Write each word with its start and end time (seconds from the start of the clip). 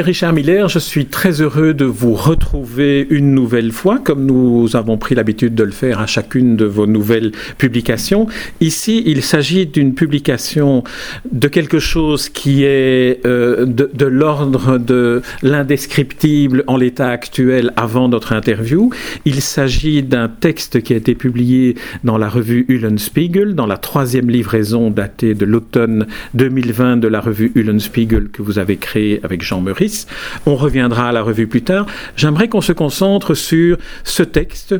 Richard 0.00 0.32
Miller, 0.32 0.68
je 0.68 0.78
suis 0.78 1.06
très 1.06 1.40
heureux 1.40 1.74
de 1.74 1.84
vous 1.84 2.14
retrouver 2.14 3.06
une 3.10 3.34
nouvelle 3.34 3.72
fois, 3.72 3.98
comme 3.98 4.26
nous 4.26 4.76
avons 4.76 4.98
pris 4.98 5.14
l'habitude 5.14 5.54
de 5.54 5.64
le 5.64 5.72
faire 5.72 6.00
à 6.00 6.06
chacune 6.06 6.56
de 6.56 6.64
vos 6.64 6.86
nouvelles 6.86 7.32
publications. 7.58 8.26
Ici, 8.60 9.02
il 9.06 9.22
s'agit 9.22 9.66
d'une 9.66 9.94
publication 9.94 10.84
de 11.30 11.48
quelque 11.48 11.78
chose 11.78 12.28
qui 12.28 12.64
est 12.64 13.24
euh, 13.26 13.66
de, 13.66 14.06
l'ordre 14.06 14.78
de 14.78 15.22
l'indescriptible 15.42 16.64
en 16.66 16.76
l'état 16.76 17.08
actuel 17.08 17.72
avant 17.76 18.08
notre 18.08 18.32
interview. 18.32 18.90
Il 19.24 19.40
s'agit 19.40 20.02
d'un 20.02 20.28
texte 20.28 20.82
qui 20.82 20.94
a 20.94 20.96
été 20.96 21.14
publié 21.14 21.76
dans 22.04 22.18
la 22.18 22.28
revue 22.28 22.64
Uhlenspiegel, 22.68 23.54
dans 23.54 23.66
la 23.66 23.76
troisième 23.76 24.30
livraison 24.30 24.90
datée 24.90 25.34
de 25.34 25.44
l'automne 25.44 26.06
2020 26.34 26.96
de 26.98 27.08
la 27.08 27.20
revue 27.20 27.52
Uhlenspiegel 27.54 28.28
que 28.28 28.42
vous 28.42 28.58
avez 28.58 28.76
créée 28.76 29.20
avec 29.22 29.42
Jean 29.42 29.60
On 30.46 30.56
reviendra 30.56 31.08
à 31.08 31.12
la 31.12 31.22
revue 31.22 31.46
plus 31.46 31.62
tard. 31.62 31.86
J'aimerais 32.16 32.48
qu'on 32.48 32.60
se 32.60 32.72
concentre 32.72 33.34
sur 33.34 33.78
ce 34.04 34.22
texte 34.22 34.74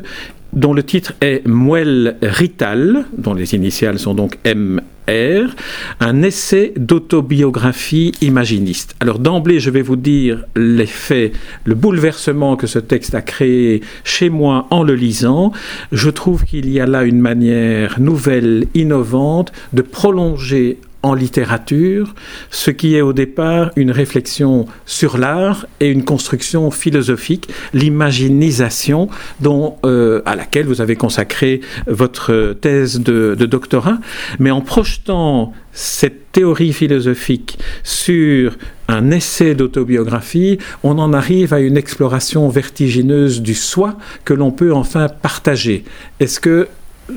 dont 0.55 0.73
le 0.73 0.83
titre 0.83 1.13
est 1.21 1.45
Muel 1.45 2.15
Rital, 2.21 3.05
dont 3.17 3.33
les 3.33 3.53
initiales 3.55 3.99
sont 3.99 4.15
donc 4.15 4.37
MR, 4.45 5.53
un 5.99 6.21
essai 6.23 6.73
d'autobiographie 6.77 8.13
imaginiste. 8.21 8.95
Alors 9.01 9.19
d'emblée, 9.19 9.59
je 9.59 9.69
vais 9.69 9.81
vous 9.81 9.97
dire 9.97 10.45
l'effet, 10.55 11.33
le 11.65 11.75
bouleversement 11.75 12.55
que 12.55 12.67
ce 12.67 12.79
texte 12.79 13.15
a 13.15 13.21
créé 13.21 13.81
chez 14.03 14.29
moi 14.29 14.67
en 14.71 14.83
le 14.83 14.95
lisant. 14.95 15.51
Je 15.91 16.09
trouve 16.09 16.45
qu'il 16.45 16.69
y 16.69 16.79
a 16.79 16.85
là 16.85 17.03
une 17.03 17.19
manière 17.19 17.99
nouvelle, 17.99 18.65
innovante, 18.73 19.51
de 19.73 19.81
prolonger 19.81 20.79
en 21.05 21.13
littérature, 21.13 22.15
ce 22.49 22.71
qui 22.71 22.95
est 22.95 23.01
au 23.01 23.13
départ 23.13 23.71
une 23.75 23.91
réflexion 23.91 24.65
sur 24.87 25.19
l'art 25.19 25.67
et 25.79 25.87
une 25.87 26.03
construction 26.03 26.71
philosophique, 26.71 27.47
l'imaginisation 27.73 29.07
dont 29.39 29.77
euh, 29.85 30.23
à 30.25 30.35
laquelle 30.35 30.65
vous 30.65 30.81
avez 30.81 30.95
consacré 30.95 31.61
votre 31.85 32.57
thèse 32.59 32.99
de, 33.01 33.35
de 33.37 33.45
doctorat, 33.45 33.99
mais 34.39 34.49
en 34.49 34.61
projetant 34.61 35.53
cette 35.73 36.31
théorie 36.31 36.73
philosophique 36.73 37.59
sur 37.83 38.57
un 38.87 39.11
essai 39.11 39.53
d'autobiographie, 39.53 40.57
on 40.81 40.97
en 40.97 41.13
arrive 41.13 41.53
à 41.53 41.59
une 41.59 41.77
exploration 41.77 42.49
vertigineuse 42.49 43.43
du 43.43 43.53
soi 43.53 43.95
que 44.23 44.33
l'on 44.33 44.51
peut 44.51 44.73
enfin 44.73 45.07
partager. 45.07 45.83
Est-ce 46.19 46.39
que 46.39 46.67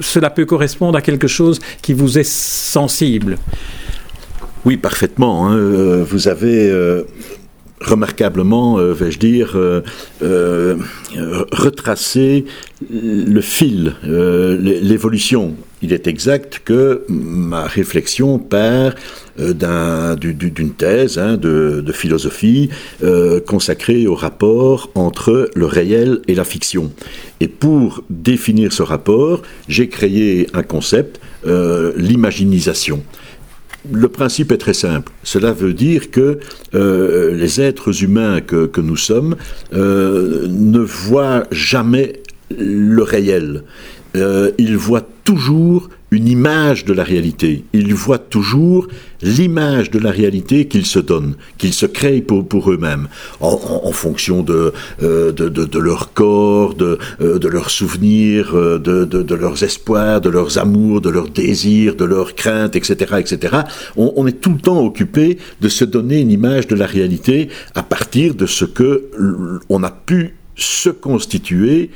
cela 0.01 0.31
peut 0.31 0.45
correspondre 0.45 0.97
à 0.99 1.03
quelque 1.03 1.29
chose 1.29 1.61
qui 1.83 1.93
vous 1.93 2.19
est 2.19 2.29
sensible 2.29 3.39
oui, 4.65 4.77
parfaitement. 4.77 5.49
Hein. 5.49 5.57
Euh, 5.57 6.05
vous 6.07 6.29
avez 6.29 6.71
euh, 6.71 7.05
remarquablement, 7.81 8.79
euh, 8.79 8.93
vais-je 8.93 9.19
dire, 9.19 9.57
retracé 11.53 12.45
le 12.91 13.41
fil, 13.41 13.95
l'évolution. 14.03 15.55
Il 15.81 15.93
est 15.93 16.09
exact 16.09 16.63
que 16.65 17.05
ma 17.09 17.67
réflexion 17.67 18.39
part 18.39 18.95
d'une 19.39 20.73
thèse 20.77 21.19
hein, 21.19 21.37
de, 21.37 21.81
de, 21.85 21.93
philosophie 21.93 22.71
consacrée 23.47 24.07
au 24.09 24.15
rapport 24.15 24.91
entre 24.97 25.51
le 25.55 25.67
réel 25.67 26.21
et 26.27 26.35
la 26.35 26.45
fiction. 26.45 26.91
Et 27.41 27.47
pour 27.47 28.03
définir 28.11 28.73
ce 28.73 28.83
rapport, 28.83 29.43
j'ai 29.69 29.89
créé 29.89 30.49
un 30.55 30.65
concept, 30.65 31.21
l'imaginisation 31.45 33.03
le 33.93 34.09
principe 34.09 34.53
est 34.53 34.59
très 34.59 34.75
simple. 34.75 35.13
Cela 35.23 35.53
veut 35.53 35.73
dire 35.73 36.11
que 36.11 36.39
euh, 36.75 37.35
les 37.35 37.61
êtres 37.61 38.03
humains 38.03 38.41
que, 38.41 38.81
nous 38.81 38.97
sommes 38.97 39.37
euh, 39.73 40.47
ne 40.49 40.81
voient 40.81 41.45
jamais 41.51 42.23
le 42.57 43.03
réel. 43.03 43.65
Euh, 44.17 44.53
ils 44.59 44.77
voient 44.77 45.07
toujours 45.25 45.89
une 46.11 46.29
image 46.29 46.85
de 46.85 46.93
la 46.93 47.05
réalité. 47.05 47.65
Ils 47.73 47.95
voient 47.95 48.19
toujours 48.19 48.89
l'image 49.23 49.91
de 49.91 49.99
la 49.99 50.11
réalité 50.11 50.67
qu'ils 50.67 50.87
se 50.87 50.99
donnent, 50.99 51.35
qu'ils 51.59 51.73
se 51.73 51.87
créent 51.87 52.23
pour, 52.23 52.71
eux-mêmes, 52.71 53.09
en, 53.41 53.93
fonction 53.93 54.43
de, 54.43 54.73
euh, 55.03 55.33
de, 55.33 55.49
de, 55.49 55.79
leur 55.79 56.13
corps, 56.13 56.75
de, 56.75 56.99
euh, 57.21 57.39
de 57.39 57.49
leurs 57.49 57.71
souvenirs, 57.71 58.55
euh, 58.55 58.79
de, 58.79 59.05
de, 59.05 59.35
leurs 59.35 59.63
espoirs, 59.63 60.21
de 60.21 60.31
leurs 60.31 60.59
amours, 60.59 61.01
de 61.01 61.11
leurs 61.11 61.29
désirs, 61.29 61.95
de 61.95 62.05
leurs 62.05 62.35
craintes, 62.35 62.77
etc. 62.77 63.17
etc. 63.19 63.57
On, 63.97 64.13
on, 64.17 64.27
est 64.27 64.41
tout 64.41 64.53
le 64.53 64.61
temps 64.61 64.81
occupé 64.85 65.39
de 65.61 65.69
se 65.69 65.85
donner 65.85 66.21
une 66.21 66.31
image 66.31 66.67
de 66.69 66.75
la 66.75 66.87
réalité 66.87 67.49
à 67.75 67.83
partir 67.83 68.35
de 68.35 68.47
ce 68.47 68.65
que 68.65 69.11
on 69.69 69.83
a 69.83 69.91
pu 69.91 70.35
se 70.55 70.91
constituer 70.91 71.91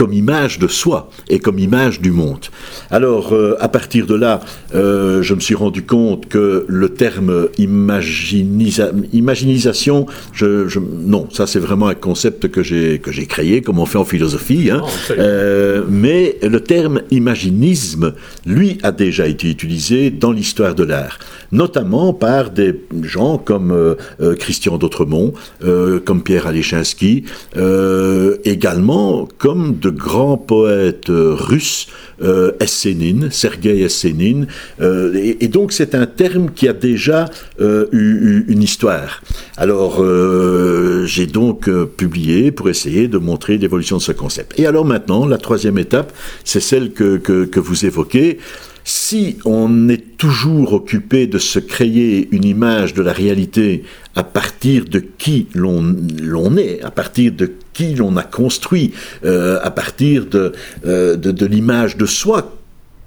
comme 0.00 0.12
image 0.14 0.58
de 0.58 0.66
soi 0.66 1.10
et 1.28 1.38
comme 1.40 1.58
image 1.58 2.00
du 2.00 2.10
monde. 2.10 2.46
Alors, 2.90 3.34
euh, 3.34 3.54
à 3.60 3.68
partir 3.68 4.06
de 4.06 4.14
là, 4.14 4.40
euh, 4.74 5.22
je 5.22 5.34
me 5.34 5.40
suis 5.40 5.54
rendu 5.54 5.82
compte 5.82 6.26
que 6.26 6.64
le 6.66 6.88
terme 6.88 7.48
imaginisation, 7.58 10.06
je, 10.32 10.78
non, 10.78 11.28
ça 11.30 11.46
c'est 11.46 11.58
vraiment 11.58 11.88
un 11.88 11.94
concept 11.94 12.48
que 12.48 12.62
j'ai 12.62 12.98
que 12.98 13.12
j'ai 13.12 13.26
créé, 13.26 13.60
comme 13.60 13.78
on 13.78 13.84
fait 13.84 13.98
en 13.98 14.06
philosophie. 14.06 14.70
Hein. 14.70 14.80
Oh, 14.82 14.88
euh, 15.18 15.82
mais 15.86 16.38
le 16.42 16.60
terme 16.60 17.02
imaginisme, 17.10 18.14
lui, 18.46 18.78
a 18.82 18.92
déjà 18.92 19.26
été 19.26 19.50
utilisé 19.50 20.08
dans 20.08 20.32
l'histoire 20.32 20.74
de 20.74 20.84
l'art, 20.84 21.18
notamment 21.52 22.12
par 22.12 22.50
des 22.50 22.80
gens 23.02 23.38
comme 23.38 23.96
Christian 24.38 24.78
d'Autremont, 24.78 25.32
comme 26.04 26.22
Pierre 26.22 26.46
Alechinski, 26.46 27.24
également 28.44 29.28
comme 29.38 29.78
de 29.78 29.90
grand 29.90 30.36
poète 30.36 31.10
euh, 31.10 31.34
russe, 31.34 31.88
euh, 32.22 32.52
Essénine, 32.60 33.30
Sergei 33.30 33.80
Essénine. 33.80 34.46
Euh, 34.80 35.12
et, 35.14 35.48
donc 35.48 35.72
c'est 35.72 35.94
un 35.94 36.06
terme 36.06 36.50
qui 36.50 36.68
a 36.68 36.72
déjà 36.72 37.26
eu, 37.60 38.44
une 38.48 38.62
histoire. 38.62 39.22
Alors 39.56 40.04
j'ai 41.06 41.26
donc 41.26 41.68
publié 41.96 42.52
pour 42.52 42.68
essayer 42.68 43.08
de 43.08 43.18
montrer 43.18 43.58
l'évolution 43.58 43.96
de 43.96 44.02
ce 44.02 44.12
concept. 44.12 44.58
Et 44.58 44.66
alors 44.66 44.84
maintenant, 44.84 45.26
la 45.26 45.38
troisième 45.38 45.78
étape, 45.78 46.12
c'est 46.44 46.60
celle 46.60 46.92
que, 46.92 47.16
que 47.16 47.60
vous 47.60 47.84
évoquez 47.84 48.38
si 48.90 49.38
on 49.44 49.88
est 49.88 50.16
toujours 50.16 50.72
occupé 50.72 51.28
de 51.28 51.38
se 51.38 51.60
créer 51.60 52.28
une 52.32 52.44
image 52.44 52.92
de 52.92 53.02
la 53.02 53.12
réalité 53.12 53.84
à 54.16 54.24
partir 54.24 54.84
de 54.84 54.98
qui 54.98 55.46
l'on 55.54 56.56
est, 56.56 56.82
à 56.82 56.90
partir 56.90 57.30
de 57.30 57.52
qui 57.72 57.94
l'on 57.94 58.16
a 58.16 58.24
construit, 58.24 58.92
euh, 59.24 59.60
à 59.62 59.70
partir 59.70 60.26
euh, 60.34 61.16
de, 61.16 61.46
l'image 61.46 61.98
de 61.98 62.06
soi 62.06 62.56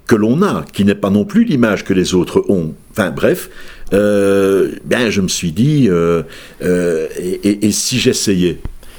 que 0.06 0.14
l'on 0.14 0.42
a, 0.42 0.64
qui 0.72 0.86
n'est 0.86 0.94
pas 0.94 1.10
non 1.10 1.26
plus 1.26 1.44
l'image 1.44 1.84
que 1.84 1.92
les 1.92 2.14
autres 2.14 2.46
ont. 2.48 2.72
Enfin 2.90 3.10
bref, 3.10 3.50
euh, 3.92 4.72
bien 4.86 5.10
je 5.10 5.20
me 5.20 5.28
suis 5.28 5.52
dit, 5.52 5.90
et 6.62 7.72
si 7.72 7.98
j'essayais 7.98 8.58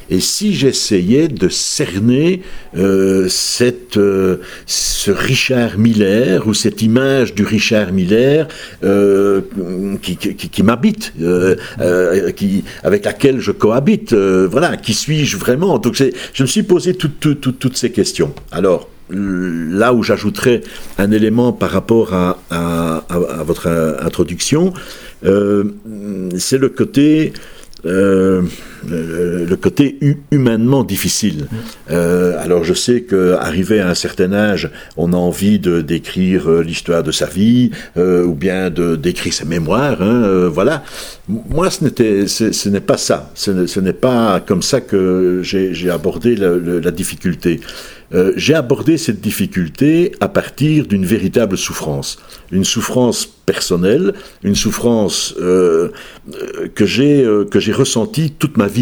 et 0.10 0.20
si 0.20 0.54
j'essayais 0.54 1.28
de 1.28 1.50
cerner 1.50 2.42
euh, 2.78 3.28
cette, 3.30 3.98
euh, 3.98 4.38
ce 4.66 5.12
Richard 5.12 5.78
Miller 5.78 6.48
ou 6.48 6.54
cette 6.54 6.82
image 6.82 7.34
du 7.34 7.44
Richard 7.44 7.92
Miller 7.92 8.48
euh, 8.84 9.42
qui, 10.02 10.64
m'habite, 10.64 11.14
qui, 12.36 12.64
avec 12.84 13.06
laquelle 13.06 13.40
je 13.40 13.52
cohabite, 13.52 14.14
voilà, 14.14 14.78
qui 14.78 14.94
suis-je 14.94 15.38
vraiment? 15.38 15.80
Donc 15.80 15.96
je 15.96 16.44
me 16.44 16.48
suis 16.48 16.64
posé 16.64 16.94
toutes 16.96 17.78
ces 17.78 17.92
questions. 17.92 18.34
Alors, 18.52 18.90
là 19.10 19.94
où 19.94 20.04
j'ajouterais 20.04 20.62
un 20.98 21.12
élément 21.12 21.54
par 21.54 21.72
rapport 21.72 22.14
à 22.14 23.44
votre 23.46 23.68
introduction, 24.02 24.74
c'est 25.24 26.58
le 26.58 26.70
côté 26.70 27.34
euh, 28.92 29.46
le, 29.48 29.56
côté 29.56 29.98
humainement 30.32 30.84
difficile. 30.84 31.48
Euh, 31.92 32.42
alors 32.44 32.64
je 32.64 32.74
sais 32.74 33.02
qu'arrivé 33.02 33.80
à 33.80 33.90
un 33.90 33.96
certain 33.96 34.34
âge, 34.34 34.70
on 34.98 35.14
a 35.14 35.18
envie 35.18 35.60
de 35.60 35.82
d'écrire 35.82 36.50
euh, 36.50 36.62
l'histoire 36.62 37.04
de 37.04 37.12
sa 37.12 37.26
vie 37.26 37.72
ou 37.96 38.34
bien 38.34 38.70
de 38.70 38.96
d'écrire 38.96 39.34
ses 39.34 39.46
mémoires. 39.46 40.02
Hein, 40.02 40.50
voilà. 40.52 40.84
Moi, 41.28 41.70
ce 41.72 41.84
n'était, 41.84 42.28
ce, 42.28 42.70
n'est 42.70 42.80
pas 42.80 42.98
ça. 42.98 43.32
Ce, 43.34 43.80
n'est 43.80 43.94
pas 43.94 44.40
comme 44.40 44.62
ça 44.62 44.82
que 44.82 45.42
j'ai 45.44 45.90
abordé 45.90 46.36
la 46.36 46.92
difficulté. 46.92 47.62
Euh, 48.14 48.34
j'ai 48.36 48.54
abordé 48.54 48.98
cette 48.98 49.20
difficulté 49.20 50.14
à 50.20 50.28
partir 50.28 50.86
d'une 50.86 51.06
véritable 51.06 51.58
souffrance, 51.58 52.18
une 52.52 52.64
souffrance 52.64 53.26
personnelle, 53.26 54.14
une 54.44 54.56
souffrance 54.56 55.34
euh, 55.40 55.90
euh, 56.34 56.68
que 56.74 56.86
j'ai 56.86 57.26
que 57.50 57.60
j'ai 57.60 57.72
ressentie 57.72 58.32
toute 58.32 58.58
ma 58.58 58.68
vie. 58.68 58.75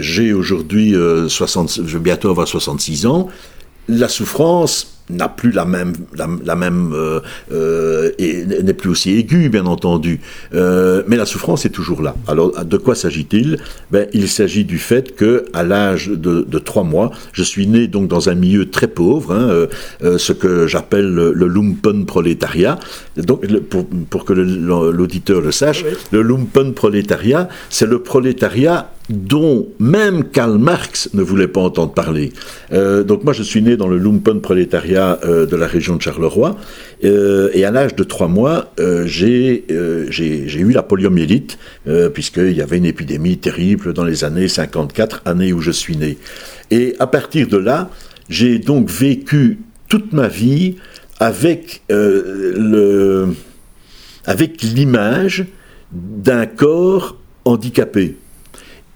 J'ai 0.00 0.32
aujourd'hui 0.32 0.94
60, 1.28 1.80
je 1.86 1.98
vais 1.98 2.02
bientôt 2.02 2.30
avoir 2.30 2.48
66 2.48 3.06
ans. 3.06 3.28
la 3.88 4.08
souffrance 4.08 4.92
n'a 5.10 5.28
plus 5.28 5.50
la 5.50 5.64
même, 5.64 5.92
la, 6.14 6.56
même 6.56 6.92
euh, 6.94 7.20
euh, 7.52 8.12
et 8.18 8.44
n'est 8.44 8.72
plus 8.72 8.90
aussi 8.90 9.10
aiguë, 9.16 9.48
bien 9.48 9.66
entendu. 9.66 10.20
Euh, 10.54 11.02
mais 11.06 11.16
la 11.16 11.26
souffrance 11.26 11.64
est 11.64 11.70
toujours 11.70 12.02
là. 12.02 12.14
Alors, 12.28 12.64
de 12.64 12.76
quoi 12.76 12.94
s'agit-il? 12.94 13.58
Ben, 13.90 14.06
Il 14.12 14.28
s'agit 14.28 14.64
du 14.64 14.78
fait 14.78 15.14
que, 15.16 15.44
à 15.52 15.62
l'âge 15.62 16.08
de, 16.08 16.42
de, 16.42 16.58
trois 16.58 16.84
mois, 16.84 17.10
je 17.32 17.42
suis 17.42 17.66
né 17.66 17.88
donc 17.88 18.08
dans 18.08 18.28
un 18.28 18.34
milieu 18.34 18.70
très 18.70 18.88
pauvre, 18.88 19.32
hein, 19.32 19.66
ce 20.18 20.32
que 20.32 20.66
j'appelle 20.66 21.12
le, 21.12 21.46
lumpen 21.46 22.06
prolétariat. 22.06 22.78
Donc, 23.16 23.46
pour, 23.68 23.86
pour 23.86 24.24
que 24.24 24.32
l'auditeur 24.32 25.40
le, 25.40 25.52
sache, 25.52 25.84
le 26.12 26.22
lumpen 26.22 26.72
prolétariat, 26.72 27.48
c'est 27.68 27.86
le 27.86 27.98
prolétariat 27.98 28.92
dont 29.12 29.68
même 29.78 30.24
Karl 30.24 30.58
Marx 30.58 31.10
ne 31.12 31.22
voulait 31.22 31.48
pas 31.48 31.60
entendre 31.60 31.92
parler. 31.92 32.32
Euh, 32.72 33.04
donc 33.04 33.24
moi, 33.24 33.32
je 33.32 33.42
suis 33.42 33.62
né 33.62 33.76
dans 33.76 33.86
le 33.86 33.98
lumpen 33.98 34.40
prolétariat 34.40 35.20
euh, 35.24 35.46
de 35.46 35.54
la 35.56 35.66
région 35.66 35.96
de 35.96 36.02
Charleroi, 36.02 36.56
euh, 37.04 37.50
et 37.52 37.64
à 37.64 37.70
l'âge 37.70 37.94
de 37.94 38.04
trois 38.04 38.28
mois, 38.28 38.72
j'ai 39.04 39.64
eu 39.68 40.72
la 40.72 40.82
poliomyélite, 40.82 41.58
puisqu'il 42.14 42.52
y 42.52 42.62
avait 42.62 42.78
une 42.78 42.86
épidémie 42.86 43.36
terrible 43.38 43.92
dans 43.92 44.04
les 44.04 44.24
années 44.24 44.48
54, 44.48 45.22
années 45.24 45.52
où 45.52 45.60
je 45.60 45.70
suis 45.70 45.96
né. 45.96 46.16
Et 46.70 46.94
à 46.98 47.06
partir 47.06 47.48
de 47.48 47.58
là, 47.58 47.90
j'ai 48.28 48.58
donc 48.58 48.88
vécu 48.88 49.58
toute 49.88 50.12
ma 50.12 50.28
vie 50.28 50.76
avec 51.18 51.82
le 51.88 53.28
avec 54.24 54.62
l'image 54.62 55.44
d'un 55.92 56.46
corps 56.46 57.16
handicapé. 57.44 58.16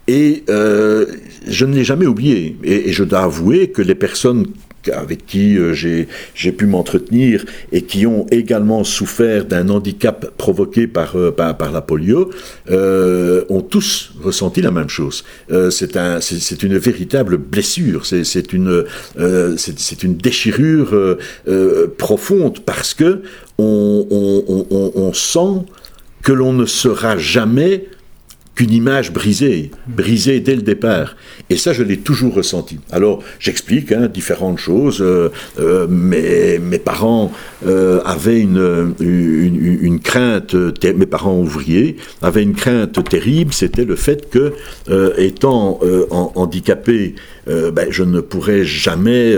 Et 0.09 0.45
euh, 0.49 1.07
je 1.47 1.65
ne 1.65 1.75
l'ai 1.75 1.85
jamais 1.85 2.07
oublié. 2.07 2.57
Et, 2.63 2.93
je 2.93 3.05
dois 3.05 3.21
avouer 3.21 3.69
que 3.69 3.83
les 3.83 3.95
personnes 3.95 4.47
avec 4.93 5.27
qui 5.27 5.59
euh, 5.59 5.73
j'ai 5.73 6.53
pu 6.53 6.67
m'entretenir 6.67 7.45
et 7.73 7.83
qui 7.83 8.07
ont 8.07 8.25
également 8.31 8.85
souffert 8.85 9.45
d'un 9.45 9.69
handicap 9.69 10.31
provoqué 10.37 10.87
par, 10.87 11.17
euh, 11.17 11.33
par, 11.33 11.73
la 11.73 11.81
polio 11.81 12.31
ont 12.71 13.61
tous 13.63 14.13
ressenti 14.23 14.63
la 14.63 14.71
même 14.71 14.89
chose. 14.89 15.25
c'est 15.71 15.97
un, 15.97 16.21
une 16.63 16.79
véritable 16.79 17.37
blessure, 17.37 18.07
c'est 18.07 18.53
une, 18.53 18.85
c'est 19.57 20.03
une 20.05 20.17
déchirure 20.17 21.19
profonde 21.99 22.61
parce 22.61 22.95
que 22.95 23.23
on, 23.59 24.07
on, 24.09 24.93
on 24.95 25.13
sent 25.13 25.67
que 26.23 26.33
l'on 26.33 26.53
ne 26.53 26.67
sera 26.67 27.19
jamais 27.19 27.87
qu'une 28.57 28.73
image 28.73 29.13
brisée, 29.13 29.71
brisée 29.87 30.41
dès 30.41 30.57
le 30.57 30.63
départ. 30.63 31.15
Et 31.51 31.57
ça, 31.57 31.75
je 31.75 31.83
l'ai 31.83 31.99
toujours 31.99 32.35
ressenti. 32.35 32.81
Alors, 32.91 33.23
j'explique 33.39 33.93
hein, 33.93 34.09
différentes 34.13 34.59
choses. 34.59 35.03
Euh, 35.03 35.29
euh, 35.61 35.87
mes, 35.87 36.79
parents 36.79 37.33
euh, 37.67 38.01
avaient 38.05 38.41
une, 38.41 40.01
crainte, 40.03 40.55
mes 40.83 41.07
parents 41.07 41.39
ouvriers 41.39 41.97
avaient 42.23 42.43
une 42.43 42.55
crainte 42.55 43.05
terrible, 43.09 43.53
c'était 43.53 43.85
le 43.85 43.97
fait 43.97 44.31
que, 44.31 44.55
étant 45.19 45.81
handicapés, 46.11 47.15
ben, 47.47 47.87
je 47.91 48.03
ne 48.03 48.21
pourrais 48.21 48.65
jamais 48.65 49.35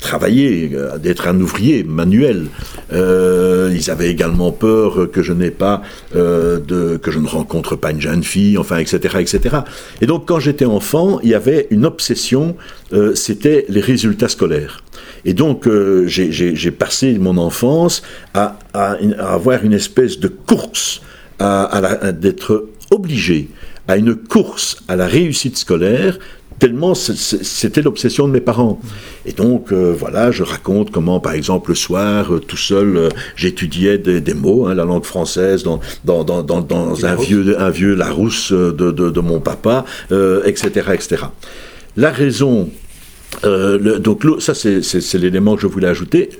travailler, 0.00 0.70
d'être 1.02 1.28
un 1.28 1.40
ouvrier 1.40 1.84
manuel. 1.84 2.46
ils 2.92 3.90
avaient 3.90 4.10
également 4.10 4.52
peur 4.52 5.10
que 5.10 5.22
je 5.22 5.32
n'ai 5.32 5.50
pas 5.50 5.82
que 6.12 7.10
je 7.10 7.18
ne 7.18 7.28
rencontre 7.28 7.76
pas 7.76 7.90
une 7.90 8.00
jeune 8.00 8.21
fille, 8.22 8.58
enfin, 8.58 8.78
etc., 8.78 9.18
etc. 9.20 9.56
Et 10.00 10.06
donc, 10.06 10.26
quand 10.26 10.40
j'étais 10.40 10.64
enfant, 10.64 11.20
il 11.22 11.30
y 11.30 11.34
avait 11.34 11.66
une 11.70 11.84
obsession, 11.84 12.56
euh, 12.92 13.14
c'était 13.14 13.66
les 13.68 13.80
résultats 13.80 14.28
scolaires. 14.28 14.82
Et 15.24 15.34
donc, 15.34 15.66
euh, 15.66 16.06
j'ai 16.06 16.70
passé 16.70 17.18
mon 17.18 17.36
enfance 17.38 18.02
à, 18.34 18.58
avoir 19.18 19.64
une 19.64 19.72
espèce 19.72 20.18
de 20.18 20.28
course, 20.28 21.02
à 21.38 22.12
d'être 22.12 22.68
obligé 22.90 23.48
à 23.88 23.96
une 23.96 24.14
course 24.14 24.82
à 24.88 24.96
la 24.96 25.06
réussite 25.06 25.56
scolaire 25.56 26.18
tellement 26.62 26.94
c'était 26.94 27.82
l'obsession 27.82 28.28
de 28.28 28.32
mes 28.32 28.40
parents. 28.40 28.80
Et 29.26 29.32
donc, 29.32 29.72
euh, 29.72 29.92
voilà, 29.98 30.30
je 30.30 30.44
raconte 30.44 30.92
comment, 30.92 31.18
par 31.18 31.32
exemple, 31.32 31.70
le 31.70 31.74
soir, 31.74 32.32
euh, 32.32 32.38
tout 32.38 32.56
seul, 32.56 32.96
euh, 32.96 33.08
j'étudiais 33.34 33.98
des, 33.98 34.34
mots, 34.34 34.68
hein, 34.68 34.74
la 34.74 34.84
langue 34.84 35.04
française, 35.04 35.64
dans, 35.64 35.80
dans, 36.04 36.22
dans, 36.22 36.60
dans 36.60 37.04
un, 37.04 37.16
vieux, 37.16 37.60
un 37.60 37.70
vieux 37.70 37.96
Larousse 37.96 38.52
de, 38.52 38.92
de, 38.92 39.10
de 39.10 39.20
mon 39.20 39.40
papa, 39.40 39.84
etc., 40.44 40.90
etc. 40.94 41.24
La 41.96 42.12
raison, 42.12 42.70
le, 43.42 43.98
donc 43.98 44.22
ça 44.38 44.54
c'est 44.54 45.14
l'élément 45.14 45.56
que 45.56 45.62
je 45.62 45.66
voulais 45.66 45.88
ajouter. 45.88 46.30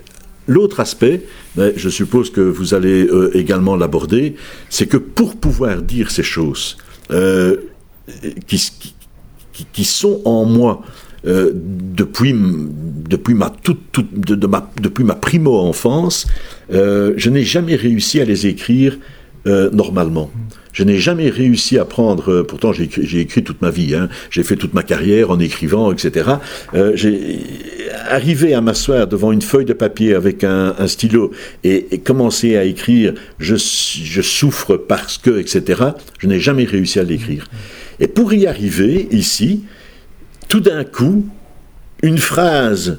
L'autre 0.47 0.79
aspect, 0.79 1.23
ben, 1.57 1.73
je 1.75 1.89
suppose 1.89 2.31
que 2.31 2.41
vous 2.41 2.75
allez 2.75 3.09
également 3.35 3.75
l'aborder, 3.75 4.37
c'est 4.71 4.87
que 4.87 4.99
pour 4.99 5.35
pouvoir 5.35 5.83
dire 5.83 6.13
ces 6.13 6.23
choses, 6.23 6.77
qui, 8.47 8.95
qui, 9.53 9.85
sont 9.85 10.21
en 10.25 10.45
moi 10.45 10.83
euh, 11.27 11.53
depuis, 11.55 12.35
depuis, 12.35 13.35
ma, 13.35 13.51
toute, 13.51 13.79
ma, 14.49 14.71
depuis 14.81 15.05
ma 15.05 15.15
primo-enfance, 15.15 16.27
euh, 16.73 17.15
je 17.17 17.31
n'ai 17.31 17.45
jamais 17.45 17.77
réussi 17.77 18.21
à 18.21 18.25
les 18.25 18.47
écrire 18.47 18.99
euh, 19.47 19.71
normalement. 19.71 20.31
Je 20.73 20.85
n'ai 20.85 20.97
jamais 20.97 21.29
réussi 21.29 21.79
à 21.79 21.85
prendre, 21.85 22.43
pourtant 22.43 22.73
j'ai 22.73 23.21
écrit, 23.21 23.45
toute 23.45 23.61
ma 23.61 23.69
vie, 23.69 23.95
hein, 23.95 24.09
j'ai 24.31 24.43
fait 24.43 24.57
toute 24.57 24.73
ma 24.73 24.83
carrière 24.83 25.31
en 25.31 25.39
écrivant, 25.39 25.93
etc. 25.93 26.31
j'ai 26.95 27.41
arrivé 28.09 28.55
à 28.55 28.63
m'asseoir 28.63 29.07
devant 29.07 29.33
une 29.33 29.43
feuille 29.43 29.67
de 29.67 29.75
papier 29.75 30.15
avec 30.15 30.45
un, 30.45 30.75
stylo 30.87 31.31
et, 31.63 31.99
commencer 31.99 32.57
à 32.57 32.65
écrire 32.65 33.13
je 33.39 34.23
souffre 34.23 34.79
parce 34.79 35.19
que, 35.19 35.39
etc. 35.39 35.83
Je 36.19 36.27
n'ai 36.27 36.41
jamais 36.41 36.65
réussi 36.65 36.99
à 36.99 37.03
l'écrire. 37.03 37.49
Et 38.01 38.07
pour 38.07 38.33
y 38.33 38.47
arriver, 38.47 39.09
ici, 39.11 39.65
tout 40.49 40.61
d'un 40.61 40.85
coup, 40.85 41.27
une 42.03 42.19
phrase 42.19 42.99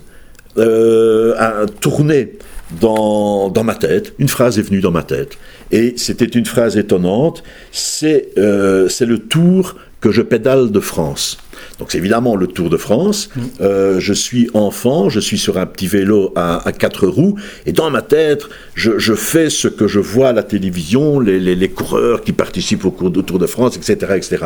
euh, 0.57 1.35
a 1.37 1.65
tourné 1.65 2.33
dans, 2.79 3.51
ma 3.63 3.75
tête, 3.75 4.13
une 4.19 4.29
phrase 4.29 4.57
est 4.57 4.63
venue 4.63 4.81
dans 4.81 4.91
ma 4.91 5.03
tête. 5.03 5.37
Et 5.71 5.93
c'était 5.97 6.25
une 6.25 6.45
phrase 6.45 6.77
étonnante, 6.77 7.43
c'est 7.71 8.29
euh, 8.37 8.89
le 9.01 9.17
tour 9.19 9.75
que 10.01 10.11
je 10.11 10.21
pédale 10.21 10.71
de 10.71 10.79
France. 10.79 11.37
Donc 11.79 11.91
c'est 11.91 11.97
évidemment 11.97 12.35
le 12.35 12.47
Tour 12.47 12.69
de 12.69 12.77
France. 12.77 13.29
Euh, 13.61 13.99
je 13.99 14.13
suis 14.13 14.49
enfant, 14.53 15.09
je 15.09 15.19
suis 15.19 15.37
sur 15.37 15.57
un 15.57 15.65
petit 15.65 15.87
vélo 15.87 16.31
à, 16.35 16.71
quatre 16.77 17.07
roues, 17.07 17.35
et 17.65 17.71
dans 17.71 17.89
ma 17.89 18.01
tête, 18.01 18.43
je, 18.75 19.13
fais 19.13 19.49
ce 19.49 19.67
que 19.67 19.87
je 19.87 19.99
vois 19.99 20.29
à 20.29 20.33
la 20.33 20.43
télévision, 20.43 21.19
les, 21.19 21.69
coureurs 21.69 22.21
qui 22.21 22.31
participent 22.31 22.85
au, 22.85 22.91
Tour 22.91 23.39
de 23.39 23.47
France, 23.47 23.77
etc. 23.77 24.13
etc. 24.15 24.45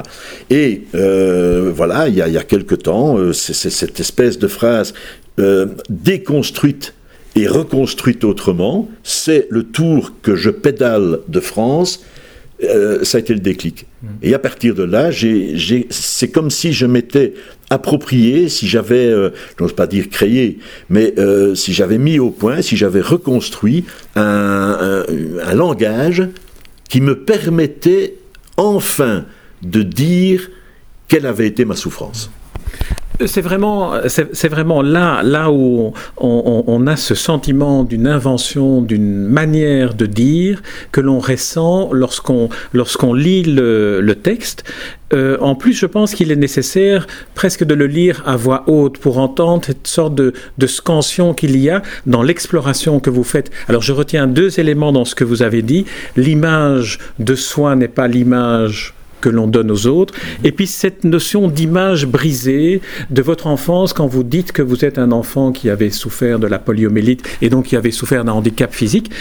Et 0.50 0.84
euh, 0.96 1.72
voilà, 1.76 2.08
il 2.08 2.16
y, 2.16 2.22
a, 2.22 2.28
il 2.28 2.34
y 2.34 2.38
a 2.38 2.44
quelque 2.44 2.76
temps, 2.76 3.18
euh, 3.18 3.34
c'est 3.34 3.54
cette 3.54 4.00
espèce 4.00 4.38
de 4.40 4.48
phrase 4.48 4.94
déconstruite 5.90 6.96
et 7.38 7.48
reconstruite 7.48 8.24
autrement, 8.24 8.90
c'est 9.04 9.46
le 9.52 9.62
tour 9.62 10.14
que 10.24 10.36
je 10.36 10.50
pédale 10.50 11.20
de 11.28 11.40
France, 11.40 12.04
euh, 12.64 13.04
ça 13.04 13.18
a 13.18 13.22
été 13.22 13.34
le 13.34 13.40
déclic. 13.40 13.86
Mm. 14.02 14.08
Et 14.24 14.34
à 14.34 14.40
partir 14.40 14.74
de 14.74 14.84
là, 14.84 15.10
c'est 15.90 16.28
comme 16.30 16.50
si 16.50 16.74
je 16.74 16.86
m'étais 16.86 17.34
approprié, 17.70 18.50
si 18.50 18.68
j'avais, 18.68 19.08
euh, 19.08 19.30
je 19.58 19.64
n'ose 19.64 19.74
pas 19.74 19.88
dire 19.88 20.10
créé, 20.10 20.58
mais 20.90 21.14
euh, 21.20 21.54
si 21.54 21.74
j'avais 21.74 21.98
mis 21.98 22.18
au 22.18 22.32
point, 22.32 22.62
si 22.62 22.76
j'avais 22.76 23.02
reconstruit 23.02 23.86
un, 24.16 25.04
langage 25.54 26.24
qui 26.90 27.02
me 27.02 27.20
permettait 27.20 28.16
enfin 28.58 29.26
de 29.62 29.82
dire 29.82 30.50
quelle 31.08 31.26
avait 31.26 31.48
été 31.48 31.66
ma 31.66 31.76
souffrance. 31.76 32.32
C'est 33.26 33.42
vraiment, 33.42 33.94
c'est 34.08 34.48
vraiment 34.48 34.84
là, 34.84 35.24
là 35.24 35.52
où 35.52 35.94
on, 36.18 36.88
a 36.88 36.96
ce 36.96 37.16
sentiment 37.16 37.84
d'une 37.84 38.06
invention, 38.06 38.82
d'une 38.82 39.24
manière 39.24 39.96
de 39.96 40.06
dire 40.06 40.62
que 40.92 41.02
l'on 41.02 41.20
ressent 41.20 41.92
lorsqu'on 41.94 42.50
lorsqu'on 42.74 43.14
lit 43.14 43.44
le, 43.44 44.14
texte. 44.22 44.64
Euh, 45.14 45.38
en 45.40 45.56
plus, 45.56 45.74
je 45.74 45.86
pense 45.86 46.14
qu'il 46.14 46.32
est 46.32 46.36
nécessaire 46.36 47.08
presque 47.34 47.64
de 47.64 47.74
le 47.74 47.88
lire 47.88 48.22
à 48.26 48.36
voix 48.36 48.64
haute 48.68 48.98
pour 49.00 49.18
entendre 49.18 49.64
cette 49.66 49.88
sorte 49.88 50.14
de, 50.14 50.34
de 50.58 50.68
scansion 50.68 51.34
qu'il 51.34 51.58
y 51.58 51.70
a 51.70 51.82
dans 52.06 52.22
l'exploration 52.22 53.00
que 53.00 53.10
vous 53.10 53.24
faites. 53.24 53.50
Alors, 53.68 53.82
je 53.82 53.94
retiens 53.94 54.28
deux 54.28 54.60
éléments 54.60 54.92
dans 54.92 55.06
ce 55.06 55.16
que 55.16 55.24
vous 55.24 55.42
avez 55.42 55.62
dit. 55.62 55.86
L'image 56.18 57.00
de 57.20 57.36
soi 57.36 57.76
n'est 57.76 57.88
pas 57.88 58.08
l'image 58.08 58.97
que 59.22 59.30
l'on 59.30 59.48
donne 59.48 59.72
aux 59.72 59.88
autres. 59.88 60.14
Et 60.44 60.52
puis 60.52 60.68
cette 60.68 61.04
notion 61.04 61.48
d'image 61.48 62.06
brisée 62.06 62.82
de 63.10 63.22
votre 63.22 63.48
enfance 63.48 63.94
quand 63.94 64.08
vous 64.08 64.24
dites 64.24 64.52
que 64.52 64.62
vous 64.62 64.86
êtes 64.86 64.98
un 64.98 65.12
enfant 65.12 65.52
qui 65.52 65.70
avait 65.70 65.90
souffert 65.90 66.40
de 66.40 66.48
la 66.48 66.60
poliomyélite 66.60 67.24
et 67.42 67.50
donc 67.50 67.66
qui 67.66 67.76
avait 67.76 67.92
souffert 67.92 68.24
d'un 68.24 68.34
handicap 68.34 68.74
physique. 68.74 69.12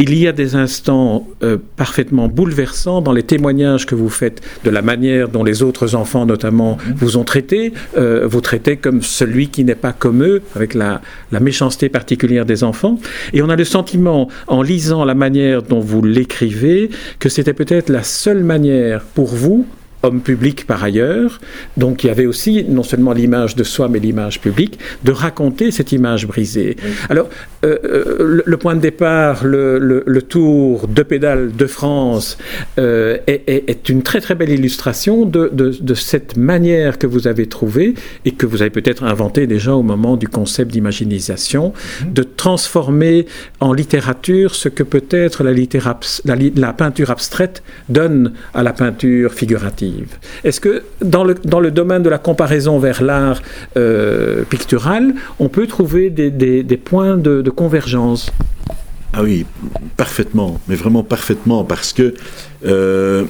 Il 0.00 0.18
y 0.18 0.26
a 0.26 0.32
des 0.32 0.56
instants 0.56 1.28
euh, 1.44 1.56
parfaitement 1.76 2.26
bouleversants 2.26 3.00
dans 3.00 3.12
les 3.12 3.22
témoignages 3.22 3.86
que 3.86 3.94
vous 3.94 4.08
faites 4.08 4.42
de 4.64 4.70
la 4.70 4.82
manière 4.82 5.28
dont 5.28 5.44
les 5.44 5.62
autres 5.62 5.94
enfants 5.94 6.26
notamment 6.26 6.78
vous 6.96 7.16
ont 7.16 7.22
traité. 7.22 7.72
Euh, 7.96 8.26
vous 8.26 8.40
traitez 8.40 8.76
comme 8.76 9.02
celui 9.02 9.48
qui 9.48 9.62
n'est 9.62 9.76
pas 9.76 9.92
comme 9.92 10.24
eux, 10.24 10.42
avec 10.56 10.74
la, 10.74 11.00
la 11.30 11.38
méchanceté 11.38 11.88
particulière 11.88 12.44
des 12.44 12.64
enfants. 12.64 12.98
Et 13.32 13.42
on 13.42 13.48
a 13.48 13.56
le 13.56 13.64
sentiment, 13.64 14.28
en 14.48 14.62
lisant 14.62 15.04
la 15.04 15.14
manière 15.14 15.62
dont 15.62 15.80
vous 15.80 16.02
l'écrivez, 16.02 16.90
que 17.20 17.28
c'était 17.28 17.52
peut-être 17.52 17.88
la 17.88 18.02
seule 18.02 18.42
manière 18.42 19.04
pour 19.14 19.28
vous 19.28 19.53
full 19.54 19.83
homme 20.04 20.20
public 20.20 20.66
par 20.66 20.84
ailleurs, 20.84 21.40
donc 21.76 22.04
il 22.04 22.08
y 22.08 22.10
avait 22.10 22.26
aussi 22.26 22.64
non 22.68 22.82
seulement 22.82 23.12
l'image 23.12 23.56
de 23.56 23.64
soi, 23.64 23.88
mais 23.88 23.98
l'image 23.98 24.40
publique, 24.40 24.78
de 25.02 25.12
raconter 25.12 25.70
cette 25.70 25.92
image 25.92 26.26
brisée. 26.26 26.76
Alors, 27.08 27.28
euh, 27.64 27.78
euh, 27.84 28.42
le, 28.44 28.56
point 28.56 28.74
de 28.74 28.80
départ, 28.80 29.44
le, 29.44 30.22
tour 30.28 30.86
de 30.86 31.02
pédale 31.02 31.52
de 31.56 31.66
France 31.66 32.38
euh, 32.78 33.18
est, 33.26 33.88
une 33.88 34.02
très 34.02 34.20
très 34.20 34.34
belle 34.34 34.50
illustration 34.50 35.24
de, 35.24 35.50
de, 35.52 35.94
cette 35.94 36.36
manière 36.36 36.98
que 36.98 37.06
vous 37.06 37.26
avez 37.26 37.46
trouvée 37.46 37.94
et 38.24 38.32
que 38.32 38.46
vous 38.46 38.60
avez 38.62 38.70
peut-être 38.70 39.04
inventé 39.04 39.46
déjà 39.46 39.74
au 39.74 39.82
moment 39.82 40.16
du 40.16 40.28
concept 40.28 40.72
d'imaginisation, 40.72 41.72
de 42.06 42.22
transformer 42.22 43.26
en 43.60 43.72
littérature 43.72 44.54
ce 44.54 44.68
que 44.68 44.82
peut-être 44.82 45.42
la, 45.44 45.52
la, 45.52 46.36
la 46.54 46.72
peinture 46.72 47.10
abstraite 47.10 47.62
donne 47.88 48.32
à 48.52 48.62
la 48.62 48.72
peinture 48.72 49.32
figurative. 49.32 49.93
Est-ce 50.44 50.60
que 50.60 50.82
dans 51.02 51.24
le, 51.24 51.70
domaine 51.70 52.02
de 52.02 52.08
la 52.08 52.18
comparaison 52.18 52.78
vers 52.78 53.02
l'art 53.02 53.42
euh, 53.76 54.42
pictural, 54.44 55.14
on 55.38 55.48
peut 55.48 55.66
trouver 55.66 56.10
des, 56.10 56.80
points 56.82 57.16
de, 57.16 57.50
convergence? 57.50 58.30
Ah 59.12 59.22
oui, 59.22 59.46
parfaitement, 59.96 60.60
mais 60.68 60.74
vraiment 60.74 61.04
parfaitement, 61.04 61.62
parce 61.62 61.92
que 61.92 62.14
euh, 62.66 63.24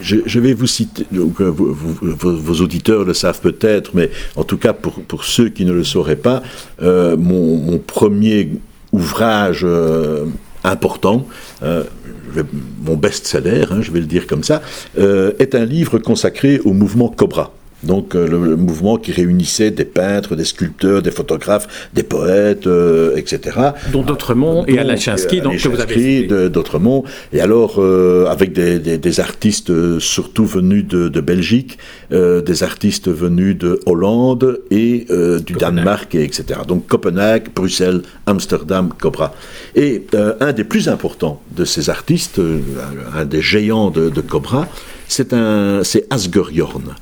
je, 0.00 0.38
vais 0.38 0.52
vous 0.52 0.68
citer, 0.68 1.04
euh, 1.12 1.50
vos, 1.50 2.54
auditeurs 2.62 3.04
le 3.04 3.12
savent 3.12 3.40
peut-être, 3.40 3.90
mais 3.94 4.10
en 4.36 4.44
tout 4.44 4.56
cas 4.56 4.72
pour, 4.72 5.24
ceux 5.24 5.48
qui 5.48 5.64
ne 5.64 5.72
le 5.72 5.84
sauraient 5.84 6.16
pas, 6.16 6.42
mon, 6.80 7.78
premier 7.78 8.50
ouvrage 8.92 9.66
important, 10.62 11.26
mon 12.82 12.96
best-seller, 12.96 13.66
hein, 13.70 13.80
je 13.82 13.90
vais 13.90 14.00
le 14.00 14.06
dire 14.06 14.26
comme 14.26 14.44
ça, 14.44 14.62
euh, 14.98 15.32
est 15.38 15.54
un 15.54 15.64
livre 15.64 15.98
consacré 15.98 16.60
au 16.64 16.72
mouvement 16.72 17.08
Cobra. 17.08 17.52
Donc 17.82 18.14
euh, 18.14 18.26
le, 18.26 18.56
mouvement 18.56 18.96
qui 18.96 19.12
réunissait 19.12 19.70
des 19.70 19.84
peintres, 19.84 20.36
des 20.36 20.44
sculpteurs, 20.44 21.02
des 21.02 21.10
photographes, 21.10 21.88
des 21.94 22.02
poètes, 22.02 22.66
euh, 22.66 23.16
etc. 23.16 23.58
Dont 23.92 24.02
D'Autremont 24.02 24.64
et 24.66 24.78
Alain 24.78 24.96
Chinsky, 24.96 25.40
donc 25.40 25.56
que 25.56 25.68
vous 25.68 25.80
avez 25.80 26.26
D'Autremont. 26.50 27.04
Et 27.32 27.40
alors 27.40 27.80
avec 28.28 28.52
des, 28.52 28.78
des, 28.78 29.20
artistes 29.20 29.98
surtout 29.98 30.46
venus 30.46 30.86
de, 30.86 31.08
de 31.08 31.20
Belgique, 31.20 31.78
des 32.10 32.62
artistes 32.62 33.08
venus 33.08 33.56
de 33.56 33.80
Hollande 33.86 34.60
et 34.70 35.06
du 35.44 35.54
Danemark, 35.54 36.14
et 36.14 36.24
etc. 36.24 36.60
Donc 36.66 36.86
Copenhague, 36.86 37.48
Bruxelles, 37.54 38.02
Amsterdam, 38.26 38.90
Cobra. 38.98 39.34
Et 39.74 40.06
un 40.40 40.52
des 40.52 40.64
plus 40.64 40.88
importants 40.88 41.40
de 41.56 41.64
ces 41.64 41.90
artistes, 41.90 42.40
un 43.14 43.24
des 43.24 43.42
géants 43.42 43.90
de, 43.90 44.08
de 44.10 44.20
Cobra, 44.20 44.68
c'est 45.08 45.32
Asger 46.10 46.42
Jorn. 46.52 46.94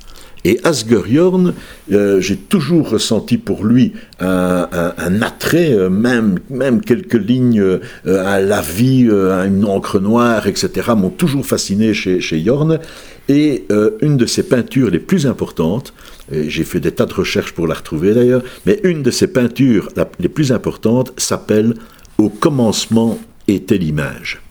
Et 0.45 0.59
Asger 0.63 1.01
Jorn, 1.11 1.53
euh, 1.91 2.21
j'ai 2.21 2.37
toujours 2.37 2.89
ressenti 2.89 3.37
pour 3.37 3.65
lui 3.65 3.93
un, 4.19 5.21
attrait, 5.21 5.73
euh, 5.73 5.89
même, 5.89 6.39
quelques 6.81 7.13
lignes 7.13 7.59
euh, 7.59 7.79
à 8.05 8.39
la 8.39 8.61
vie, 8.61 9.09
à 9.09 9.45
une 9.45 9.65
encre 9.65 9.99
noire, 9.99 10.47
etc., 10.47 10.91
m'ont 10.95 11.09
toujours 11.09 11.45
fasciné 11.45 11.93
chez, 11.93 12.21
chez 12.21 12.41
Jorn. 12.43 12.79
Et 13.27 13.65
une 14.01 14.17
de 14.17 14.25
ses 14.25 14.41
peintures 14.41 14.89
les 14.89 14.97
plus 14.97 15.27
importantes, 15.27 15.93
j'ai 16.31 16.63
fait 16.63 16.79
des 16.79 16.91
tas 16.91 17.05
de 17.05 17.13
recherches 17.13 17.53
pour 17.53 17.67
la 17.67 17.75
retrouver 17.75 18.15
d'ailleurs, 18.15 18.41
mais 18.65 18.79
une 18.83 19.03
de 19.03 19.11
ses 19.11 19.27
peintures 19.27 19.89
les 20.19 20.29
plus 20.29 20.51
importantes 20.51 21.13
s'appelle 21.17 21.75
Au 22.17 22.29
commencement 22.29 23.19
était 23.47 23.77
l'image. 23.77 24.41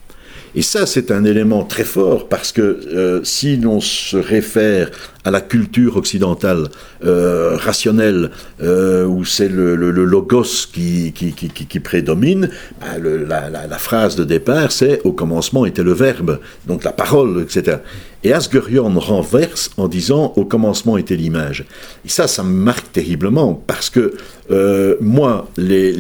Et 0.55 0.63
ça, 0.63 0.87
c'est 0.87 1.11
un 1.11 1.25
élément 1.25 1.65
très 1.65 1.85
fort 1.85 2.29
parce 2.29 2.53
que 2.53 2.63
euh, 2.63 3.21
si 3.25 3.57
l'on 3.57 3.81
se 3.81 4.17
réfère 4.17 4.91
à 5.25 5.31
la 5.31 5.41
culture 5.41 5.97
occidentale 5.97 6.69
euh, 7.05 7.57
rationnelle, 7.57 8.31
euh, 8.63 9.05
où 9.05 9.25
c'est 9.25 9.49
le, 9.49 9.75
logos 9.77 10.67
qui, 10.73 11.81
prédomine, 11.83 12.49
bah, 12.81 13.51
la, 13.51 13.79
phrase 13.79 14.17
de 14.17 14.25
départ, 14.25 14.73
c'est 14.73 15.01
au 15.05 15.13
commencement 15.13 15.67
était 15.67 15.83
le 15.83 15.93
verbe, 15.93 16.41
donc 16.67 16.85
la 16.85 16.93
parole, 16.93 17.43
etc. 17.43 17.79
Et 18.25 18.33
Asgerion 18.33 18.89
renverse 18.99 19.71
en 19.77 19.87
disant 19.87 20.33
au 20.37 20.45
commencement 20.45 20.97
était 20.97 21.17
l'image. 21.17 21.65
Et 22.05 22.09
ça, 22.09 22.27
ça 22.27 22.43
me 22.43 22.53
marque 22.53 22.93
terriblement 22.93 23.55
parce 23.55 23.91
que 23.91 24.15
euh, 24.51 24.97
moi, 25.01 25.49
les, 25.57 25.93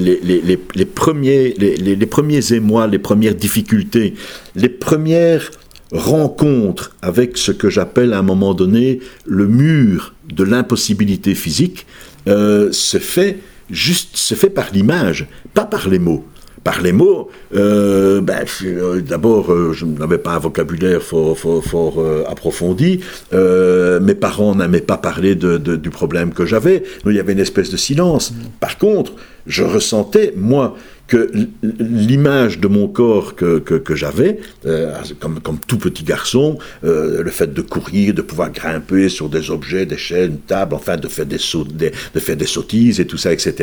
premiers, 0.84 1.54
les, 1.58 2.06
premiers 2.06 2.52
émois, 2.52 2.86
les 2.88 2.98
premières 2.98 3.34
difficultés, 3.34 4.14
les 4.56 4.68
premières 4.68 5.50
rencontre 5.92 6.96
avec 7.00 7.38
ce 7.38 7.52
que 7.52 7.70
j'appelle 7.70 8.12
à 8.12 8.18
un 8.18 8.22
moment 8.22 8.52
donné 8.52 9.00
le 9.24 9.46
mur 9.46 10.14
de 10.30 10.44
l'impossibilité 10.44 11.34
physique 11.34 11.86
euh, 12.26 12.70
se 12.72 12.98
fait 12.98 13.38
juste 13.70 14.16
se 14.16 14.34
fait 14.34 14.50
par 14.50 14.66
l'image, 14.72 15.26
pas 15.54 15.64
par 15.64 15.88
les 15.88 15.98
mots. 15.98 16.24
Par 16.68 16.82
les 16.82 16.92
mots, 16.92 17.30
euh, 17.54 18.20
ben, 18.20 18.44
euh, 18.62 19.00
d'abord, 19.00 19.72
je 19.72 19.86
n'avais 19.86 20.18
pas 20.18 20.32
un 20.32 20.38
vocabulaire 20.38 21.00
fort, 21.00 22.04
approfondi. 22.28 23.00
mes 23.32 24.14
parents 24.14 24.54
n'aimaient 24.54 24.82
pas 24.82 24.98
parler 24.98 25.34
du 25.34 25.88
problème 25.88 26.34
que 26.34 26.44
j'avais. 26.44 26.82
Il 27.06 27.14
y 27.14 27.20
avait 27.20 27.32
une 27.32 27.38
espèce 27.38 27.70
de 27.70 27.78
silence. 27.78 28.34
Par 28.60 28.76
contre, 28.76 29.12
je 29.46 29.62
ressentais, 29.64 30.34
moi, 30.36 30.76
que 31.08 31.30
l'image 31.62 32.60
de 32.60 32.68
mon 32.68 32.86
corps 32.86 33.34
que, 33.34 33.94
j'avais, 33.94 34.38
euh, 34.66 34.92
comme, 35.18 35.58
tout 35.66 35.78
petit 35.78 36.04
garçon, 36.04 36.58
euh, 36.84 37.22
le 37.22 37.30
fait 37.30 37.52
de 37.52 37.62
courir, 37.62 38.12
de 38.12 38.22
pouvoir 38.22 38.52
grimper 38.52 39.08
sur 39.08 39.30
des 39.30 39.50
objets, 39.50 39.86
des 39.86 39.96
chaînes, 39.96 40.32
une 40.32 40.38
table, 40.38 40.74
enfin 40.74 40.98
de 40.98 41.08
faire 41.08 41.24
des, 41.24 41.38
de 41.38 42.20
faire 42.20 42.36
des 42.36 42.46
sottises 42.46 43.00
et 43.00 43.06
tout 43.06 43.16
ça, 43.16 43.32
etc., 43.32 43.54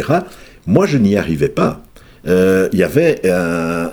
moi 0.66 0.88
je 0.88 0.98
n'y 0.98 1.16
arrivais 1.16 1.50
pas. 1.50 1.84
Euh, 2.28 2.70
il 2.74 2.80
y 2.80 2.84
avait 2.84 3.22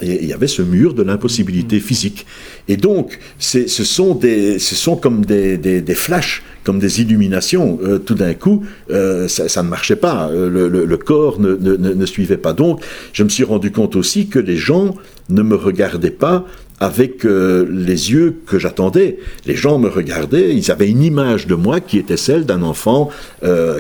il 0.02 0.24
y 0.26 0.32
avait 0.32 0.46
ce 0.46 0.62
mur 0.62 0.94
de 0.94 1.02
l'impossibilité 1.02 1.80
physique. 1.80 2.26
Et 2.68 2.76
donc, 2.76 3.18
ce 3.38 3.66
sont, 3.66 4.14
des, 4.14 4.58
ce 4.58 4.74
sont 4.74 4.96
comme 4.96 5.24
des, 5.24 5.58
des, 5.58 5.94
flashs, 5.94 6.42
comme 6.64 6.78
des 6.78 7.00
illuminations. 7.00 7.78
Euh, 7.82 7.98
tout 7.98 8.14
d'un 8.14 8.34
coup, 8.34 8.64
euh, 8.90 9.28
ça, 9.28 9.62
ne 9.62 9.68
marchait 9.68 9.96
pas. 9.96 10.30
Le, 10.32 10.68
le, 10.68 10.96
corps 10.96 11.40
ne, 11.40 11.54
ne, 11.54 11.76
ne, 11.76 12.06
suivait 12.06 12.36
pas. 12.36 12.52
Donc, 12.52 12.80
je 13.12 13.24
me 13.24 13.28
suis 13.28 13.44
rendu 13.44 13.72
compte 13.72 13.96
aussi 13.96 14.28
que 14.28 14.38
les 14.38 14.56
gens 14.56 14.94
ne 15.28 15.42
me 15.42 15.56
regardaient 15.56 16.10
pas 16.10 16.46
avec 16.78 17.22
les 17.24 18.12
yeux 18.12 18.36
que 18.46 18.58
j'attendais. 18.58 19.18
Les 19.46 19.54
gens 19.54 19.78
me 19.78 19.88
regardaient, 19.88 20.54
ils 20.54 20.70
avaient 20.70 20.88
une 20.88 21.02
image 21.02 21.46
de 21.46 21.54
moi 21.54 21.80
qui 21.80 21.98
était 21.98 22.16
celle 22.16 22.44
d'un 22.44 22.62
enfant 22.62 23.10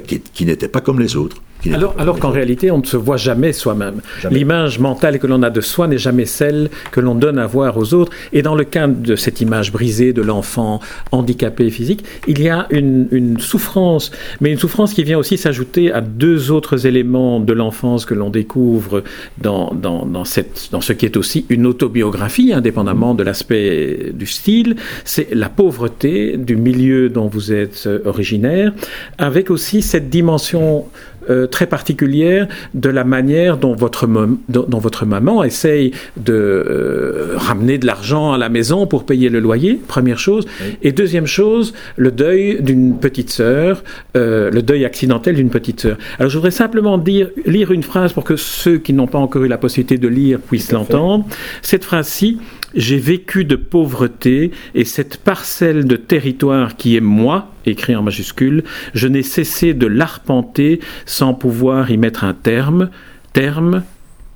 qui, 0.06 0.20
qui 0.20 0.46
n'était 0.46 0.68
pas 0.68 0.80
comme 0.80 1.00
les 1.00 1.16
autres. 1.16 1.42
Alors, 1.70 1.94
alors 1.98 2.18
qu'en 2.18 2.30
réalité, 2.30 2.70
on 2.70 2.78
ne 2.78 2.86
se 2.86 2.96
voit 2.96 3.16
jamais 3.16 3.52
soi-même. 3.52 4.00
L'image 4.30 4.78
mentale 4.78 5.18
que 5.18 5.26
l'on 5.26 5.42
a 5.42 5.50
de 5.50 5.60
soi 5.60 5.86
n'est 5.86 5.98
jamais 5.98 6.26
celle 6.26 6.70
que 6.90 7.00
l'on 7.00 7.14
donne 7.14 7.38
à 7.38 7.46
voir 7.46 7.76
aux 7.76 7.94
autres. 7.94 8.12
Et 8.32 8.42
dans 8.42 8.54
le 8.54 8.64
cas 8.64 8.88
de 8.88 9.16
cette 9.16 9.40
image 9.40 9.72
brisée 9.72 10.12
de 10.12 10.22
l'enfant 10.22 10.80
handicapé 11.12 11.70
physique, 11.70 12.04
il 12.26 12.42
y 12.42 12.48
a 12.48 12.66
une, 12.70 13.06
une, 13.12 13.38
souffrance, 13.38 14.10
mais 14.40 14.50
une 14.50 14.58
souffrance 14.58 14.92
qui 14.94 15.04
vient 15.04 15.18
aussi 15.18 15.38
s'ajouter 15.38 15.92
à 15.92 16.00
deux 16.00 16.50
autres 16.50 16.86
éléments 16.86 17.40
de 17.40 17.52
l'enfance 17.52 18.04
que 18.04 18.14
l'on 18.14 18.30
découvre 18.30 19.04
dans, 19.38 19.72
dans, 19.72 20.04
dans, 20.06 20.24
cette, 20.24 20.68
dans 20.72 20.80
ce 20.80 20.92
qui 20.92 21.06
est 21.06 21.16
aussi 21.16 21.46
une 21.48 21.66
autobiographie, 21.66 22.52
indépendamment 22.52 23.14
de 23.14 23.22
l'aspect 23.22 24.10
du 24.12 24.26
style. 24.26 24.76
C'est 25.04 25.28
la 25.32 25.48
pauvreté 25.48 26.36
du 26.36 26.56
milieu 26.56 27.08
dont 27.08 27.26
vous 27.26 27.52
êtes 27.52 27.88
originaire, 28.04 28.72
avec 29.18 29.50
aussi 29.50 29.82
cette 29.82 30.10
dimension 30.10 30.86
euh, 31.30 31.46
très 31.46 31.66
particulière 31.66 32.48
de 32.74 32.88
la 32.88 33.04
manière 33.04 33.56
dont 33.56 33.74
votre, 33.74 34.08
dont, 34.48 34.78
votre 34.78 35.06
maman 35.06 35.44
essaye 35.44 35.92
de 36.16 36.32
euh, 36.32 37.34
ramener 37.36 37.78
de 37.78 37.86
l'argent 37.86 38.32
à 38.32 38.38
la 38.38 38.48
maison 38.48 38.86
pour 38.86 39.04
payer 39.04 39.28
le 39.28 39.40
loyer, 39.40 39.80
première 39.86 40.18
chose. 40.18 40.46
Et 40.82 40.92
deuxième 40.92 41.26
chose, 41.26 41.74
le 41.96 42.10
deuil 42.10 42.60
d'une 42.60 42.98
petite 42.98 43.30
sœur, 43.30 43.82
euh, 44.16 44.50
le 44.50 44.62
deuil 44.62 44.84
accidentel 44.84 45.36
d'une 45.36 45.50
petite 45.50 45.80
sœur. 45.80 45.96
Alors 46.18 46.30
je 46.30 46.36
voudrais 46.36 46.50
simplement 46.50 46.98
dire, 46.98 47.28
lire 47.46 47.70
une 47.70 47.82
phrase 47.82 48.12
pour 48.12 48.24
que 48.24 48.36
ceux 48.36 48.78
qui 48.78 48.92
n'ont 48.92 49.06
pas 49.06 49.18
encore 49.18 49.44
eu 49.44 49.48
la 49.48 49.58
possibilité 49.58 49.98
de 49.98 50.08
lire 50.08 50.38
puissent 50.40 50.72
l'entendre. 50.72 51.24
Cette 51.62 51.84
phrase-ci, 51.84 52.38
j'ai 52.74 52.98
vécu 52.98 53.44
de 53.44 53.56
pauvreté 53.56 54.50
et 54.74 54.84
cette 54.84 55.18
parcelle 55.18 55.84
de 55.84 55.96
territoire 55.96 56.76
qui 56.76 56.96
est 56.96 57.00
moi, 57.00 57.50
écrit 57.66 57.94
en 57.96 58.02
majuscule, 58.02 58.64
je 58.94 59.08
n'ai 59.08 59.22
cessé 59.22 59.74
de 59.74 59.86
l'arpenter 59.86 60.80
sans 61.06 61.34
pouvoir 61.34 61.90
y 61.90 61.96
mettre 61.96 62.24
un 62.24 62.34
terme. 62.34 62.90
Terme, 63.32 63.82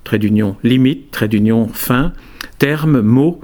trait 0.04 0.18
d'union, 0.18 0.56
limite, 0.62 1.10
trait 1.10 1.28
d'union, 1.28 1.68
fin, 1.68 2.12
terme, 2.58 3.00
mot, 3.00 3.40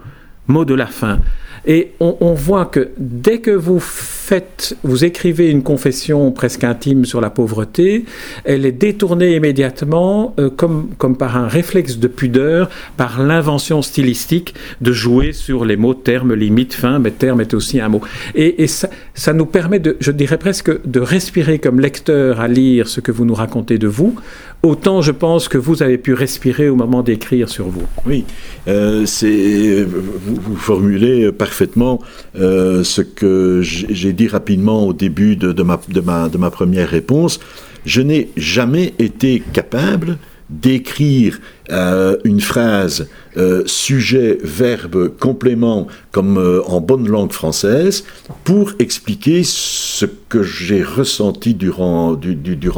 mot 0.46 0.64
de 0.64 0.74
la 0.74 0.86
fin. 0.86 1.20
Et 1.64 1.92
on, 2.00 2.34
voit 2.34 2.66
que 2.66 2.88
dès 2.98 3.38
que 3.38 3.52
vous 3.52 3.78
faites, 3.78 4.76
vous 4.82 5.04
écrivez 5.04 5.48
une 5.48 5.62
confession 5.62 6.32
presque 6.32 6.64
intime 6.64 7.04
sur 7.04 7.20
la 7.20 7.30
pauvreté, 7.30 8.04
elle 8.44 8.66
est 8.66 8.72
détournée 8.72 9.36
immédiatement, 9.36 10.34
euh, 10.40 10.50
comme, 10.50 10.88
comme 10.98 11.16
par 11.16 11.36
un 11.36 11.46
réflexe 11.46 11.98
de 11.98 12.08
pudeur, 12.08 12.68
par 12.96 13.22
l'invention 13.22 13.80
stylistique 13.80 14.54
de 14.80 14.92
jouer 14.92 15.32
sur 15.32 15.64
les 15.64 15.76
mots 15.76 15.94
terme, 15.94 16.34
limite, 16.34 16.74
fin, 16.74 16.98
mais 16.98 17.12
terme 17.12 17.40
est 17.40 17.54
aussi 17.54 17.80
un 17.80 17.88
mot. 17.88 18.00
Et, 18.34 18.66
ça, 18.66 19.32
nous 19.32 19.46
permet 19.46 19.78
de, 19.78 19.96
je 20.00 20.10
dirais 20.10 20.38
presque, 20.38 20.84
de 20.84 21.00
respirer 21.00 21.58
comme 21.60 21.78
lecteur 21.78 22.40
à 22.40 22.48
lire 22.48 22.88
ce 22.88 23.00
que 23.00 23.12
vous 23.12 23.24
nous 23.24 23.34
racontez 23.34 23.78
de 23.78 23.86
vous, 23.86 24.16
autant 24.62 25.00
je 25.02 25.12
pense 25.12 25.48
que 25.48 25.58
vous 25.58 25.82
avez 25.82 25.98
pu 25.98 26.14
respirer 26.14 26.68
au 26.68 26.76
moment 26.76 27.02
d'écrire 27.02 27.48
sur 27.48 27.68
vous. 27.68 27.86
Oui, 28.06 28.24
euh, 28.68 29.06
c'est 29.06 29.84
vous, 29.84 30.56
formulez 30.56 31.30
parfaitement 31.52 32.00
euh, 32.40 32.82
ce 32.82 33.02
que 33.02 33.60
j'ai 33.62 34.14
dit 34.14 34.26
rapidement 34.26 34.86
au 34.86 34.94
début 34.94 35.36
de, 35.36 35.62
ma, 35.62 36.50
première 36.50 36.88
réponse. 36.88 37.40
Je 37.84 38.00
n'ai 38.00 38.30
jamais 38.38 38.94
été 38.98 39.42
capable 39.52 40.16
d'écrire 40.48 41.40
euh, 41.70 42.16
une 42.24 42.40
phrase 42.40 43.08
euh, 43.36 43.62
sujet, 43.66 44.38
verbe, 44.42 45.08
complément, 45.18 45.88
comme 46.10 46.38
en 46.66 46.80
bonne 46.80 47.06
langue 47.08 47.32
française, 47.32 48.04
pour 48.44 48.72
expliquer 48.78 49.42
ce 49.44 50.06
que 50.28 50.42
j'ai 50.42 50.82
ressenti 50.82 51.54
durant 51.54 52.16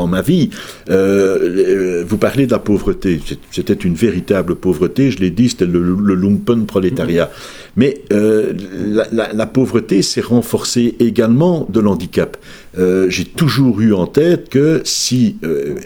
ma 0.08 0.22
vie. 0.22 0.50
vous 0.88 2.18
parlez 2.18 2.46
de 2.46 2.52
la 2.52 2.58
pauvreté. 2.58 3.20
C'était 3.52 3.74
une 3.88 3.94
véritable 3.94 4.56
pauvreté, 4.56 5.12
je 5.12 5.18
l'ai 5.20 5.30
dit, 5.30 5.48
c'était 5.48 5.66
le, 5.66 5.80
lumpen 6.14 6.66
prolétariat. 6.66 7.30
Mais 7.76 8.02
la, 8.10 9.32
la, 9.32 9.46
pauvreté 9.46 10.02
s'est 10.02 10.20
renforcée 10.20 10.94
également 11.00 11.66
de 11.68 11.80
l'handicap. 11.80 12.36
J'ai 12.76 13.24
toujours 13.24 13.80
eu 13.80 13.94
en 13.94 14.06
tête 14.06 14.48
que 14.48 14.82
si, 14.84 15.36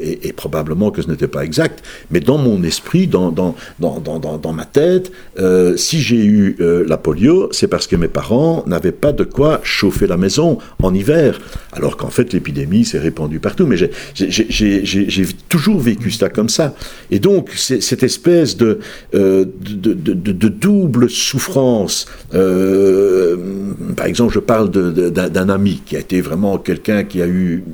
et, 0.00 0.28
et 0.28 0.33
probablement 0.33 0.90
que 0.90 1.02
ce 1.02 1.09
n'était 1.09 1.28
pas 1.28 1.45
exact, 1.45 1.85
mais 2.11 2.21
dans 2.21 2.38
mon 2.38 2.62
esprit, 2.62 3.07
dans, 3.07 3.30
dans, 3.30 3.54
dans, 3.78 3.99
dans 4.38 4.52
ma 4.52 4.64
tête, 4.64 5.12
euh, 5.38 5.76
si 5.76 6.00
j'ai 6.00 6.25
eu 6.25 6.57
euh, 6.61 6.85
la 6.87 6.97
polio, 6.97 7.49
c'est 7.52 7.68
parce 7.68 7.87
que 7.87 7.97
mes 7.97 8.09
parents 8.09 8.64
n'avaient 8.66 8.92
pas 8.92 9.12
de 9.12 9.25
quoi 9.25 9.61
chauffer 9.62 10.07
la 10.07 10.16
maison 10.16 10.59
en 10.83 10.95
hiver, 10.95 11.40
alors 11.73 11.97
qu'en 11.97 12.11
fait 12.11 12.33
l'épidémie 12.33 12.85
s'est 12.85 12.99
répandue 12.99 13.40
partout. 13.40 13.66
Mais 13.66 13.76
j'ai 14.14 15.26
toujours 15.49 15.80
vécu 15.80 16.11
ça 16.11 16.28
comme 16.28 16.49
ça. 16.49 16.75
Et 17.11 17.18
donc, 17.18 17.50
cette 17.57 18.02
espèce 18.02 18.57
de, 18.57 18.78
euh, 19.14 19.45
de, 19.61 19.95
de, 19.95 20.12
de, 20.14 20.49
double 20.49 21.11
souffrance, 21.11 22.07
par 22.30 24.07
exemple, 24.07 24.33
je 24.33 24.40
parle 24.40 24.71
d'un 24.71 25.49
ami 25.49 25.83
qui 25.85 25.97
a 25.97 26.00
été 26.00 26.21
vraiment 26.21 26.59
quelqu'un 26.78 27.04
qui 27.04 27.23
a 27.23 27.26
eu 27.26 27.64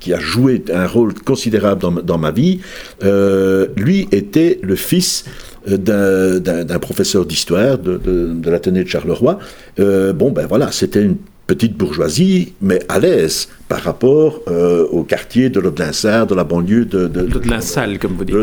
qui 0.00 0.14
a 0.14 0.20
joué 0.20 0.62
un 0.72 0.86
rôle 0.86 1.12
considérable 1.14 2.04
dans, 2.04 2.18
ma 2.18 2.30
vie, 2.30 2.60
euh, 3.02 3.66
lui 3.76 4.06
était 4.12 4.60
le 4.62 4.76
fils 4.76 5.24
euh, 5.68 6.38
d'un 6.38 6.78
professeur 6.78 7.26
d'histoire 7.26 7.78
de, 7.78 7.96
de, 7.96 8.32
de 8.32 8.50
l'Athénée 8.50 8.84
de 8.84 8.88
Charleroi. 8.88 9.40
Euh, 9.80 10.12
bon, 10.12 10.30
ben 10.30 10.46
voilà, 10.46 10.70
c'était 10.70 11.02
une 11.02 11.16
petite 11.48 11.76
bourgeoisie, 11.76 12.52
mais 12.60 12.80
à 12.88 13.00
l'aise 13.00 13.48
par 13.68 13.82
rapport 13.82 14.40
euh, 14.48 14.86
au 14.90 15.02
quartier 15.02 15.50
de 15.50 15.60
l'Odlinsard, 15.60 16.26
de 16.26 16.34
la 16.34 16.44
banlieue 16.44 16.86
de... 16.86 17.06
De, 17.06 17.22
de, 17.22 17.98
comme 17.98 18.14
vous 18.14 18.24
dites. 18.24 18.34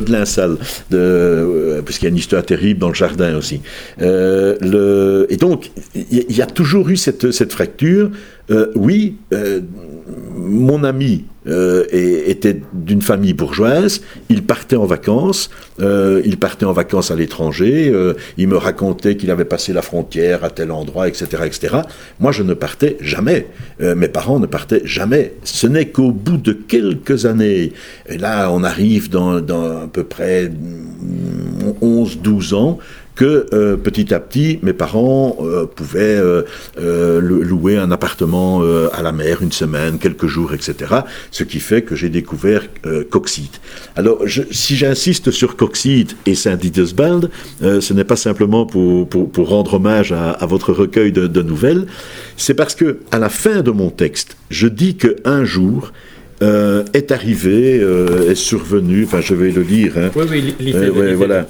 Euh, 0.93 1.81
puisqu'il 1.81 2.05
y 2.05 2.07
a 2.07 2.09
une 2.09 2.17
histoire 2.17 2.43
terrible 2.43 2.79
dans 2.79 2.89
le 2.89 2.93
jardin 2.93 3.35
aussi. 3.35 3.61
Euh, 4.01 4.55
le, 4.61 5.25
et 5.29 5.37
donc, 5.37 5.71
il 5.95 6.25
y, 6.29 6.33
y, 6.33 6.41
a 6.41 6.45
toujours 6.45 6.89
eu 6.89 6.95
cette, 6.97 7.31
cette 7.31 7.51
fracture. 7.51 8.11
Oui, 8.75 9.17
mon 10.35 10.83
ami 10.83 11.25
était 11.47 12.61
d'une 12.73 13.01
famille 13.01 13.33
bourgeoise, 13.33 14.01
il 14.29 14.43
partait 14.43 14.75
en 14.75 14.85
vacances, 14.85 15.49
il 15.79 16.37
partait 16.39 16.65
en 16.65 16.71
vacances 16.71 17.09
à 17.09 17.15
l'étranger, 17.15 17.91
il 18.37 18.47
me 18.47 18.57
racontait 18.57 19.17
qu'il 19.17 19.31
avait 19.31 19.45
passé 19.45 19.73
la 19.73 19.81
frontière 19.81 20.43
à 20.43 20.51
tel 20.51 20.69
endroit, 20.69 21.07
etc., 21.07 21.25
etc. 21.43 21.77
Moi, 22.19 22.31
je 22.31 22.43
ne 22.43 22.53
partais 22.53 22.97
jamais. 23.01 23.47
mes 23.79 24.09
parents 24.09 24.37
ne 24.37 24.45
partaient 24.45 24.83
jamais. 24.85 25.14
Ce 25.43 25.67
n'est 25.67 25.87
qu'au 25.87 26.11
bout 26.11 26.37
de 26.37 26.53
quelques 26.53 27.25
années, 27.25 27.73
et 28.07 28.17
là, 28.17 28.51
on 28.51 28.63
arrive 28.63 29.09
dans, 29.09 29.39
dans 29.39 29.83
à 29.83 29.87
peu 29.87 30.03
près 30.03 30.51
11-12 31.81 32.55
ans, 32.55 32.79
que 33.15 33.47
euh, 33.53 33.77
petit 33.77 34.13
à 34.13 34.19
petit, 34.19 34.59
mes 34.61 34.73
parents 34.73 35.37
euh, 35.39 35.65
pouvaient 35.65 36.19
euh, 36.77 37.19
louer 37.19 37.77
un 37.77 37.91
appartement 37.91 38.61
à 38.91 39.01
la 39.01 39.11
mer 39.11 39.41
une 39.41 39.51
semaine, 39.51 39.97
quelques 39.97 40.27
jours, 40.27 40.53
etc. 40.53 40.93
Ce 41.31 41.43
qui 41.43 41.59
fait 41.59 41.81
que 41.81 41.95
j'ai 41.95 42.09
découvert 42.09 42.63
Coxide. 43.09 43.55
Alors, 43.95 44.19
si 44.51 44.75
j'insiste 44.75 45.31
sur 45.31 45.55
Coxide 45.55 46.13
et 46.25 46.35
Saint-Didesbald, 46.35 47.29
ce 47.61 47.93
n'est 47.93 48.03
pas 48.03 48.15
simplement 48.15 48.65
pour, 48.65 49.07
pour, 49.07 49.49
rendre 49.49 49.75
hommage 49.75 50.11
à, 50.11 50.31
à 50.31 50.45
votre 50.45 50.73
recueil 50.73 51.11
de, 51.11 51.27
de 51.27 51.41
nouvelles, 51.41 51.85
c'est 52.37 52.53
parce 52.53 52.75
que 52.75 52.99
à 53.11 53.19
la 53.19 53.29
fin 53.29 53.61
de 53.61 53.71
mon 53.71 53.89
texte, 53.89 54.37
je 54.49 54.67
dis 54.67 54.95
que 54.95 55.17
un 55.25 55.45
jour, 55.45 55.91
euh, 56.41 56.83
est 56.93 57.11
arrivé, 57.11 57.79
euh, 57.81 58.29
est 58.29 58.35
survenu, 58.35 59.05
enfin 59.05 59.21
je 59.21 59.33
vais 59.33 59.51
le 59.51 59.61
lire. 59.61 59.93
Hein. 59.97 60.11
Oui, 60.15 60.53
oui, 60.59 60.73
euh, 60.75 61.13
voilà. 61.15 61.47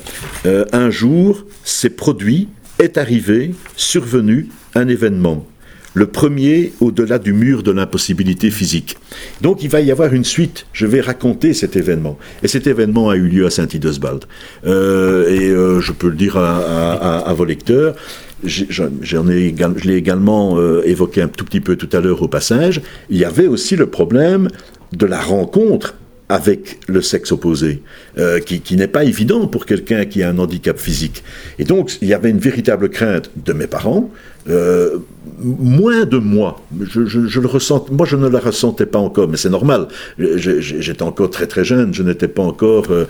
un 0.73 0.91
jour, 0.91 1.43
s'est 1.63 1.89
produit, 1.89 2.49
est 2.77 2.97
arrivé, 2.97 3.55
survenu 3.75 4.49
un 4.75 4.87
événement. 4.87 5.47
Le 5.95 6.07
premier 6.07 6.73
au-delà 6.81 7.19
du 7.19 7.31
mur 7.31 7.63
de 7.63 7.71
l'impossibilité 7.71 8.51
physique. 8.51 8.97
Donc 9.41 9.63
il 9.63 9.69
va 9.69 9.79
y 9.79 9.91
avoir 9.91 10.13
une 10.13 10.25
suite. 10.25 10.67
Je 10.73 10.85
vais 10.85 10.99
raconter 10.99 11.53
cet 11.53 11.77
événement. 11.77 12.19
Et 12.43 12.49
cet 12.49 12.67
événement 12.67 13.09
a 13.09 13.15
eu 13.15 13.27
lieu 13.29 13.45
à 13.45 13.49
Saint-Idesbald. 13.49 14.25
et 14.65 14.67
je 14.67 15.91
peux 15.93 16.09
le 16.09 16.17
dire 16.17 16.35
à 16.37 17.33
vos 17.33 17.45
lecteurs 17.45 17.95
j'en 18.43 19.29
ai, 19.29 19.55
je 19.77 19.87
l'ai 19.87 19.95
également 19.95 20.59
évoqué 20.83 21.21
un 21.21 21.27
tout 21.27 21.45
petit 21.45 21.61
peu 21.61 21.75
tout 21.75 21.89
à 21.93 21.99
l'heure 22.01 22.21
au 22.21 22.27
passage, 22.27 22.81
il 23.09 23.17
y 23.17 23.25
avait 23.25 23.47
aussi 23.47 23.75
le 23.75 23.87
problème 23.87 24.49
de 24.93 25.05
la 25.05 25.19
rencontre 25.19 25.95
avec 26.29 26.79
le 26.87 27.01
sexe 27.01 27.31
opposé, 27.31 27.83
euh, 28.17 28.39
qui, 28.39 28.61
qui 28.61 28.75
n'est 28.75 28.87
pas 28.87 29.03
évident 29.03 29.47
pour 29.47 29.65
quelqu'un 29.65 30.05
qui 30.05 30.23
a 30.23 30.29
un 30.29 30.39
handicap 30.39 30.79
physique. 30.79 31.23
Et 31.59 31.63
donc, 31.63 31.97
il 32.01 32.07
y 32.07 32.13
avait 32.13 32.31
une 32.31 32.39
véritable 32.39 32.89
crainte 32.89 33.29
de 33.35 33.53
mes 33.53 33.67
parents, 33.67 34.09
euh, 34.47 34.99
moins 35.39 36.05
de 36.05 36.17
moi. 36.17 36.62
Je, 36.79 37.39
le 37.39 37.47
ressens, 37.47 37.88
moi, 37.91 38.05
je 38.05 38.15
ne 38.15 38.27
la 38.27 38.39
ressentais 38.39 38.86
pas 38.86 38.99
encore, 38.99 39.27
mais 39.27 39.38
c'est 39.38 39.49
normal. 39.49 39.88
J'étais 40.19 41.01
encore 41.01 41.31
très 41.31 41.47
très 41.47 41.63
jeune, 41.63 41.93
je 41.93 42.03
n'étais 42.03 42.27
pas 42.27 42.43
encore 42.43 42.86
euh, 42.91 43.05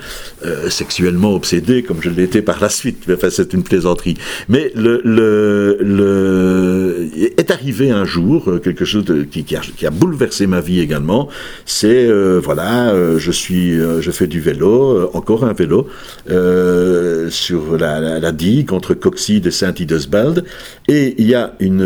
euh, 0.46 0.70
sexuellement 0.70 1.36
obsédé 1.36 1.84
comme 1.84 1.98
je 2.02 2.10
l'étais 2.10 2.42
par 2.42 2.62
la 2.62 2.70
suite. 2.70 3.04
Enfin, 3.12 3.30
c'est 3.30 3.54
une 3.54 3.64
plaisanterie. 3.64 4.16
Mais 4.48 4.72
est 7.38 7.52
arrivé 7.52 7.92
un 7.92 8.06
jour 8.06 8.60
quelque 8.64 8.86
chose 8.86 9.06
qui, 9.30 9.46
a, 9.86 9.90
bouleversé 9.92 10.48
ma 10.48 10.62
vie 10.62 10.80
également. 10.80 11.28
C'est 11.66 12.10
voilà, 12.40 12.94
je 13.18 13.32
suis, 13.32 13.74
je 13.78 14.12
fais 14.12 14.28
du 14.28 14.40
vélo, 14.40 15.10
encore 15.14 15.44
un 15.44 15.54
vélo 15.54 15.88
sur 17.30 17.78
la, 17.78 18.00
la, 18.00 18.20
la 18.20 18.32
digue 18.32 18.72
entre 18.72 18.94
Coxide 18.94 19.48
et 19.48 19.52
Saint-Idesbald, 19.52 20.46
et 20.88 21.25
il 21.26 21.32
y 21.32 21.34
a 21.34 21.56
une, 21.60 21.82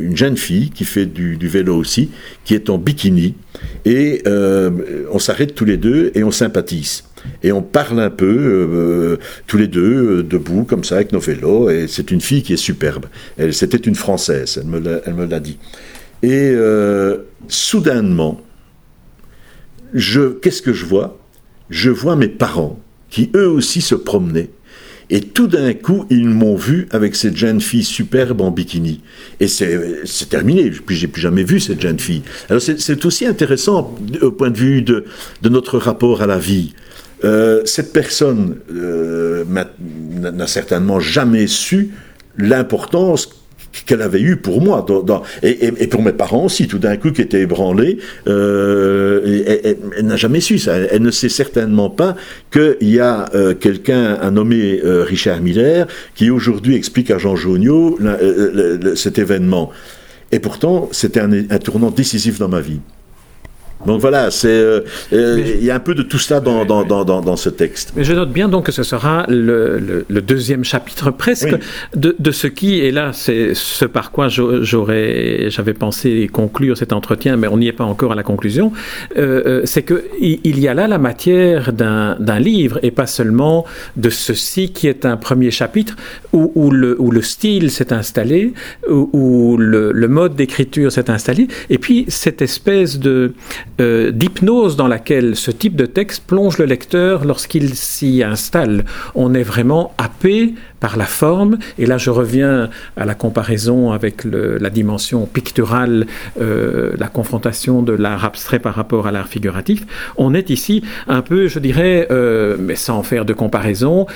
une, 0.00 0.16
jeune 0.16 0.38
fille 0.38 0.70
qui 0.70 0.86
fait 0.86 1.04
du, 1.04 1.36
vélo 1.48 1.76
aussi, 1.76 2.08
qui 2.46 2.54
est 2.54 2.70
en 2.70 2.78
bikini, 2.78 3.34
et 3.84 4.22
euh, 4.26 5.04
on 5.12 5.18
s'arrête 5.18 5.54
tous 5.54 5.66
les 5.66 5.76
deux 5.76 6.10
et 6.14 6.24
on 6.24 6.30
sympathise. 6.30 7.04
Et 7.42 7.52
on 7.52 7.60
parle 7.60 8.00
un 8.00 8.08
peu, 8.08 8.26
euh, 8.26 9.18
tous 9.46 9.58
les 9.58 9.66
deux, 9.66 10.20
euh, 10.20 10.22
debout, 10.22 10.64
comme 10.64 10.82
ça, 10.82 10.94
avec 10.94 11.12
nos 11.12 11.20
vélos, 11.20 11.68
et 11.68 11.88
c'est 11.88 12.10
une 12.10 12.22
fille 12.22 12.42
qui 12.42 12.54
est 12.54 12.56
superbe. 12.56 13.04
Elle, 13.36 13.52
c'était 13.52 13.76
une 13.76 13.96
Française, 13.96 14.58
elle 14.58 15.14
me 15.14 15.26
l'a 15.26 15.40
dit. 15.40 15.58
Et 16.22 16.54
soudainement, 17.48 18.40
je, 19.92 20.38
qu'est-ce 20.40 20.62
que 20.62 20.72
je 20.72 20.86
vois? 20.86 21.18
Je 21.68 21.90
vois 21.90 22.16
mes 22.16 22.28
parents 22.28 22.80
qui 23.10 23.30
eux 23.36 23.48
aussi 23.48 23.82
se 23.82 23.94
promenaient 23.94 24.48
et 25.10 25.20
tout 25.20 25.46
d'un 25.46 25.74
coup, 25.74 26.06
ils 26.10 26.28
m'ont 26.28 26.56
vu 26.56 26.88
avec 26.90 27.14
cette 27.14 27.36
jeune 27.36 27.60
fille 27.60 27.84
superbe 27.84 28.40
en 28.40 28.50
bikini. 28.50 29.00
Et 29.40 29.48
c'est 29.48 30.28
terminé. 30.30 30.70
Puis 30.70 30.96
j'ai 30.96 31.08
plus 31.08 31.20
jamais 31.20 31.44
vu 31.44 31.60
cette 31.60 31.80
jeune 31.80 31.98
fille. 31.98 32.22
Alors 32.48 32.62
c'est 32.62 33.04
aussi 33.04 33.26
intéressant 33.26 33.94
au 34.22 34.30
point 34.30 34.50
de 34.50 34.56
vue 34.58 34.82
de, 34.82 35.04
notre 35.42 35.78
rapport 35.78 36.22
à 36.22 36.26
la 36.26 36.38
vie. 36.38 36.74
Euh, 37.22 37.62
cette 37.64 37.92
personne 37.92 38.56
euh, 38.74 39.44
n'a 40.20 40.46
certainement 40.46 41.00
jamais 41.00 41.46
su 41.46 41.90
l'importance 42.36 43.43
qu'elle 43.86 44.02
avait 44.02 44.20
eu 44.20 44.36
pour 44.36 44.62
moi 44.62 44.84
et, 45.42 45.86
pour 45.88 46.02
mes 46.02 46.12
parents 46.12 46.44
aussi 46.44 46.68
tout 46.68 46.78
d'un 46.78 46.96
coup 46.96 47.10
qui 47.10 47.22
étaient 47.22 47.40
ébranlés 47.40 47.98
elle, 48.26 49.76
n'a 50.02 50.16
jamais 50.16 50.40
su 50.40 50.58
ça 50.58 50.76
elle, 50.76 51.02
ne 51.02 51.10
sait 51.10 51.28
certainement 51.28 51.90
pas 51.90 52.16
qu'il 52.50 52.90
y 52.90 53.00
a 53.00 53.28
quelqu'un 53.60 54.18
un 54.20 54.30
nommé 54.32 54.80
Richard 54.82 55.40
Miller 55.40 55.86
qui 56.14 56.30
aujourd'hui 56.30 56.76
explique 56.76 57.10
à 57.10 57.18
Jean 57.18 57.36
Jauniot 57.36 57.98
cet 58.94 59.18
événement 59.18 59.72
et 60.34 60.40
pourtant, 60.40 60.88
c'était 60.90 61.20
un, 61.20 61.58
tournant 61.58 61.92
décisif 61.92 62.40
dans 62.40 62.48
ma 62.48 62.60
vie. 62.60 62.80
Donc 63.86 64.00
voilà, 64.00 64.30
c'est 64.30 64.48
euh, 64.48 64.80
euh, 65.12 65.42
il 65.60 65.64
y 65.64 65.70
a 65.70 65.74
un 65.74 65.80
peu 65.80 65.94
de 65.94 66.02
tout 66.02 66.18
ça 66.18 66.40
dans, 66.40 66.64
dans, 66.64 66.84
dans, 66.84 67.04
dans, 67.04 67.36
ce 67.36 67.50
texte. 67.50 67.92
Mais 67.96 68.04
je 68.04 68.12
note 68.12 68.30
bien 68.30 68.48
donc 68.48 68.66
que 68.66 68.72
ce 68.72 68.82
sera 68.82 69.26
le, 69.28 70.04
le, 70.08 70.22
deuxième 70.22 70.64
chapitre 70.64 71.10
presque 71.10 71.54
de, 71.94 72.16
de, 72.18 72.30
ce 72.30 72.46
qui, 72.46 72.78
et 72.78 72.90
là 72.90 73.10
c'est 73.12 73.52
ce 73.54 73.84
par 73.84 74.10
quoi 74.10 74.28
j'aurais 74.28 75.50
j'avais 75.50 75.74
pensé 75.74 76.28
conclure 76.32 76.76
cet 76.76 76.92
entretien, 76.92 77.36
mais 77.36 77.48
on 77.48 77.58
n'y 77.58 77.68
est 77.68 77.72
pas 77.72 77.84
encore 77.84 78.12
à 78.12 78.14
la 78.14 78.22
conclusion, 78.22 78.72
euh, 79.16 79.62
c'est 79.64 79.82
que 79.82 80.04
il 80.20 80.58
y 80.58 80.68
a 80.68 80.74
là 80.74 80.88
la 80.88 80.98
matière 80.98 81.72
d'un 81.72 82.38
livre 82.38 82.78
et 82.82 82.90
pas 82.90 83.06
seulement 83.06 83.66
de 83.96 84.10
ceci 84.10 84.72
qui 84.72 84.88
est 84.88 85.04
un 85.04 85.16
premier 85.16 85.50
chapitre 85.50 85.96
où, 86.32 86.52
où 86.54 86.70
le, 86.70 87.00
où 87.00 87.10
le 87.10 87.22
style 87.22 87.70
s'est 87.70 87.92
installé, 87.92 88.54
où, 88.88 89.10
où 89.12 89.56
le, 89.58 89.92
le 89.92 90.08
mode 90.08 90.34
d'écriture 90.34 90.90
s'est 90.90 91.10
installé, 91.10 91.48
et 91.68 91.78
puis 91.78 92.06
cette 92.08 92.40
espèce 92.40 92.98
de 92.98 93.34
euh, 93.80 94.10
d'hypnose 94.12 94.76
dans 94.76 94.86
laquelle 94.86 95.34
ce 95.36 95.50
type 95.50 95.74
de 95.74 95.86
texte 95.86 96.24
plonge 96.26 96.58
le 96.58 96.64
lecteur 96.64 97.24
lorsqu'il 97.24 97.74
s'y 97.74 98.22
installe. 98.22 98.84
On 99.14 99.34
est 99.34 99.42
vraiment 99.42 99.92
happé 99.98 100.54
par 100.78 100.96
la 100.96 101.06
forme. 101.06 101.58
Et 101.78 101.86
là, 101.86 101.98
je 101.98 102.10
reviens 102.10 102.68
à 102.96 103.04
la 103.04 103.14
comparaison 103.14 103.92
avec 103.92 104.24
la 104.24 104.70
dimension 104.70 105.26
picturale, 105.26 106.06
euh, 106.40 106.92
la 106.98 107.08
confrontation 107.08 107.82
de 107.82 107.92
l'art 107.92 108.24
abstrait 108.24 108.58
par 108.58 108.74
rapport 108.74 109.06
à 109.06 109.12
l'art 109.12 109.28
figuratif. 109.28 109.84
On 110.16 110.34
est 110.34 110.50
ici 110.50 110.82
un 111.08 111.22
peu, 111.22 111.48
je 111.48 111.58
dirais, 111.58 112.06
euh, 112.10 112.56
mais 112.58 112.76
sans 112.76 113.02
faire 113.02 113.24
de 113.24 113.32
comparaison, 113.32 114.06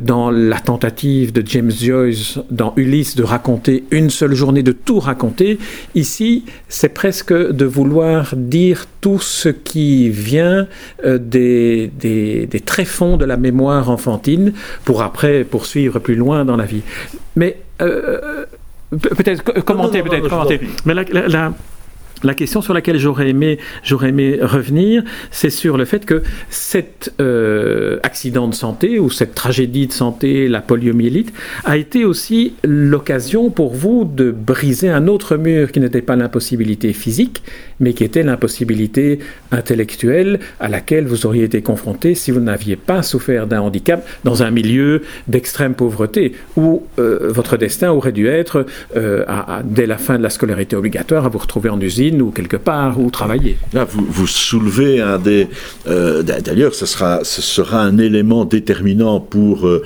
dans 0.00 0.30
la 0.30 0.58
tentative 0.58 1.32
de 1.32 1.42
James 1.46 1.70
Joyce 1.70 2.38
dans 2.50 2.72
Ulysse 2.76 3.16
de 3.16 3.22
raconter 3.22 3.84
une 3.90 4.10
seule 4.10 4.34
journée, 4.34 4.62
de 4.62 4.72
tout 4.72 5.00
raconter. 5.00 5.58
Ici, 5.94 6.44
c'est 6.68 6.88
presque 6.88 7.32
de 7.32 7.64
vouloir 7.64 8.34
dire 8.36 8.86
tout 9.04 9.20
ce 9.20 9.50
qui 9.50 10.08
vient 10.08 10.66
des, 11.04 11.88
des, 11.88 12.46
des 12.46 12.60
tréfonds 12.60 13.18
de 13.18 13.26
la 13.26 13.36
mémoire 13.36 13.90
enfantine 13.90 14.54
pour 14.86 15.02
après 15.02 15.44
poursuivre 15.44 15.98
plus 15.98 16.14
loin 16.14 16.46
dans 16.46 16.56
la 16.56 16.64
vie. 16.64 16.80
Mais 17.36 17.58
euh, 17.82 18.46
euh, 18.92 18.96
peut-être 18.96 19.42
commenter, 19.60 20.02
peut-être 20.02 20.30
commenter. 20.30 20.58
Mais 20.86 20.94
la, 20.94 21.02
la, 21.12 21.28
la 21.28 21.52
question 22.32 22.62
sur 22.62 22.72
laquelle 22.72 22.98
j'aurais 22.98 23.28
aimé, 23.28 23.58
j'aurais 23.82 24.08
aimé 24.08 24.38
revenir, 24.40 25.02
c'est 25.30 25.50
sur 25.50 25.76
le 25.76 25.84
fait 25.84 26.06
que 26.06 26.22
cet 26.48 27.12
euh, 27.20 27.98
accident 28.02 28.48
de 28.48 28.54
santé 28.54 28.98
ou 28.98 29.10
cette 29.10 29.34
tragédie 29.34 29.86
de 29.86 29.92
santé, 29.92 30.48
la 30.48 30.62
poliomyélite, 30.62 31.34
a 31.64 31.76
été 31.76 32.06
aussi 32.06 32.54
l'occasion 32.64 33.50
pour 33.50 33.74
vous 33.74 34.04
de 34.04 34.30
briser 34.30 34.88
un 34.88 35.06
autre 35.08 35.36
mur 35.36 35.70
qui 35.70 35.80
n'était 35.80 36.00
pas 36.00 36.16
l'impossibilité 36.16 36.94
physique, 36.94 37.42
mais 37.80 37.92
qui 37.92 38.04
était 38.04 38.22
l'impossibilité 38.22 39.18
intellectuelle 39.52 40.40
à 40.60 40.68
laquelle 40.68 41.06
vous 41.06 41.26
auriez 41.26 41.44
été 41.44 41.60
confronté 41.60 42.14
si 42.14 42.30
vous 42.30 42.40
n'aviez 42.40 42.76
pas 42.76 43.02
souffert 43.02 43.46
d'un 43.46 43.60
handicap 43.60 44.06
dans 44.24 44.42
un 44.42 44.50
milieu 44.50 45.02
d'extrême 45.28 45.74
pauvreté, 45.74 46.32
où 46.56 46.84
euh, 46.98 47.30
votre 47.30 47.56
destin 47.56 47.90
aurait 47.90 48.12
dû 48.12 48.28
être, 48.28 48.66
euh, 48.96 49.24
dès 49.64 49.86
la 49.86 49.98
fin 49.98 50.16
de 50.16 50.22
la 50.22 50.30
scolarité 50.30 50.76
obligatoire, 50.76 51.26
à 51.26 51.28
vous 51.28 51.38
retrouver 51.38 51.68
en 51.68 51.80
usine 51.80 52.13
ou 52.22 52.30
quelque 52.30 52.56
part 52.56 52.98
où 53.00 53.10
travailler. 53.10 53.56
Là, 53.72 53.84
vous, 53.84 54.04
vous 54.08 54.26
soulevez 54.26 55.00
un 55.00 55.18
des. 55.18 55.48
Euh, 55.86 56.22
d'ailleurs, 56.22 56.74
ce 56.74 56.86
sera, 56.86 57.24
ce 57.24 57.42
sera 57.42 57.82
un 57.82 57.98
élément 57.98 58.44
déterminant 58.44 59.20
pour. 59.20 59.66
Euh, 59.66 59.82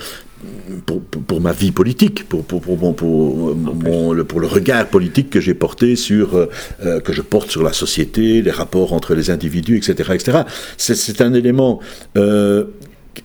pour, 0.87 1.01
pour, 1.03 1.41
ma 1.41 1.51
vie 1.53 1.73
politique, 1.73 2.29
pour, 2.29 2.45
pour, 2.45 2.61
pour, 2.61 2.95
pour, 2.95 3.57
mon, 3.57 4.13
le, 4.13 4.23
pour 4.23 4.39
le 4.39 4.47
regard 4.47 4.87
politique 4.87 5.31
que 5.31 5.41
j'ai 5.41 5.55
porté 5.55 5.97
sur, 5.97 6.37
euh, 6.37 7.01
que 7.01 7.13
je 7.13 7.23
porte 7.23 7.51
sur 7.51 7.63
la 7.65 7.73
société, 7.73 8.41
les 8.41 8.51
rapports 8.53 8.93
entre 8.93 9.15
les 9.15 9.31
individus, 9.31 9.79
etc. 9.79 10.11
etc. 10.15 10.39
C'est 10.77 11.21
un 11.23 11.35
élément 11.35 11.81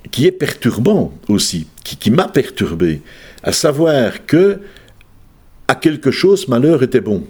qui 0.10 0.26
est 0.26 0.32
perturbant 0.32 1.14
aussi, 1.28 1.68
qui, 1.84 1.98
qui 1.98 2.10
m'a 2.10 2.28
perturbé, 2.28 3.02
à 3.44 3.52
savoir 3.52 4.26
que 4.26 4.60
à 5.68 5.76
quelque 5.76 6.12
chose, 6.12 6.48
malheur 6.48 6.84
était 6.84 7.02
bon 7.02 7.24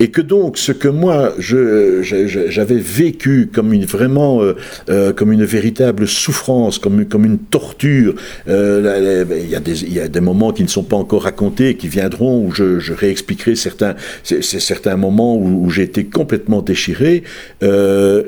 et 0.00 0.10
que 0.10 0.22
donc 0.22 0.56
ce 0.56 0.72
que 0.72 0.88
moi 0.88 1.34
j'avais 1.38 2.78
vécu 2.78 3.50
comme 3.52 3.74
une 3.74 3.84
vraiment 3.84 4.42
euh, 4.42 4.56
euh, 4.88 5.12
comme 5.12 5.30
une 5.30 5.44
véritable 5.44 6.08
souffrance, 6.08 6.78
comme 6.78 7.04
comme 7.04 7.26
une 7.26 7.38
torture, 7.38 8.14
euh, 8.48 9.24
il 9.30 9.48
y 9.48 9.54
a 9.54 9.60
des 9.60 9.84
il 9.84 9.92
y 9.92 10.00
a 10.00 10.08
des 10.08 10.20
moments 10.22 10.52
qui 10.52 10.62
ne 10.62 10.68
sont 10.68 10.84
pas 10.84 10.96
encore 10.96 11.24
racontés, 11.24 11.76
qui 11.76 11.88
viendront 11.88 12.46
où 12.46 12.50
je, 12.50 12.92
réexpliquerai 12.92 13.54
certains 13.54 13.94
certains 14.24 14.96
moments 14.96 15.36
où, 15.36 15.68
j'ai 15.70 15.82
été 15.82 16.04
complètement 16.06 16.62
déchiré, 16.62 17.22
que, 17.60 18.24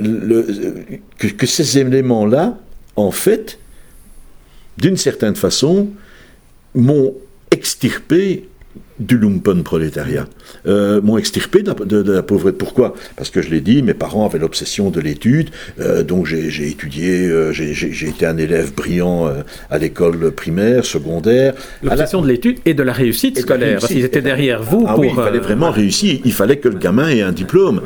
que 1.18 1.46
ces 1.46 1.78
éléments 1.78 2.26
là, 2.26 2.58
en 2.96 3.10
fait, 3.10 3.58
d'une 4.76 4.98
certaine 4.98 5.34
façon, 5.34 5.88
m'ont 6.74 7.14
extirpé 7.50 8.46
du 8.98 9.18
lumpen 9.18 9.62
prolétariat, 9.62 10.26
euh, 10.66 11.00
m'ont 11.00 11.18
extirpé 11.18 11.62
de 11.62 12.12
la, 12.12 12.22
pauvreté. 12.22 12.56
Pourquoi? 12.56 12.94
Parce 13.16 13.30
que 13.30 13.42
je 13.42 13.50
l'ai 13.50 13.60
dit, 13.60 13.82
mes 13.82 13.94
parents 13.94 14.26
avaient 14.26 14.38
l'obsession 14.38 14.90
de 14.90 15.00
l'étude, 15.00 15.50
euh, 15.80 16.02
donc 16.02 16.26
j'ai 16.26 16.68
étudié, 16.68 17.26
euh, 17.26 17.52
j'ai 17.52 18.08
été 18.08 18.26
un 18.26 18.36
élève 18.36 18.74
brillant 18.74 19.32
à 19.70 19.78
l'école 19.78 20.32
primaire, 20.32 20.84
secondaire. 20.84 21.54
L'obsession 21.82 22.22
de 22.22 22.28
l'étude 22.28 22.58
et 22.64 22.74
de 22.74 22.82
la 22.82 22.92
réussite 22.92 23.38
scolaire, 23.38 23.78
parce 23.80 23.92
qu'ils 23.92 24.04
étaient 24.04 24.22
derrière 24.22 24.62
vous 24.62 24.84
ah 24.86 24.94
pour... 24.94 25.00
Oui, 25.00 25.08
il 25.10 25.16
fallait 25.16 25.38
vraiment 25.38 25.70
réussir, 25.70 26.20
il 26.24 26.32
fallait 26.32 26.56
que 26.56 26.68
le 26.68 26.78
gamin 26.78 27.08
ait 27.08 27.22
un 27.22 27.32
diplôme. 27.32 27.82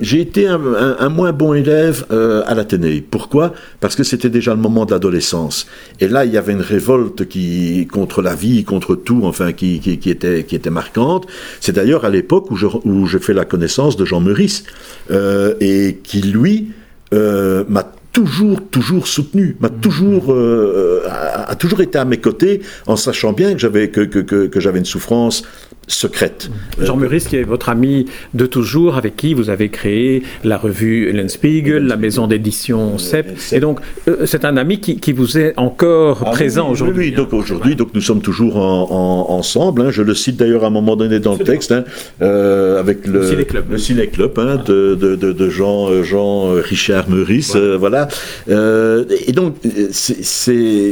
j'ai 0.00 0.20
été 0.20 0.46
un, 0.46 0.60
un, 0.98 1.08
moins 1.08 1.32
bon 1.32 1.54
élève 1.54 2.04
à 2.10 2.54
l'Athénée. 2.54 3.02
Pourquoi? 3.08 3.54
Parce 3.80 3.96
que 3.96 4.02
c'était 4.02 4.30
déjà 4.30 4.54
le 4.54 4.60
moment 4.60 4.84
de 4.84 4.92
l'adolescence. 4.92 5.66
Et 6.00 6.08
là, 6.08 6.24
il 6.24 6.32
y 6.32 6.36
avait 6.36 6.52
une 6.52 6.60
révolte 6.60 7.26
qui 7.26 7.86
contre 7.90 8.22
la 8.22 8.34
vie, 8.34 8.64
contre 8.64 8.94
tout, 8.94 9.22
enfin, 9.24 9.52
qui, 9.52 9.80
qui 9.80 9.98
qui 9.98 10.10
était, 10.10 10.44
qui 10.44 10.56
était 10.56 10.70
marquante. 10.70 11.26
C'est 11.60 11.72
d'ailleurs 11.72 12.04
à 12.04 12.10
l'époque 12.10 12.50
où 12.50 12.56
je, 12.56 12.66
où 12.84 13.06
je 13.06 13.18
fais 13.18 13.34
la 13.34 13.44
connaissance 13.44 13.96
de 13.96 14.04
Jean 14.04 14.20
Meurice, 14.20 14.64
euh, 15.10 15.54
et 15.60 15.98
qui, 16.02 16.22
lui, 16.22 16.72
euh, 17.12 17.64
m'a 17.68 17.92
toujours, 18.12 18.60
toujours 18.70 19.06
soutenu, 19.06 19.56
m'a 19.60 19.68
toujours, 19.68 20.32
euh, 20.32 21.02
a, 21.06 21.54
toujours 21.56 21.80
été 21.80 21.98
à 21.98 22.04
mes 22.04 22.18
côtés, 22.18 22.62
en 22.86 22.96
sachant 22.96 23.32
bien 23.32 23.52
que 23.52 23.58
j'avais 23.58 23.90
que, 23.90 24.00
que, 24.00 24.18
que, 24.18 24.46
que 24.46 24.60
j'avais 24.60 24.78
une 24.78 24.84
souffrance 24.84 25.44
secrète. 25.90 26.50
Jean 26.80 26.96
Meurice, 26.96 27.26
qui 27.26 27.36
est 27.36 27.42
votre 27.42 27.68
ami 27.68 28.06
de 28.34 28.46
toujours, 28.46 28.96
avec 28.96 29.16
qui 29.16 29.34
vous 29.34 29.50
avez 29.50 29.68
créé 29.68 30.22
la 30.44 30.56
revue 30.56 31.08
Ellen 31.08 31.28
Spiegel, 31.28 31.86
la 31.86 31.96
maison 31.96 32.26
d'édition 32.26 32.96
CEP. 32.98 33.26
Et 33.52 33.60
donc, 33.60 33.80
euh, 34.08 34.24
c'est 34.26 34.44
un 34.44 34.56
ami 34.56 34.80
qui, 34.80 34.98
qui, 34.98 35.12
vous 35.12 35.36
est 35.36 35.52
encore 35.56 36.22
ah 36.24 36.30
présent 36.30 36.70
aujourd'hui. 36.70 37.08
Oui, 37.08 37.12
donc 37.12 37.32
aujourd'hui, 37.32 37.74
donc 37.76 37.88
nous 37.92 38.00
sommes 38.00 38.22
toujours 38.22 38.56
en, 38.56 39.26
ensemble. 39.30 39.82
Hein. 39.82 39.90
Je 39.90 40.02
le 40.02 40.14
cite 40.14 40.36
d'ailleurs 40.36 40.64
à 40.64 40.68
un 40.68 40.70
moment 40.70 40.96
donné 40.96 41.18
dans 41.18 41.34
le 41.34 41.44
texte, 41.44 41.72
hein, 41.72 41.84
euh, 42.22 42.78
avec 42.78 43.06
le, 43.06 43.20
le 43.68 43.78
Ciné-Club, 43.78 44.38
hein, 44.38 44.62
de, 44.64 44.94
de, 44.94 45.16
de, 45.16 45.50
Jean, 45.50 45.90
euh, 45.90 46.02
Jean 46.02 46.52
Richard 46.54 47.10
Meurice. 47.10 47.56
voilà. 47.56 48.08
et 48.48 49.32
donc, 49.32 49.56
c'est, 49.90 50.22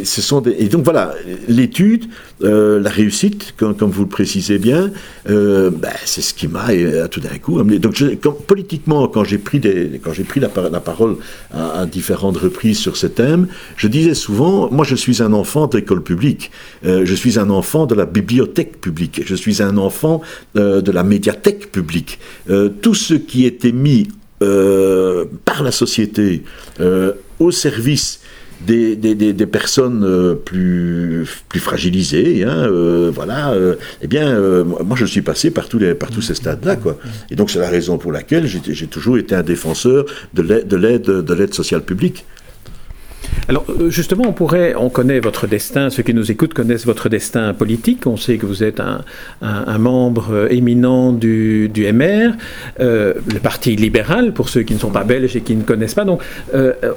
ce 0.05 0.23
sont 0.23 0.41
des, 0.41 0.57
et 0.59 0.69
donc 0.69 0.85
voilà, 0.85 1.15
l'étude, 1.49 2.07
la 2.41 2.91
réussite, 2.91 3.55
comme, 3.57 3.77
comme 3.77 3.91
vous 3.91 4.03
le 4.03 4.09
précisez 4.09 4.59
bien, 4.59 4.88
euh, 5.29 5.70
ben, 5.70 5.92
c'est 6.05 6.20
ce 6.20 6.35
qui 6.35 6.48
m'a 6.48 6.70
euh, 6.70 7.09
tout 7.09 7.20
d'un 7.20 7.38
coup. 7.38 7.62
Donc, 7.62 8.46
politiquement, 8.46 9.09
quand 9.09 9.24
j'ai 9.24 9.38
pris, 9.38 9.61
des, 9.61 10.01
quand 10.03 10.12
j'ai 10.12 10.24
pris 10.24 10.40
la, 10.40 10.48
parole 10.48 11.16
à, 11.53 11.87
différentes 11.87 12.37
reprises 12.37 12.79
sur 12.79 12.96
ce 12.96 13.07
thème, 13.07 13.48
je 13.77 13.88
disais 13.88 14.14
souvent, 14.14 14.70
moi 14.70 14.85
je 14.85 14.94
suis 14.94 15.22
un 15.22 15.33
enfant 15.33 15.66
de 15.66 15.77
l'école 15.79 16.03
publique, 16.03 16.51
euh, 16.85 17.05
je 17.05 17.14
suis 17.14 17.38
un 17.38 17.51
enfant 17.51 17.87
de 17.87 17.94
la 17.94 18.07
bibliothèque 18.07 18.81
publique, 18.81 19.22
je 19.24 19.35
suis 19.35 19.62
un 19.62 19.77
enfant 19.77 20.20
de 20.55 20.90
la 20.90 21.03
médiathèque 21.03 21.70
publique. 21.70 22.18
tout 22.83 22.94
ce 22.94 23.14
qui 23.14 23.44
était 23.44 23.72
mis 23.72 24.09
par 24.40 25.62
la 25.62 25.72
société 25.72 26.42
au 27.38 27.51
service 27.51 28.20
des, 28.61 28.97
des, 28.97 29.14
des, 29.14 29.47
personnes 29.47 30.05
euh, 30.05 30.35
plus, 30.35 31.27
plus 31.49 31.61
fragilisées, 31.61 32.44
hein, 32.44 32.66
euh, 32.66 33.11
voilà, 33.14 33.53
euh, 33.53 33.77
eh 34.03 34.07
bien, 34.07 34.38
moi 34.64 34.97
je 34.97 35.05
suis 35.05 35.23
passé 35.23 35.51
par 35.51 35.68
tous, 35.68 35.79
les, 35.79 35.94
par 35.94 36.11
tous 36.11 36.23
ces 36.23 36.35
stades-là, 36.35 36.77
quoi. 36.77 36.99
Et 37.31 37.37
donc 37.37 37.51
c'est 37.51 37.61
la 37.61 37.68
raison 37.68 37.99
pour 37.99 38.12
laquelle 38.12 38.47
j'ai 38.47 38.87
toujours 38.87 39.18
été 39.18 39.35
un 39.35 39.42
défenseur 39.42 40.05
de 40.35 40.42
l'aide 40.42 41.07
de 41.07 41.35
l'aide 41.35 41.55
sociale 41.55 41.83
publique. 41.83 42.25
Alors 43.49 43.65
euh, 43.71 43.89
justement, 43.89 44.25
on 44.29 44.33
pourrait, 44.35 44.75
on 44.77 44.91
connaît 44.91 45.21
votre 45.21 45.47
destin, 45.47 45.89
ceux 45.89 46.03
qui 46.03 46.13
nous 46.13 46.31
écoutent 46.31 46.53
connaissent 46.53 46.85
votre 46.85 47.09
destin 47.09 47.55
politique. 47.55 48.07
On 48.07 48.19
sait 48.19 48.37
que 48.37 48.45
vous 48.45 48.63
êtes 48.63 48.81
un, 48.81 49.79
membre 49.79 50.33
euh, 50.33 50.49
éminent 50.51 51.15
du, 51.15 51.71
MR, 51.75 52.33
euh, 52.81 53.15
le 53.33 53.39
Parti 53.41 53.75
libéral, 53.75 54.35
pour 54.35 54.51
ceux 54.51 54.63
qui 54.63 54.75
ne 54.75 54.79
sont 54.79 54.91
pas 54.91 55.05
belges 55.05 55.35
et 55.35 55.41
qui 55.41 55.57
ne 55.57 55.63
connaissent 55.63 55.95
pas. 55.95 56.05
Donc, 56.05 56.21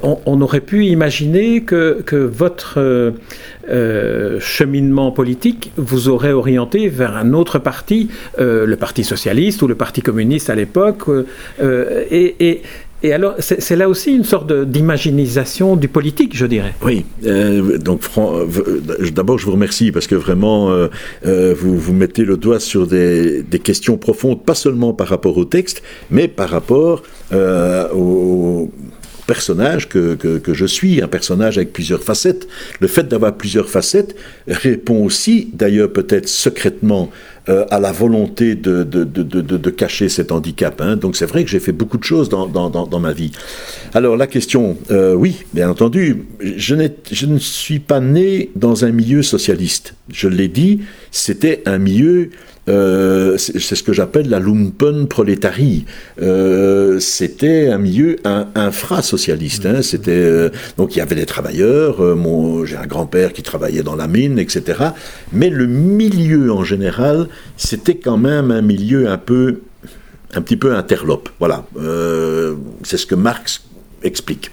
on, 0.02 0.40
aurait 0.42 0.60
pu 0.60 0.84
imaginer 0.86 1.62
que, 1.62 2.04
votre 2.12 3.12
cheminement 4.40 5.12
politique 5.12 5.72
vous 5.76 6.08
aurait 6.08 6.32
orienté 6.32 6.88
vers 6.88 7.16
un 7.16 7.32
autre 7.32 7.58
parti, 7.58 8.10
le 8.38 8.74
Parti 8.74 9.04
socialiste 9.04 9.62
ou 9.62 9.68
le 9.68 9.74
Parti 9.74 10.02
communiste 10.02 10.50
à 10.50 10.54
l'époque, 10.54 11.04
et 11.60 12.62
et 13.02 13.12
alors, 13.12 13.34
c'est 13.38 13.74
là 13.76 13.88
aussi 13.88 14.14
une 14.14 14.24
sorte 14.24 14.52
d'imaginisation 14.52 15.74
du 15.74 15.88
politique, 15.88 16.36
je 16.36 16.46
dirais. 16.46 16.74
Oui, 16.82 17.04
euh, 17.26 17.76
donc 17.78 18.02
euh, 18.16 18.46
d'abord 19.12 19.38
je 19.38 19.46
vous 19.46 19.52
remercie 19.52 19.90
parce 19.90 20.06
que 20.06 20.14
vraiment 20.14 20.70
euh, 20.70 20.88
vous, 21.54 21.76
vous 21.76 21.92
mettez 21.92 22.24
le 22.24 22.36
doigt 22.36 22.60
sur 22.60 22.86
des, 22.86 23.42
des, 23.42 23.58
questions 23.58 23.96
profondes, 23.96 24.44
pas 24.44 24.54
seulement 24.54 24.92
par 24.92 25.08
rapport 25.08 25.36
au 25.36 25.44
texte, 25.44 25.82
mais 26.10 26.28
par 26.28 26.50
rapport 26.50 27.02
au 27.32 28.70
personnage 29.26 29.88
que, 29.88 30.14
que, 30.14 30.54
je 30.54 30.66
suis, 30.66 31.00
un 31.00 31.08
personnage 31.08 31.56
avec 31.56 31.72
plusieurs 31.72 32.02
facettes. 32.02 32.48
Le 32.80 32.86
fait 32.88 33.08
d'avoir 33.08 33.34
plusieurs 33.34 33.68
facettes 33.68 34.14
répond 34.46 35.04
aussi, 35.04 35.48
d'ailleurs 35.52 35.92
peut-être 35.92 36.28
secrètement, 36.28 37.10
euh, 37.48 37.64
à 37.70 37.80
la 37.80 37.90
volonté 37.90 38.54
de, 38.54 38.84
de, 38.84 39.02
de, 39.02 39.22
de, 39.22 39.70
cacher 39.70 40.08
cet 40.08 40.30
handicap. 40.30 40.80
Hein. 40.80 40.94
Donc 40.94 41.16
c'est 41.16 41.26
vrai 41.26 41.42
que 41.42 41.50
j'ai 41.50 41.58
fait 41.58 41.72
beaucoup 41.72 41.98
de 41.98 42.04
choses 42.04 42.28
dans, 42.28 42.46
dans, 42.46 42.70
dans, 42.70 43.00
ma 43.00 43.12
vie. 43.12 43.32
Alors 43.94 44.16
la 44.16 44.28
question, 44.28 44.76
euh, 44.92 45.14
oui, 45.14 45.44
bien 45.52 45.68
entendu, 45.68 46.24
je, 46.40 46.76
je 47.10 47.26
ne 47.26 47.38
suis 47.38 47.80
pas 47.80 47.98
né 47.98 48.50
dans 48.54 48.84
un 48.84 48.92
milieu 48.92 49.22
socialiste. 49.22 49.94
Je 50.08 50.28
l'ai 50.28 50.46
dit, 50.46 50.82
c'était 51.10 51.62
un 51.66 51.78
milieu 51.78 52.30
euh, 52.68 53.36
c'est 53.38 53.74
ce 53.74 53.82
que 53.82 53.92
j'appelle 53.92 54.28
la 54.28 54.38
lumpen 54.38 55.08
prolétarie. 55.08 55.84
Euh, 56.20 57.00
c'était 57.00 57.68
un 57.68 57.78
milieu 57.78 58.16
infra-socialiste. 58.54 59.66
Hein, 59.66 59.82
c'était 59.82 60.12
euh, 60.12 60.50
donc 60.76 60.94
il 60.94 60.98
y 60.98 61.02
avait 61.02 61.16
des 61.16 61.26
travailleurs. 61.26 61.96
j'ai 62.64 62.76
un 62.76 62.86
grand-père 62.86 63.32
qui 63.32 63.42
travaillait 63.42 63.82
dans 63.82 63.96
la 63.96 64.06
mine, 64.06 64.38
etc. 64.38 64.78
Mais 65.32 65.50
le 65.50 65.66
milieu 65.66 66.52
en 66.52 66.64
général, 66.64 67.28
c'était 67.56 67.96
quand 67.96 68.18
même 68.18 68.50
un 68.50 68.62
milieu 68.62 69.08
un 69.08 69.18
peu, 69.18 69.60
un 70.34 70.40
petit 70.40 70.56
peu 70.56 70.74
interlope. 70.74 71.30
Voilà, 71.38 71.66
c'est 72.84 72.96
ce 72.96 73.06
que 73.06 73.14
Marx 73.14 73.62
explique. 74.02 74.50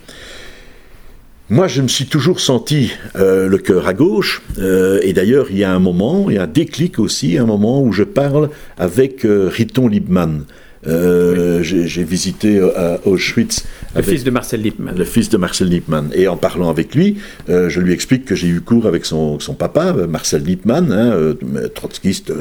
Moi, 1.51 1.67
je 1.67 1.81
me 1.81 1.87
suis 1.87 2.05
toujours 2.05 2.39
senti 2.39 2.91
euh, 3.15 3.47
le 3.47 3.57
cœur 3.57 3.87
à 3.87 3.95
gauche, 3.95 4.43
euh, 4.59 4.99
et 5.01 5.13
d'ailleurs, 5.13 5.47
il 5.49 5.57
y 5.57 5.63
a 5.63 5.73
un 5.73 5.79
moment, 5.79 6.29
il 6.29 6.35
y 6.35 6.37
a 6.37 6.43
un 6.43 6.47
déclic 6.47 6.99
aussi, 6.99 7.39
un 7.39 7.47
moment 7.47 7.81
où 7.81 7.91
je 7.91 8.03
parle 8.03 8.51
avec 8.77 9.25
euh, 9.25 9.49
Riton 9.51 9.87
Liebman. 9.87 10.45
Euh, 10.87 11.61
j'ai 11.61 12.03
visité 12.03 12.57
euh, 12.57 12.97
Auschwitz. 13.05 13.65
Le 13.95 14.01
fils 14.01 14.23
de 14.23 14.31
Marcel 14.31 14.61
Lippmann. 14.61 14.95
Le 14.97 15.03
fils 15.03 15.29
de 15.29 15.37
Marcel 15.37 15.67
Lippmann. 15.67 16.09
Et 16.13 16.27
en 16.27 16.37
parlant 16.37 16.69
avec 16.69 16.95
lui, 16.95 17.17
euh, 17.49 17.69
je 17.69 17.81
lui 17.81 17.91
explique 17.91 18.25
que 18.25 18.35
j'ai 18.35 18.47
eu 18.47 18.61
cours 18.61 18.87
avec 18.87 19.05
son, 19.05 19.39
son 19.39 19.55
papa, 19.55 19.93
Marcel 20.07 20.43
Lippmann, 20.43 20.91
hein, 20.91 21.35
trotskiste, 21.73 22.31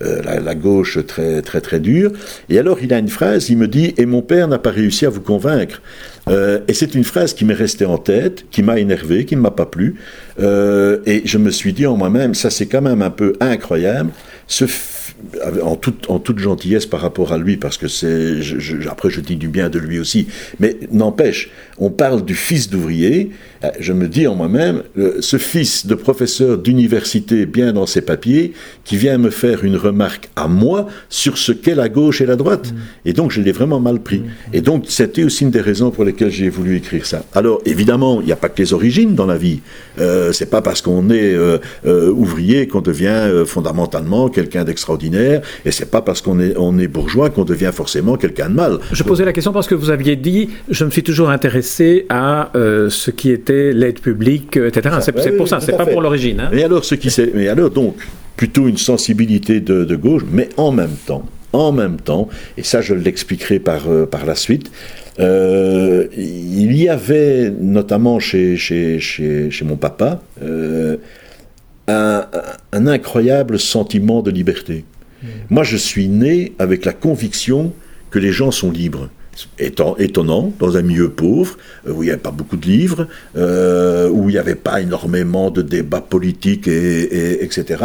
la, 0.00 0.40
la, 0.40 0.54
gauche 0.54 0.98
très, 1.06 1.42
très, 1.42 1.60
très 1.60 1.78
dure. 1.78 2.10
Et 2.48 2.58
alors, 2.58 2.78
il 2.82 2.92
a 2.92 2.98
une 2.98 3.08
phrase, 3.08 3.48
il 3.48 3.58
me 3.58 3.68
dit 3.68 3.94
Et 3.96 4.06
mon 4.06 4.22
père 4.22 4.48
n'a 4.48 4.58
pas 4.58 4.70
réussi 4.70 5.06
à 5.06 5.10
vous 5.10 5.20
convaincre. 5.20 5.80
et 6.28 6.74
c'est 6.74 6.94
une 6.94 7.04
phrase 7.04 7.32
qui 7.34 7.44
m'est 7.44 7.54
restée 7.54 7.84
en 7.84 7.98
tête, 7.98 8.46
qui 8.50 8.62
m'a 8.62 8.78
énervé, 8.78 9.24
qui 9.24 9.36
ne 9.36 9.40
m'a 9.40 9.50
pas 9.50 9.66
plu. 9.66 9.96
et 10.38 11.22
je 11.24 11.38
me 11.38 11.50
suis 11.50 11.72
dit 11.72 11.86
en 11.86 11.96
moi-même 11.96 12.34
Ça, 12.34 12.50
c'est 12.50 12.66
quand 12.66 12.82
même 12.82 13.02
un 13.02 13.10
peu 13.10 13.34
incroyable. 13.40 14.10
Ce 14.46 14.64
en 15.62 15.76
toute, 15.76 16.10
en 16.10 16.18
toute 16.18 16.38
gentillesse 16.38 16.86
par 16.86 17.00
rapport 17.00 17.32
à 17.32 17.38
lui, 17.38 17.56
parce 17.56 17.76
que 17.76 17.88
c'est, 17.88 18.40
après 18.88 19.10
je 19.10 19.20
dis 19.20 19.36
du 19.36 19.48
bien 19.48 19.68
de 19.68 19.78
lui 19.78 19.98
aussi, 19.98 20.28
mais 20.60 20.76
n'empêche, 20.90 21.50
on 21.78 21.90
parle 21.90 22.24
du 22.24 22.34
fils 22.34 22.70
d'ouvrier, 22.70 23.30
euh, 23.64 23.68
je 23.80 23.92
me 23.92 24.08
dis 24.08 24.26
en 24.26 24.34
moi-même, 24.34 24.82
ce 25.20 25.36
fils 25.36 25.86
de 25.86 25.94
professeur 25.94 26.58
d'université 26.58 27.46
bien 27.46 27.72
dans 27.72 27.86
ses 27.86 28.00
papiers, 28.00 28.52
qui 28.84 28.96
vient 28.96 29.18
me 29.18 29.30
faire 29.30 29.64
une 29.64 29.76
remarque 29.76 30.30
à 30.36 30.48
moi 30.48 30.86
sur 31.08 31.38
ce 31.38 31.52
qu'est 31.52 31.74
la 31.74 31.88
gauche 31.88 32.20
et 32.20 32.26
la 32.26 32.36
droite. 32.36 32.72
Mm. 32.72 32.76
Et 33.06 33.12
donc 33.12 33.30
je 33.30 33.40
l'ai 33.40 33.52
vraiment 33.52 33.80
mal 33.80 34.00
pris. 34.00 34.20
Mm. 34.20 34.54
Et 34.54 34.60
donc 34.60 34.84
c'était 34.88 35.24
aussi 35.24 35.44
une 35.44 35.50
des 35.50 35.60
raisons 35.60 35.90
pour 35.90 36.04
lesquelles 36.04 36.30
j'ai 36.30 36.48
voulu 36.48 36.76
écrire 36.76 37.06
ça. 37.06 37.24
Alors 37.34 37.60
évidemment, 37.64 38.20
il 38.20 38.26
n'y 38.26 38.32
a 38.32 38.36
pas 38.36 38.48
que 38.48 38.60
les 38.60 38.72
origines 38.72 39.14
dans 39.14 39.26
la 39.26 39.36
vie. 39.36 39.60
Euh, 39.98 40.32
c'est 40.32 40.50
pas 40.50 40.62
parce 40.62 40.80
qu'on 40.82 41.10
est 41.10 41.34
euh, 41.34 41.58
euh, 41.86 42.10
ouvrier 42.10 42.68
qu'on 42.68 42.80
devient 42.80 43.44
fondamentalement 43.46 44.28
quelqu'un 44.28 44.64
d'extraordinaire, 44.64 45.42
et 45.64 45.70
c'est 45.70 45.90
pas 45.90 46.02
parce 46.02 46.20
qu'on 46.22 46.40
est, 46.40 46.54
on 46.56 46.78
est 46.78 46.88
bourgeois 46.88 47.30
qu'on 47.30 47.44
devient 47.44 47.70
forcément 47.72 48.16
quelqu'un 48.16 48.48
de 48.48 48.54
mal. 48.54 48.78
Je 48.92 49.02
posais 49.02 49.24
la 49.24 49.32
question 49.32 49.52
parce 49.52 49.66
que 49.66 49.74
vous 49.74 49.90
aviez 49.90 50.16
dit, 50.16 50.50
je 50.68 50.84
me 50.84 50.90
suis 50.90 51.02
toujours 51.02 51.30
intéressé 51.30 51.67
à 52.08 52.50
ce 52.54 53.10
qui 53.10 53.30
était 53.30 53.72
l'aide 53.72 54.00
publique, 54.00 54.56
etc. 54.56 54.96
C'est 55.00 55.36
pour 55.36 55.48
ça, 55.48 55.60
c'est 55.60 55.76
pas 55.76 55.86
pour 55.86 56.02
l'origine. 56.02 56.40
Hein. 56.40 56.50
Mais 56.52 56.64
alors, 56.64 56.84
ce 56.84 56.94
qui 56.94 57.08
mais 57.34 57.48
alors 57.48 57.70
donc 57.70 57.96
plutôt 58.38 58.68
une 58.68 58.78
sensibilité 58.78 59.60
de, 59.60 59.96
gauche, 59.96 60.22
mais 60.30 60.48
en 60.56 60.70
même 60.70 60.96
temps, 61.06 61.24
en 61.52 61.72
même 61.72 61.98
temps, 62.00 62.28
et 62.56 62.62
ça 62.62 62.80
je 62.80 62.94
l'expliquerai 62.94 63.58
par, 63.58 63.90
euh, 63.90 64.06
par 64.06 64.24
la 64.24 64.36
suite, 64.36 64.70
euh, 65.18 66.06
il 66.16 66.74
y 66.76 66.88
avait 66.88 67.50
notamment 67.50 68.20
chez, 68.20 68.56
chez, 68.56 69.00
chez, 69.00 69.50
chez 69.50 69.64
mon 69.64 69.76
papa 69.76 70.22
euh, 70.40 70.98
un, 71.88 72.26
un, 72.72 72.86
incroyable 72.86 73.58
sentiment 73.58 74.22
de 74.22 74.30
liberté. 74.30 74.84
Mmh. 75.20 75.26
Moi 75.50 75.64
je 75.64 75.76
suis 75.76 76.06
né 76.06 76.52
avec 76.60 76.84
la 76.84 76.92
conviction 76.92 77.72
que 78.10 78.20
les 78.20 78.30
gens 78.30 78.52
sont 78.52 78.70
libres 78.70 79.10
étonnant 79.58 80.52
dans 80.58 80.76
un 80.76 80.82
milieu 80.82 81.10
pauvre 81.10 81.56
euh, 81.86 81.92
où 81.92 82.02
il 82.02 82.06
n'y 82.06 82.12
avait 82.12 82.20
pas 82.20 82.30
beaucoup 82.30 82.56
de 82.56 82.66
livres, 82.66 83.06
euh, 83.36 84.08
où 84.08 84.28
il 84.28 84.32
n'y 84.32 84.38
avait 84.38 84.54
pas 84.54 84.80
énormément 84.80 85.50
de 85.50 85.62
débats 85.62 86.00
politiques, 86.00 86.68
et, 86.68 87.44
etc. 87.44 87.84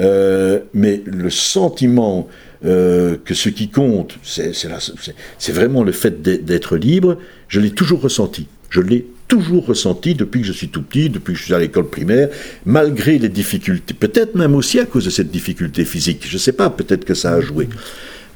Euh, 0.00 0.60
mais 0.74 1.02
le 1.04 1.30
sentiment 1.30 2.28
que 2.60 3.34
ce 3.34 3.48
qui 3.50 3.68
compte, 3.68 4.18
c'est 4.24 5.52
vraiment 5.52 5.84
le 5.84 5.92
fait 5.92 6.20
d'être 6.22 6.76
libre, 6.76 7.16
je 7.46 7.60
l'ai 7.60 7.70
toujours 7.70 8.00
ressenti. 8.00 8.48
Je 8.68 8.80
l'ai 8.80 9.06
toujours 9.28 9.66
ressenti 9.66 10.14
depuis 10.14 10.40
que 10.40 10.46
je 10.46 10.52
suis 10.52 10.68
tout 10.68 10.82
petit, 10.82 11.08
depuis 11.08 11.34
que 11.34 11.38
je 11.38 11.44
suis 11.44 11.54
à 11.54 11.60
l'école 11.60 11.88
primaire, 11.88 12.30
malgré 12.66 13.18
les 13.18 13.28
difficultés, 13.28 13.94
peut-être 13.94 14.34
même 14.34 14.56
aussi 14.56 14.80
à 14.80 14.86
cause 14.86 15.04
de 15.04 15.10
cette 15.10 15.30
difficulté 15.30 15.84
physique. 15.84 16.26
Je 16.26 16.34
ne 16.34 16.38
sais 16.38 16.52
pas, 16.52 16.68
peut-être 16.68 17.04
que 17.04 17.14
ça 17.14 17.34
a 17.34 17.40
joué. 17.40 17.68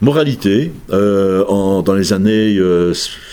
Moralité, 0.02 0.72
euh, 0.90 1.44
dans 1.82 1.94
les 1.94 2.12
années 2.12 2.58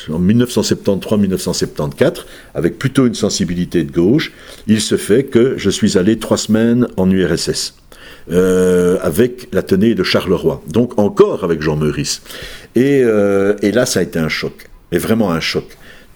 1973-1974, 0.07 2.03
euh, 2.03 2.11
avec 2.53 2.77
plutôt 2.77 3.07
une 3.07 3.15
sensibilité 3.15 3.83
de 3.83 3.91
gauche, 3.91 4.31
il 4.67 4.79
se 4.79 4.95
fait 4.95 5.23
que 5.23 5.55
je 5.57 5.71
suis 5.71 5.97
allé 5.97 6.19
trois 6.19 6.37
semaines 6.37 6.87
en 6.95 7.09
URSS. 7.09 7.73
Euh, 8.31 8.99
avec 9.01 9.47
la 9.51 9.63
de 9.63 10.03
Charleroi, 10.03 10.61
donc 10.67 10.99
encore 10.99 11.43
avec 11.43 11.63
Jean 11.63 11.75
Meurice. 11.75 12.21
Et, 12.75 12.99
et 12.99 13.71
là, 13.71 13.87
ça 13.87 14.01
a 14.01 14.03
été 14.03 14.19
un 14.19 14.29
choc, 14.29 14.69
mais 14.91 14.99
vraiment 14.99 15.31
un 15.31 15.39
choc 15.39 15.65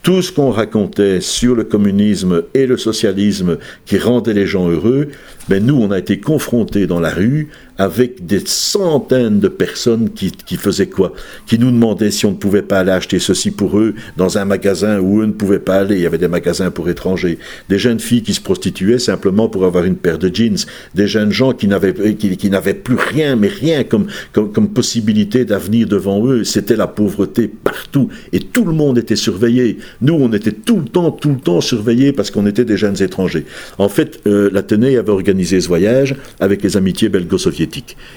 tout 0.03 0.21
ce 0.21 0.33
qu'on 0.33 0.51
racontait 0.51 1.21
sur 1.21 1.55
le 1.55 1.63
communisme 1.63 2.43
et 2.53 2.67
le 2.67 2.77
socialisme 2.77 3.57
qui 3.85 3.97
rendait 3.97 4.33
les 4.33 4.45
gens 4.45 4.67
heureux, 4.67 5.07
ben 5.47 5.65
nous, 5.65 5.81
on 5.81 5.91
a 5.91 5.97
été 5.97 6.19
confrontés 6.19 6.87
dans 6.87 6.99
la 6.99 7.09
rue 7.09 7.47
avec 7.77 8.25
des 8.25 8.41
centaines 8.45 9.39
de 9.39 9.47
personnes 9.47 10.09
qui, 10.11 10.31
qui, 10.31 10.57
faisaient 10.57 10.87
quoi? 10.87 11.13
Qui 11.47 11.57
nous 11.57 11.71
demandaient 11.71 12.11
si 12.11 12.25
on 12.25 12.31
ne 12.31 12.35
pouvait 12.35 12.61
pas 12.61 12.79
aller 12.79 12.91
acheter 12.91 13.19
ceci 13.19 13.51
pour 13.51 13.79
eux 13.79 13.95
dans 14.15 14.37
un 14.37 14.45
magasin 14.45 14.99
où 14.99 15.21
eux 15.21 15.25
ne 15.25 15.31
pouvaient 15.31 15.59
pas 15.59 15.77
aller. 15.77 15.95
Il 15.95 16.01
y 16.01 16.05
avait 16.05 16.17
des 16.17 16.27
magasins 16.27 16.71
pour 16.71 16.89
étrangers. 16.89 17.39
Des 17.69 17.79
jeunes 17.79 17.99
filles 17.99 18.21
qui 18.21 18.33
se 18.33 18.41
prostituaient 18.41 18.99
simplement 18.99 19.49
pour 19.49 19.65
avoir 19.65 19.85
une 19.85 19.95
paire 19.95 20.19
de 20.19 20.33
jeans. 20.33 20.57
Des 20.93 21.07
jeunes 21.07 21.31
gens 21.31 21.53
qui 21.53 21.67
n'avaient, 21.67 22.15
qui, 22.15 22.37
qui 22.37 22.49
n'avaient 22.49 22.73
plus 22.73 22.95
rien, 22.95 23.35
mais 23.35 23.47
rien 23.47 23.83
comme, 23.83 24.07
comme, 24.31 24.51
comme 24.51 24.69
possibilité 24.69 25.45
d'avenir 25.45 25.87
devant 25.87 26.25
eux. 26.27 26.43
C'était 26.43 26.75
la 26.75 26.87
pauvreté 26.87 27.47
partout. 27.47 28.09
Et 28.31 28.39
tout 28.39 28.65
le 28.65 28.73
monde 28.73 28.97
était 28.97 29.15
surveillé. 29.15 29.79
Nous, 30.01 30.13
on 30.13 30.31
était 30.33 30.51
tout 30.51 30.77
le 30.77 30.85
temps, 30.85 31.11
tout 31.11 31.29
le 31.29 31.39
temps 31.39 31.61
surveillés 31.61 32.13
parce 32.13 32.29
qu'on 32.29 32.45
était 32.45 32.65
des 32.65 32.77
jeunes 32.77 33.01
étrangers. 33.01 33.45
En 33.79 33.89
fait, 33.89 34.21
euh, 34.27 34.49
l'Athénée 34.51 34.97
avait 34.97 35.11
organisé 35.11 35.59
ce 35.59 35.67
voyage 35.67 36.15
avec 36.39 36.61
les 36.61 36.77
amitiés 36.77 37.09
belgo-soviétiques. 37.09 37.63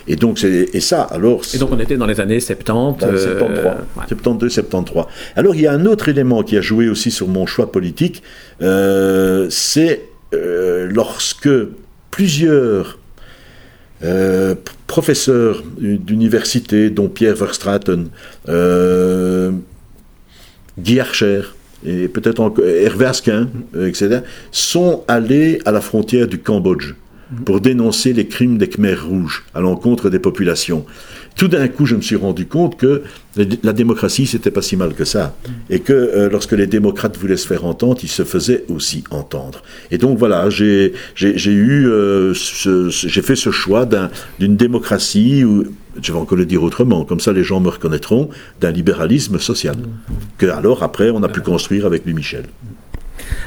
Et 0.08 0.16
donc, 0.16 0.42
et 0.44 0.80
ça, 0.80 1.02
alors. 1.02 1.42
Et 1.54 1.58
donc, 1.58 1.70
on 1.72 1.78
était 1.78 1.96
dans 1.96 2.06
les 2.06 2.20
années 2.20 2.40
70. 2.40 3.00
73. 3.00 3.74
72, 4.08 4.52
73. 4.52 5.06
Alors, 5.34 5.54
il 5.54 5.62
y 5.62 5.66
a 5.66 5.72
un 5.72 5.86
autre 5.86 6.08
élément 6.08 6.42
qui 6.42 6.56
a 6.56 6.60
joué 6.60 6.88
aussi 6.88 7.10
sur 7.10 7.28
mon 7.28 7.46
choix 7.46 7.72
politique, 7.72 8.22
euh, 8.62 9.46
c'est 9.50 10.02
euh, 10.34 10.88
lorsque 10.90 11.48
plusieurs 12.10 12.98
euh, 14.04 14.54
professeurs 14.86 15.62
d'université, 15.78 16.90
dont 16.90 17.08
Pierre 17.08 17.36
Verstraeten, 17.36 18.08
Guy 20.78 21.00
Archer, 21.00 21.42
et 21.84 22.08
peut-être 22.08 22.40
encore 22.40 22.64
Hervé 22.64 23.06
Asquin, 23.06 23.48
etc., 23.78 24.20
sont 24.50 25.04
allés 25.08 25.60
à 25.64 25.72
la 25.72 25.80
frontière 25.80 26.26
du 26.26 26.38
Cambodge 26.38 26.94
pour 27.44 27.60
dénoncer 27.60 28.12
les 28.12 28.26
crimes 28.26 28.58
des 28.58 28.68
Khmers 28.68 29.06
rouges 29.06 29.44
à 29.54 29.60
l'encontre 29.60 30.10
des 30.10 30.18
populations 30.18 30.86
tout 31.36 31.48
d'un 31.48 31.68
coup, 31.68 31.84
je 31.84 31.94
me 31.94 32.00
suis 32.00 32.16
rendu 32.16 32.46
compte 32.46 32.76
que 32.76 33.02
la 33.62 33.74
démocratie, 33.74 34.26
c'était 34.26 34.50
pas 34.50 34.62
si 34.62 34.76
mal 34.76 34.94
que 34.94 35.04
ça. 35.04 35.36
Et 35.68 35.80
que 35.80 35.92
euh, 35.92 36.30
lorsque 36.30 36.52
les 36.52 36.66
démocrates 36.66 37.18
voulaient 37.18 37.36
se 37.36 37.46
faire 37.46 37.66
entendre, 37.66 37.98
ils 38.02 38.08
se 38.08 38.24
faisaient 38.24 38.64
aussi 38.68 39.04
entendre. 39.10 39.62
Et 39.90 39.98
donc 39.98 40.18
voilà, 40.18 40.48
j'ai 40.48 40.94
eu, 41.14 41.88
euh, 41.88 42.32
j'ai 42.32 43.22
fait 43.22 43.36
ce 43.36 43.50
choix 43.50 43.86
d'une 44.38 44.56
démocratie, 44.56 45.44
ou, 45.44 45.64
je 46.02 46.12
vais 46.12 46.18
encore 46.18 46.38
le 46.38 46.46
dire 46.46 46.62
autrement, 46.62 47.04
comme 47.04 47.20
ça 47.20 47.32
les 47.32 47.44
gens 47.44 47.60
me 47.60 47.68
reconnaîtront, 47.68 48.30
d'un 48.60 48.70
libéralisme 48.70 49.38
social. 49.38 49.76
Que 50.38 50.46
alors 50.46 50.82
après, 50.82 51.10
on 51.10 51.22
a 51.22 51.28
pu 51.28 51.42
construire 51.42 51.84
avec 51.84 52.06
Louis 52.06 52.14
Michel. 52.14 52.44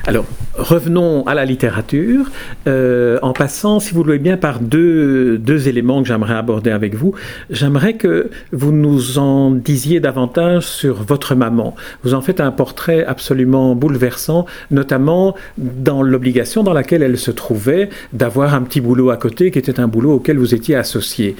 Alors, 0.10 0.26
revenons 0.58 1.24
à 1.28 1.36
la 1.36 1.46
littérature, 1.46 2.32
euh, 2.68 3.20
en 3.22 3.32
passant, 3.32 3.80
si 3.80 3.94
vous 3.94 4.00
le 4.00 4.06
voulez 4.06 4.18
bien, 4.18 4.38
par 4.38 4.60
deux, 4.60 5.38
deux 5.38 5.68
éléments 5.68 6.02
que 6.02 6.08
j'aimerais 6.08 6.34
aborder 6.34 6.72
avec 6.72 6.96
vous. 6.96 7.14
J'aimerais 7.52 7.94
que 7.94 8.32
vous 8.52 8.72
nous 8.72 9.20
en 9.20 9.52
disiez 9.52 10.00
davantage 10.00 10.66
sur 10.66 10.96
votre 11.04 11.36
maman. 11.36 11.76
Vous 12.04 12.16
en 12.16 12.22
faites 12.22 12.42
un 12.42 12.50
portrait 12.50 13.06
absolument 13.06 13.76
bouleversant, 13.76 14.48
notamment 14.72 15.36
dans 15.60 16.02
l'obligation 16.02 16.64
dans 16.64 16.74
laquelle 16.74 17.04
elle 17.04 17.20
se 17.20 17.30
trouvait 17.30 17.90
d'avoir 18.12 18.56
un 18.56 18.64
petit 18.64 18.82
boulot 18.82 19.12
à 19.12 19.18
côté 19.18 19.52
qui 19.52 19.60
était 19.60 19.80
un 19.80 19.88
boulot 19.88 20.14
auquel 20.14 20.40
vous 20.40 20.56
étiez 20.56 20.76
associé. 20.76 21.36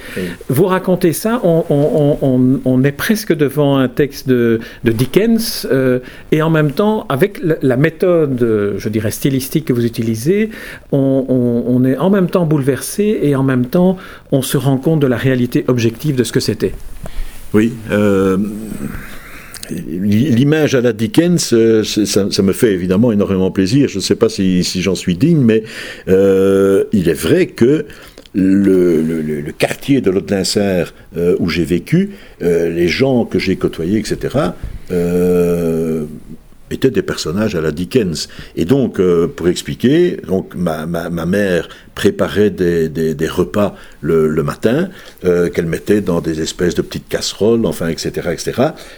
Vous 0.48 0.66
racontez 0.66 1.12
ça, 1.12 1.40
on, 1.42 1.64
on, 1.70 2.60
on, 2.64 2.84
est 2.84 2.92
presque 2.92 3.34
devant 3.34 3.78
un 3.78 3.88
texte 3.88 4.28
de, 4.28 4.60
de 4.84 4.92
Dickens, 4.92 5.66
euh, 5.72 5.98
et 6.30 6.40
en 6.40 6.50
même 6.50 6.70
temps, 6.70 7.06
avec 7.08 7.40
la 7.42 7.76
méthode 7.76 8.59
je 8.76 8.88
dirais, 8.88 9.10
stylistique 9.10 9.64
que 9.66 9.72
vous 9.72 9.84
utilisez, 9.84 10.50
on, 10.92 11.84
est 11.84 11.96
en 11.96 12.10
même 12.10 12.28
temps 12.28 12.46
bouleversé 12.46 13.20
et 13.22 13.34
en 13.34 13.42
même 13.42 13.66
temps 13.66 13.96
on 14.32 14.42
se 14.42 14.56
rend 14.56 14.76
compte 14.76 15.00
de 15.00 15.06
la 15.06 15.16
réalité 15.16 15.64
objective 15.68 16.16
de 16.16 16.24
ce 16.24 16.32
que 16.32 16.40
c'était. 16.40 16.72
Oui. 17.52 17.72
Euh, 17.90 18.38
l'image 19.70 20.74
à 20.74 20.80
la 20.80 20.92
Dickens, 20.92 21.52
euh, 21.52 21.82
ça, 21.84 22.42
me 22.42 22.52
fait 22.52 22.72
évidemment 22.72 23.12
énormément 23.12 23.50
plaisir. 23.50 23.88
Je 23.88 23.96
ne 23.96 24.02
sais 24.02 24.14
pas 24.14 24.28
si, 24.28 24.62
j'en 24.82 24.94
suis 24.94 25.16
digne, 25.16 25.40
mais 25.40 25.62
euh, 26.08 26.84
il 26.92 27.08
est 27.08 27.20
vrai 27.20 27.46
que 27.46 27.86
le, 28.34 29.42
quartier 29.58 30.00
de 30.00 30.10
l'Aude-Linsert 30.10 30.94
où 31.38 31.48
j'ai 31.48 31.64
vécu, 31.64 32.10
les 32.40 32.88
gens 32.88 33.24
que 33.24 33.40
j'ai 33.40 33.56
côtoyés, 33.56 33.98
etc., 33.98 34.52
étaient 36.70 36.90
des 36.90 37.02
personnages 37.02 37.54
à 37.54 37.60
la 37.60 37.72
Dickens. 37.72 38.28
Et 38.56 38.64
donc, 38.64 39.00
euh, 39.00 39.26
pour 39.26 39.48
expliquer, 39.48 40.18
donc 40.26 40.54
ma, 40.54 40.86
mère 40.86 41.68
préparait 42.00 42.48
des, 42.48 42.88
des, 42.88 43.28
repas 43.28 43.74
le, 44.00 44.26
le 44.26 44.42
matin, 44.42 44.88
euh, 45.26 45.50
qu'elle 45.50 45.66
mettait 45.66 46.00
dans 46.00 46.22
des 46.22 46.40
espèces 46.40 46.74
de 46.74 46.80
petites 46.80 47.08
casseroles, 47.10 47.66
enfin, 47.66 47.88
etc., 47.88 48.30
etc. 48.32 48.52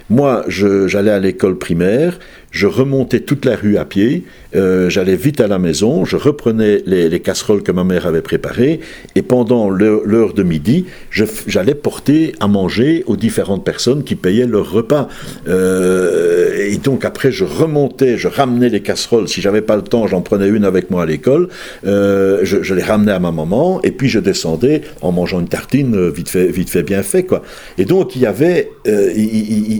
Moi, 0.08 0.44
j'allais 0.46 1.10
à 1.10 1.18
l'école 1.18 1.58
primaire, 1.58 2.20
je 2.52 2.68
remontais 2.68 3.18
toute 3.20 3.44
la 3.44 3.56
rue 3.56 3.76
à 3.76 3.84
pied, 3.84 4.22
euh, 4.54 4.88
j'allais 4.88 5.16
vite 5.16 5.40
à 5.40 5.48
la 5.48 5.58
maison, 5.58 6.04
je 6.04 6.16
reprenais 6.16 6.82
les, 6.86 7.08
les, 7.08 7.18
casseroles 7.18 7.64
que 7.64 7.72
ma 7.72 7.82
mère 7.82 8.06
avait 8.06 8.22
préparées, 8.22 8.78
et 9.16 9.22
pendant 9.22 9.68
l'heure 9.68 10.34
de 10.34 10.44
midi, 10.44 10.84
j'allais 11.10 11.74
porter 11.74 12.34
à 12.38 12.46
manger 12.46 13.02
aux 13.08 13.16
différentes 13.16 13.64
personnes 13.64 14.04
qui 14.04 14.14
payaient 14.14 14.46
leur 14.46 14.70
repas. 14.70 15.08
Euh, 15.48 16.68
et 16.70 16.76
donc 16.76 17.04
après, 17.04 17.32
je 17.32 17.44
remontais, 17.44 18.16
je 18.16 18.28
ramenais 18.28 18.68
les 18.68 18.80
casseroles. 18.80 19.28
Si 19.28 19.40
j'avais 19.40 19.62
pas 19.62 19.74
le 19.74 19.82
temps, 19.82 20.06
j'en 20.06 20.20
prenais 20.20 20.46
une 20.46 20.64
avec 20.64 20.88
moi 20.90 21.02
à 21.02 21.06
l'école. 21.06 21.48
Je, 21.82 22.58
je 22.62 22.74
les 22.74 22.82
ramenais 22.92 23.12
à 23.12 23.18
ma 23.18 23.32
maman, 23.32 23.80
et 23.82 23.90
puis 23.90 24.08
je 24.08 24.20
descendais 24.20 24.82
en 25.00 25.12
mangeant 25.12 25.40
une 25.40 25.48
tartine 25.48 25.94
euh, 25.96 26.10
vite 26.10 26.28
fait, 26.28 26.48
vite 26.48 26.70
fait 26.70 26.82
bien 26.82 27.02
fait, 27.02 27.24
quoi. 27.24 27.42
Et 27.78 27.84
donc, 27.84 28.16
il 28.16 28.22
y 28.22 28.26
avait, 28.26 28.70
euh, 28.86 29.10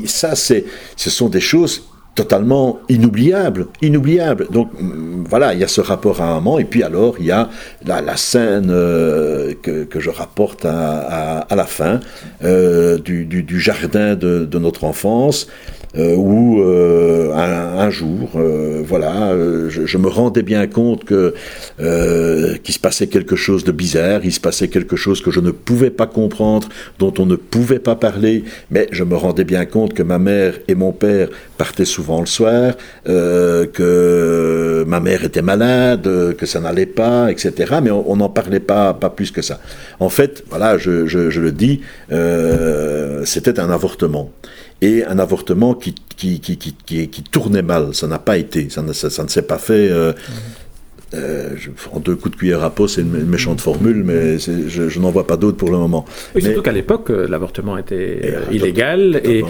ça, 0.07 0.35
c'est, 0.35 0.65
ce 0.97 1.11
sont 1.11 1.29
des 1.29 1.41
choses 1.41 1.89
totalement 2.15 2.81
inoubliables, 2.89 3.69
inoubliables. 3.81 4.47
Donc 4.51 4.69
mm, 4.79 5.25
voilà, 5.29 5.55
il 5.55 5.61
y 5.61 5.65
a 5.65 5.69
ce 5.69 5.81
rapport 5.81 6.21
à 6.21 6.31
un 6.31 6.35
moment, 6.37 6.59
et 6.59 6.65
puis 6.65 6.83
alors 6.83 7.17
il 7.19 7.27
y 7.27 7.31
a 7.31 7.49
la, 7.87 8.17
scène 8.17 8.69
euh, 8.71 9.55
que, 9.63 9.87
je 9.99 10.11
rapporte 10.11 10.65
à, 10.67 11.47
la 11.51 11.65
fin 11.65 12.01
du, 12.43 13.61
jardin 13.61 14.15
de, 14.15 14.45
de 14.45 14.59
notre 14.59 14.85
enfance, 14.85 15.49
où 15.95 16.63
euh, 16.63 17.33
un, 17.35 17.91
jour, 17.91 18.31
euh, 18.37 18.83
voilà, 18.87 19.37
je, 19.69 19.99
me 19.99 20.09
rendais 20.09 20.43
bien 20.43 20.67
compte 20.67 21.05
que 21.05 21.35
qu'il 22.63 22.75
se 22.75 22.79
passait 22.79 23.09
quelque 23.09 23.37
chose 23.37 23.65
de 23.65 23.73
bizarre, 23.73 24.21
il 24.25 24.33
se 24.33 24.41
passait 24.41 24.69
quelque 24.69 24.97
chose 24.97 25.21
que 25.21 25.31
je 25.31 25.41
ne 25.41 25.51
pouvais 25.51 25.91
pas 25.91 26.07
comprendre, 26.07 26.69
dont 26.99 27.13
on 27.19 27.27
ne 27.27 27.37
pouvait 27.37 27.79
pas 27.79 27.95
parler, 27.95 28.45
mais 28.71 28.89
je 28.91 29.05
me 29.05 29.17
rendais 29.17 29.45
bien 29.45 29.67
compte 29.67 29.95
que 29.95 30.03
ma 30.03 30.19
mère 30.19 30.55
et 30.69 30.75
mon 30.75 30.93
père 30.93 31.29
partaient 31.59 31.85
souvent 31.85 32.21
le 32.21 32.27
soir, 32.27 32.75
que 33.05 34.85
ma 34.87 35.01
mère 35.01 35.25
était 35.25 35.43
malade, 35.43 36.35
que 36.37 36.47
ça 36.47 36.61
n'allait 36.61 36.87
pas, 36.87 37.31
etc. 37.31 37.75
Mais 37.83 37.91
on 37.91 38.17
n'en 38.17 38.29
parlait 38.29 38.61
pas, 38.61 38.95
pas 38.95 39.11
plus 39.11 39.31
que 39.31 39.43
ça. 39.43 39.61
En 40.01 40.09
fait, 40.09 40.43
voilà, 40.49 40.79
je, 40.79 41.07
je, 41.07 41.31
je 41.31 41.41
le 41.41 41.53
dis, 41.53 41.81
c'était 43.25 43.61
un 43.61 43.71
avortement 43.71 44.31
et 44.83 45.05
un 45.05 45.19
avortement 45.21 45.75
qui, 45.75 45.95
tournait 47.31 47.63
mal. 47.63 47.95
Ça 47.95 48.09
n'a 48.09 48.19
pas 48.19 48.37
été, 48.37 48.69
ça 48.69 48.83
ne, 48.83 48.93
s'est 48.93 49.43
pas 49.43 49.59
fait. 49.59 49.89
Euh, 49.89 50.13
euh, 51.15 51.51
je, 51.57 51.71
en 51.91 52.01
deux 52.01 52.17
coups 52.17 52.35
de 52.35 52.39
cuillère 52.39 52.63
à 52.63 52.71
peau, 52.71 52.89
c'est 52.89 53.03
une, 53.03 53.25
méchante 53.25 53.61
formule, 53.61 54.03
mais 54.05 54.39
je, 54.39 54.99
n'en 54.99 55.11
vois 55.11 55.27
pas 55.27 55.37
d'autre 55.37 55.57
pour 55.57 55.71
le 55.71 55.79
moment. 55.79 56.05
Oui, 56.35 56.43
surtout 56.43 56.63
qu'à 56.63 56.73
l'époque, 56.73 57.11
euh, 57.11 57.27
l'avortement 57.29 57.77
était 57.79 58.35
illégal, 58.51 59.21
et, 59.25 59.43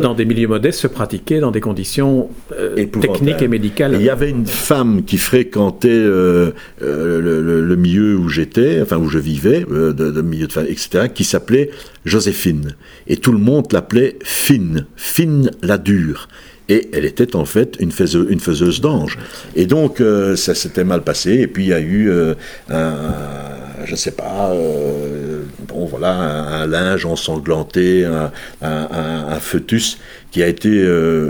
dans 0.00 0.14
des 0.14 0.24
milieux 0.24 0.48
modestes 0.48 0.80
se 0.80 0.86
pratiquait 0.86 1.40
dans 1.40 1.50
des 1.50 1.60
conditions 1.60 2.30
techniques 2.74 3.42
et 3.42 3.48
médicales. 3.48 3.94
il 3.94 4.02
y 4.02 4.10
avait 4.10 4.30
une 4.30 4.46
femme 4.46 5.02
qui 5.04 5.18
fréquentait 5.18 5.88
le, 5.88 6.54
le, 6.80 7.76
milieu 7.76 8.16
où 8.16 8.28
j'étais, 8.28 8.80
enfin 8.80 8.96
où 8.96 9.08
je 9.08 9.18
vivais, 9.18 9.64
de, 9.68 9.92
de 9.92 10.22
milieu 10.22 10.46
de 10.46 10.52
femmes, 10.52 10.66
etc., 10.68 11.08
qui 11.12 11.24
s'appelait 11.24 11.70
Joséphine. 12.04 12.76
Et 13.06 13.16
tout 13.16 13.32
le 13.32 13.38
monde 13.38 13.66
l'appelait 13.72 14.18
Fine, 14.22 14.86
Fine 14.96 15.50
la 15.62 15.78
dure. 15.78 16.28
Et 16.68 16.88
elle 16.94 17.04
était 17.04 17.36
en 17.36 17.44
fait 17.44 17.76
une 17.78 17.90
faiseuse, 17.90 18.80
d'ange. 18.80 19.18
Et 19.54 19.66
donc, 19.66 20.00
euh, 20.00 20.34
ça 20.34 20.54
s'était 20.54 20.84
mal 20.84 21.02
passé. 21.02 21.32
Et 21.32 21.46
puis, 21.46 21.64
il 21.64 21.68
y 21.68 21.74
a 21.74 21.80
eu 21.80 22.10
euh, 22.10 22.34
un, 22.70 23.04
je 23.84 23.94
sais 23.94 24.12
pas, 24.12 24.50
euh, 24.52 25.42
bon, 25.68 25.84
voilà, 25.84 26.12
un, 26.12 26.66
linge 26.66 27.04
ensanglanté, 27.04 28.06
un, 28.06 28.30
un, 28.62 29.40
fœtus 29.40 29.98
qui 30.30 30.42
a 30.42 30.46
été 30.46 30.84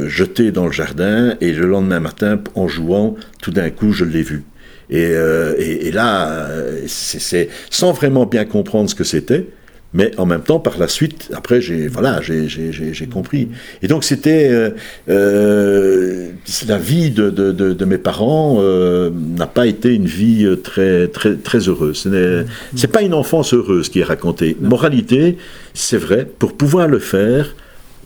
jeté 0.07 0.53
dans 0.53 0.67
le 0.67 0.73
jardin. 0.73 1.35
Et 1.41 1.53
le 1.53 1.67
lendemain 1.67 2.01
matin, 2.01 2.41
en 2.55 2.69
jouant, 2.69 3.17
tout 3.43 3.51
d'un 3.51 3.71
coup, 3.71 3.93
je 3.93 4.05
l'ai 4.05 4.23
vu. 4.23 4.45
Et, 4.91 5.03
et, 5.03 5.87
et 5.89 5.91
là, 5.91 6.49
c'est 6.87 7.49
sans 7.71 7.93
vraiment 7.93 8.27
bien 8.27 8.45
comprendre 8.45 8.89
ce 8.89 8.95
que 8.95 9.05
c'était 9.05 9.49
mais 9.95 10.11
en 10.19 10.27
même 10.27 10.43
temps, 10.43 10.59
par 10.59 10.77
la 10.77 10.89
suite, 10.89 11.31
après, 11.33 11.61
j'ai 11.61 11.87
voilà, 11.87 12.21
j'ai 12.21 13.07
compris. 13.07 13.49
Et 13.81 13.87
donc, 13.87 14.03
c'était 14.03 14.49
euh, 14.51 14.71
euh, 15.09 16.33
la 16.67 16.79
vie 16.79 17.13
de, 17.13 17.31
de, 17.31 17.53
de, 17.53 17.73
de 17.73 17.85
mes 17.85 17.99
parents 17.99 18.57
euh, 18.59 19.11
n'a 19.15 19.47
pas 19.47 19.69
été 19.69 19.95
une 19.95 20.07
vie 20.07 20.47
très 20.63 21.07
très 21.07 21.37
très 21.37 21.69
heureuse. 21.69 21.99
Ce 21.99 22.09
n'est 22.09 22.93
pas 22.93 23.03
une 23.03 23.15
enfance 23.15 23.55
heureuse 23.55 23.89
qui 23.89 24.01
est 24.01 24.05
racontée. 24.05 24.57
Moralité, 24.61 25.39
c'est 25.75 25.97
vrai. 25.97 26.29
Pour 26.39 26.55
pouvoir 26.55 26.89
le 26.89 26.99
faire, 26.99 27.55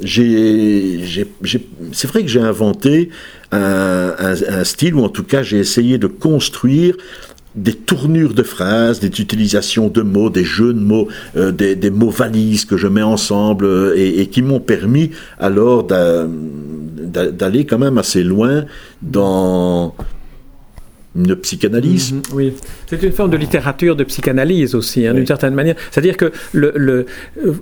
c'est 0.04 1.26
vrai 2.06 2.22
que 2.22 2.28
j'ai 2.28 2.40
inventé 2.40 3.08
un, 3.50 4.14
un, 4.18 4.34
un, 4.60 4.64
style, 4.64 4.94
ou 4.94 5.02
en 5.02 5.08
tout 5.08 5.24
cas 5.24 5.42
j'ai 5.42 5.58
essayé 5.58 5.98
de 5.98 6.06
construire 6.06 6.96
des 7.58 7.74
tournures 7.74 8.34
de 8.34 8.42
phrases, 8.42 9.00
des 9.00 9.20
utilisations 9.20 9.88
de 9.88 10.02
mots, 10.02 10.30
des 10.30 10.44
jeux 10.44 10.72
de 10.72 10.80
mots, 10.80 11.08
euh, 11.36 11.50
des, 11.52 11.90
mots 11.90 12.10
valises 12.10 12.64
que 12.64 12.76
je 12.76 12.86
mets 12.86 13.02
ensemble 13.02 13.64
euh, 13.64 13.94
et, 13.96 14.26
qui 14.28 14.42
m'ont 14.42 14.60
permis 14.60 15.10
alors 15.38 15.84
d'aller 15.84 17.64
quand 17.66 17.78
même 17.78 17.98
assez 17.98 18.22
loin 18.22 18.64
dans 19.02 19.94
une 21.16 21.34
psychanalyse. 21.36 22.12
Mhm, 22.12 22.22
oui, 22.34 22.52
c'est 22.86 23.02
une 23.02 23.12
forme 23.12 23.30
de 23.30 23.36
littérature 23.36 23.96
de 23.96 24.04
psychanalyse 24.04 24.74
aussi, 24.74 25.06
hein, 25.06 25.14
d'une 25.14 25.26
certaine 25.26 25.54
manière. 25.54 25.74
C'est-à-dire 25.90 26.16
que 26.16 26.30
le, 26.52 26.72
le 26.76 27.06
euh, 27.44 27.54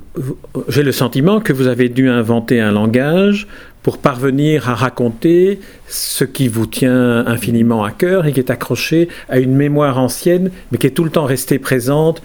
j'ai 0.69 0.83
le 0.83 0.93
sentiment 0.93 1.41
que 1.41 1.53
vous 1.53 1.69
avez 1.69 1.89
dû 1.89 2.09
inventer 2.09 2.61
un 2.61 2.73
langage 2.73 3.47
pour 3.87 3.99
parvenir 3.99 4.69
à 4.69 4.75
raconter 4.75 5.61
ce 5.87 6.25
qui 6.25 6.49
vous 6.49 6.67
tient 6.67 7.25
infiniment 7.25 7.85
à 7.85 7.93
cœur 7.93 8.27
et 8.27 8.33
qui 8.33 8.41
est 8.41 8.51
accroché 8.51 9.09
à 9.29 9.39
une 9.39 9.55
mémoire 9.55 10.01
ancienne, 10.01 10.51
mais 10.73 10.79
qui 10.79 10.89
est 10.89 10.91
tout 10.91 11.05
le 11.05 11.11
temps 11.11 11.25
restée 11.25 11.61
présente 11.61 12.21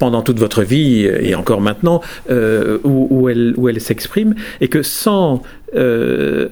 pendant 0.00 0.22
toute 0.22 0.40
votre 0.40 0.64
vie 0.64 1.04
et 1.04 1.36
encore 1.36 1.60
maintenant, 1.60 2.00
euh, 2.30 2.78
où, 2.82 3.28
elle, 3.28 3.54
où 3.56 3.68
elle 3.68 3.80
s'exprime, 3.80 4.34
et 4.60 4.66
que 4.66 4.82
sans 4.82 5.40
euh, 5.76 6.48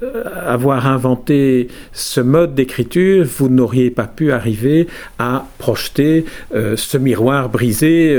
avoir 0.46 0.86
inventé 0.86 1.68
ce 1.92 2.20
mode 2.20 2.54
d'écriture, 2.54 3.24
vous 3.24 3.48
n'auriez 3.48 3.90
pas 3.90 4.06
pu 4.06 4.32
arriver 4.32 4.86
à 5.18 5.46
projeter 5.58 6.24
euh, 6.54 6.76
ce 6.76 6.98
miroir 6.98 7.48
brisé 7.48 8.16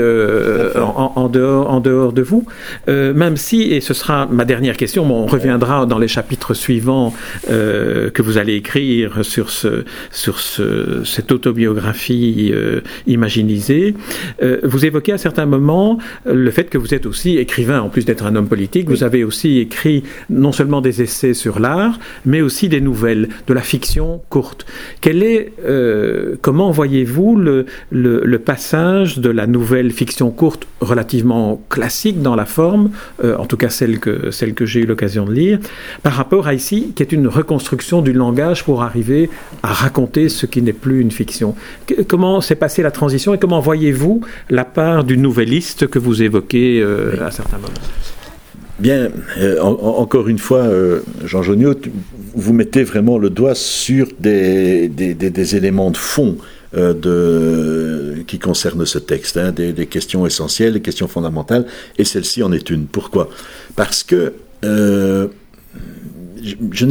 en, 0.76 1.28
dehors, 1.28 1.70
en 1.70 1.80
dehors 1.80 2.12
de 2.12 2.22
vous. 2.22 2.46
même 2.86 3.36
si, 3.36 3.62
et 3.62 3.80
ce 3.80 3.94
sera 3.94 4.26
ma 4.26 4.44
dernière 4.44 4.76
question, 4.76 5.04
on 5.04 5.26
reviendra 5.26 5.86
dans 5.86 5.98
les 5.98 6.08
chapitres 6.08 6.54
suivants 6.54 7.12
que 7.46 8.22
vous 8.22 8.38
allez 8.38 8.54
écrire 8.54 9.24
sur, 9.24 9.50
ce, 9.50 9.84
sur 10.10 10.38
ce, 10.38 11.02
cette 11.04 11.32
autobiographie 11.32 12.52
imaginisée, 13.06 13.94
vous 14.62 14.86
évoquez 14.86 15.12
à 15.12 15.18
certains 15.18 15.46
moments 15.46 15.98
le 16.24 16.50
fait 16.50 16.70
que 16.70 16.78
vous 16.78 16.94
êtes 16.94 17.06
aussi 17.06 17.38
écrivain, 17.38 17.80
en 17.80 17.88
plus 17.88 18.04
d'être 18.04 18.24
un 18.26 18.36
homme 18.36 18.48
politique, 18.48 18.88
vous 18.88 19.04
avez 19.04 19.24
aussi 19.24 19.58
écrit 19.58 20.02
non 20.30 20.52
seulement 20.52 20.80
des 20.80 20.93
essais 21.02 21.34
sur 21.34 21.60
l'art, 21.60 21.98
mais 22.24 22.40
aussi 22.40 22.68
des 22.68 22.80
nouvelles, 22.80 23.28
de 23.46 23.54
la 23.54 23.60
fiction 23.60 24.22
courte. 24.28 24.66
Quel 25.00 25.22
est, 25.22 25.52
euh, 25.64 26.36
comment 26.42 26.70
voyez-vous 26.70 27.36
le, 27.36 27.66
le, 27.90 28.38
passage 28.38 29.18
de 29.18 29.30
la 29.30 29.46
nouvelle 29.46 29.90
fiction 29.90 30.30
courte 30.30 30.66
relativement 30.80 31.62
classique 31.70 32.20
dans 32.20 32.36
la 32.36 32.44
forme, 32.44 32.90
euh, 33.22 33.36
en 33.36 33.46
tout 33.46 33.56
cas 33.56 33.70
celle 33.70 34.00
que, 34.00 34.30
celle 34.30 34.54
que 34.54 34.66
j'ai 34.66 34.80
eu 34.80 34.86
l'occasion 34.86 35.24
de 35.24 35.32
lire, 35.32 35.58
par 36.02 36.12
rapport 36.12 36.46
à 36.46 36.54
ici, 36.54 36.92
qui 36.94 37.02
est 37.02 37.12
une 37.12 37.28
reconstruction 37.28 38.02
du 38.02 38.12
langage 38.12 38.64
pour 38.64 38.82
arriver 38.82 39.30
à 39.62 39.72
raconter 39.72 40.28
ce 40.28 40.46
qui 40.46 40.62
n'est 40.62 40.72
plus 40.72 41.00
une 41.00 41.10
fiction? 41.10 41.54
Comment 42.08 42.40
s'est 42.40 42.54
passée 42.54 42.82
la 42.82 42.90
transition 42.90 43.34
et 43.34 43.38
comment 43.38 43.60
voyez-vous 43.60 44.20
la 44.50 44.64
part 44.64 45.04
du 45.04 45.16
nouvelliste 45.16 45.86
que 45.86 45.98
vous 45.98 46.22
évoquez 46.22 46.80
euh, 46.80 47.26
à 47.26 47.30
certains 47.30 47.58
moments? 47.58 48.13
Bien, 48.78 49.10
euh, 49.38 49.60
encore 49.60 50.28
une 50.28 50.38
fois, 50.38 50.62
euh, 50.62 51.00
Jean 51.24 51.42
Joniot, 51.42 51.76
vous 52.34 52.52
mettez 52.52 52.82
vraiment 52.82 53.18
le 53.18 53.30
doigt 53.30 53.54
sur 53.54 54.08
des, 54.18 54.90
éléments 55.54 55.92
de 55.92 55.96
fond 55.96 56.38
euh, 56.76 58.16
qui 58.26 58.40
concernent 58.40 58.84
ce 58.84 58.98
texte, 58.98 59.36
hein, 59.36 59.52
des, 59.52 59.86
questions 59.86 60.26
essentielles, 60.26 60.72
des 60.72 60.80
questions 60.80 61.06
fondamentales, 61.06 61.66
et 61.98 62.04
celle-ci 62.04 62.42
en 62.42 62.50
est 62.52 62.68
une. 62.68 62.86
Pourquoi? 62.86 63.30
Parce 63.76 64.02
que 64.02 64.32
je, 66.72 66.84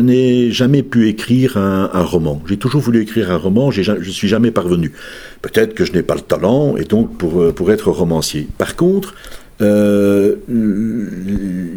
n'ai 0.00 0.50
jamais 0.52 0.82
pu 0.82 1.08
écrire 1.08 1.56
un, 1.56 2.04
roman. 2.04 2.42
J'ai 2.46 2.56
toujours 2.56 2.80
voulu 2.80 3.02
écrire 3.02 3.30
un 3.30 3.36
roman, 3.36 3.70
je 3.70 3.90
ne 3.90 4.04
suis 4.04 4.28
jamais 4.28 4.50
parvenu. 4.50 4.92
Peut-être 5.40 5.74
que 5.74 5.84
je 5.84 5.92
n'ai 5.92 6.02
pas 6.02 6.14
le 6.14 6.20
talent, 6.20 6.76
et 6.76 6.84
donc 6.84 7.16
pour, 7.16 7.72
être 7.72 7.90
romancier. 7.90 8.48
Par 8.58 8.76
contre, 8.76 9.14
il 9.62 10.38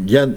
y 0.07 0.17
a 0.17 0.27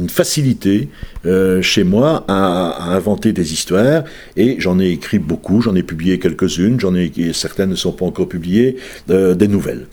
une 0.00 0.08
facilité 0.08 0.88
euh, 1.26 1.62
chez 1.62 1.84
moi 1.84 2.24
à, 2.26 2.94
inventer 2.94 3.32
des 3.32 3.52
histoires 3.52 4.04
et 4.36 4.56
j'en 4.58 4.80
ai 4.80 4.88
écrit 4.88 5.18
beaucoup, 5.18 5.60
j'en 5.60 5.74
ai 5.74 5.82
publié 5.82 6.18
quelques-unes, 6.18 6.80
j'en 6.80 6.94
ai 6.94 7.12
certaines 7.32 7.70
ne 7.70 7.74
sont 7.74 7.92
pas 7.92 8.06
encore 8.06 8.28
publiées, 8.28 8.76
euh, 9.10 9.34
des 9.34 9.48
nouvelles. 9.48 9.86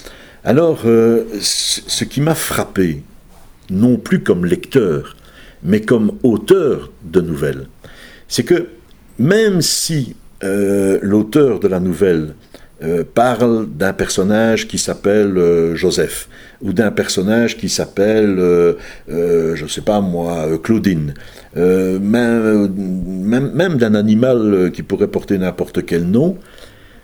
Alors, 0.44 0.84
ce 0.84 2.04
qui 2.06 2.22
m'a 2.22 2.36
frappé, 2.36 3.04
non 3.70 3.98
plus 3.98 4.22
comme 4.22 4.46
lecteur, 4.46 5.18
mais 5.62 5.82
comme 5.82 6.14
auteur 6.24 6.90
de 7.04 7.20
nouvelles, 7.20 7.68
c'est 8.30 8.44
que 8.44 8.68
même 9.20 9.62
si 9.62 10.16
l'auteur 10.42 11.60
de 11.60 11.68
la 11.68 11.82
nouvelle 11.82 12.34
euh, 12.84 13.04
parle 13.04 13.68
d'un 13.68 13.92
personnage 13.92 14.68
qui 14.68 14.78
s'appelle 14.78 15.36
euh, 15.38 15.76
Joseph, 15.76 16.30
ou 16.62 16.74
d'un 16.74 16.92
personnage 16.92 17.58
qui 17.58 17.70
s'appelle, 17.70 18.38
euh, 18.38 18.76
je 19.08 19.64
ne 19.64 19.68
sais 19.68 19.82
pas 19.82 20.00
moi, 20.00 20.46
Claudine, 20.62 21.16
même, 21.56 23.52
même 23.54 23.78
d'un 23.78 23.96
animal 23.96 24.72
qui 24.74 24.84
pourrait 24.84 25.08
porter 25.08 25.40
n'importe 25.40 25.86
quel 25.86 26.04
nom, 26.04 26.38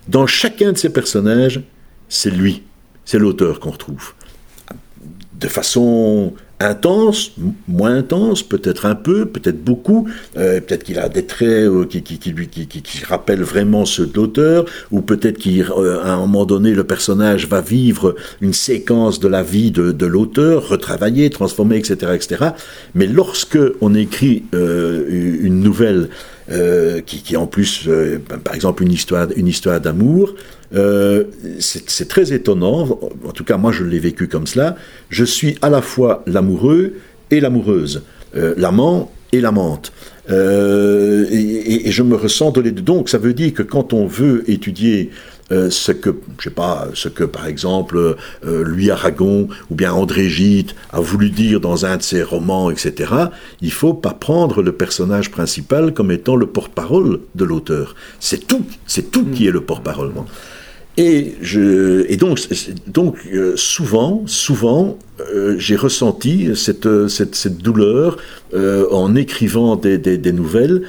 dans 0.08 0.28
chacun 0.28 0.74
de 0.74 0.78
ces 0.78 0.90
personnages, 0.90 1.62
c'est 2.08 2.30
lui, 2.30 2.64
c'est 3.04 3.18
l'auteur 3.18 3.60
qu'on 3.60 3.72
retrouve. 3.72 4.14
De 5.40 5.48
façon 5.48 6.34
intense, 6.64 7.32
moins 7.68 7.98
intense, 7.98 8.44
peut-être 8.44 8.86
un 8.86 8.96
peu, 8.96 9.26
peut-être 9.26 9.64
beaucoup, 9.64 10.08
euh, 10.38 10.60
peut-être 10.62 10.84
qu'il 10.84 11.00
a 11.00 11.10
des 11.10 11.26
traits 11.26 11.68
euh, 11.68 11.86
qui, 11.86 13.04
rappellent 13.06 13.44
vraiment 13.44 13.86
ceux 13.86 14.06
de 14.06 14.14
l'auteur, 14.16 14.66
ou 14.92 15.02
peut-être 15.02 15.38
qu'à 15.38 15.50
euh, 15.50 16.04
un 16.04 16.18
moment 16.18 16.46
donné, 16.46 16.74
le 16.74 16.84
personnage 16.84 17.48
va 17.48 17.62
vivre 17.62 18.16
une 18.42 18.54
séquence 18.54 19.20
de 19.20 19.28
la 19.28 19.44
vie 19.44 19.72
de, 19.72 19.92
de 19.92 20.06
l'auteur, 20.06 20.70
retravailler, 20.70 21.30
transformer, 21.30 21.78
etc., 21.78 22.14
etc. 22.16 22.46
Mais 22.96 23.08
lorsque 23.08 23.60
on 23.82 23.94
écrit 23.96 24.44
une 24.54 25.60
nouvelle 25.60 26.10
qui, 27.06 27.24
qui 27.24 27.38
en 27.38 27.48
plus, 27.48 27.90
par 28.44 28.54
exemple, 28.54 28.84
une 28.84 28.92
histoire, 28.92 29.28
une 29.36 29.48
histoire 29.48 29.80
d'amour, 29.80 30.34
euh, 30.74 31.26
c'est 31.60 32.08
très 32.08 32.34
étonnant, 32.34 33.00
en 33.26 33.32
tout 33.32 33.44
cas 33.44 33.58
moi 33.58 33.72
je 33.72 33.84
l'ai 33.84 34.00
vécu 34.00 34.28
comme 34.28 34.48
cela, 34.48 34.76
je 35.10 35.24
suis 35.24 35.56
à 35.62 35.70
la 35.70 35.82
fois 35.82 36.24
l'amoureux 36.26 36.94
et 37.30 37.40
l'amoureuse, 37.40 38.04
euh, 38.36 38.54
l'amant 38.58 39.12
et 39.32 39.42
l'amante. 39.42 39.92
Euh, 40.30 41.26
et, 41.30 41.92
je 41.92 42.02
me 42.02 42.16
ressens 42.16 42.52
de 42.52 42.62
les 42.62 42.72
deux. 42.72 42.82
Donc 42.82 43.10
ça 43.10 43.18
veut 43.18 43.34
dire 43.34 43.54
que 43.54 43.62
quand 43.62 43.94
on 43.94 44.08
veut 44.08 44.50
étudier 44.50 45.12
ce 45.52 45.92
que, 45.92 46.10
je 46.40 46.46
sais 46.46 46.50
pas, 46.50 46.88
ce 46.96 47.10
que 47.10 47.24
par 47.24 47.46
exemple 47.46 48.16
Louis 48.42 48.90
Aragon 48.90 49.50
ou 49.70 49.76
bien 49.76 49.94
André 49.94 50.28
Gide 50.28 50.72
a 50.92 51.00
voulu 51.00 51.30
dire 51.30 51.60
dans 51.60 51.86
un 51.86 51.98
de 51.98 52.02
ses 52.02 52.24
romans, 52.24 52.72
etc., 52.72 53.14
il 53.62 53.72
faut 53.72 53.94
pas 53.94 54.14
prendre 54.14 54.64
le 54.64 54.72
personnage 54.72 55.30
principal 55.30 55.94
comme 55.94 56.10
étant 56.10 56.38
le 56.38 56.48
porte-parole 56.48 57.20
de 57.36 57.44
l'auteur. 57.44 57.94
C'est 58.20 58.48
tout, 58.48 58.66
c'est 58.88 59.12
tout 59.12 59.26
qui 59.26 59.46
est 59.46 59.52
le 59.52 59.62
porte-parole. 59.62 60.12
Et, 60.98 61.34
je, 61.42 62.06
et 62.08 62.18
donc, 62.18 62.40
donc 62.88 63.18
euh, 63.34 63.54
souvent, 63.56 64.24
souvent, 64.28 65.00
euh, 65.34 65.56
j'ai 65.58 65.76
ressenti 65.76 66.56
cette, 66.56 67.08
cette, 67.08 67.36
cette 67.36 67.58
douleur 67.58 68.18
euh, 68.54 68.88
en 68.92 69.16
écrivant 69.16 69.76
des, 69.76 69.98
des, 69.98 70.18
des 70.18 70.32
nouvelles, 70.32 70.84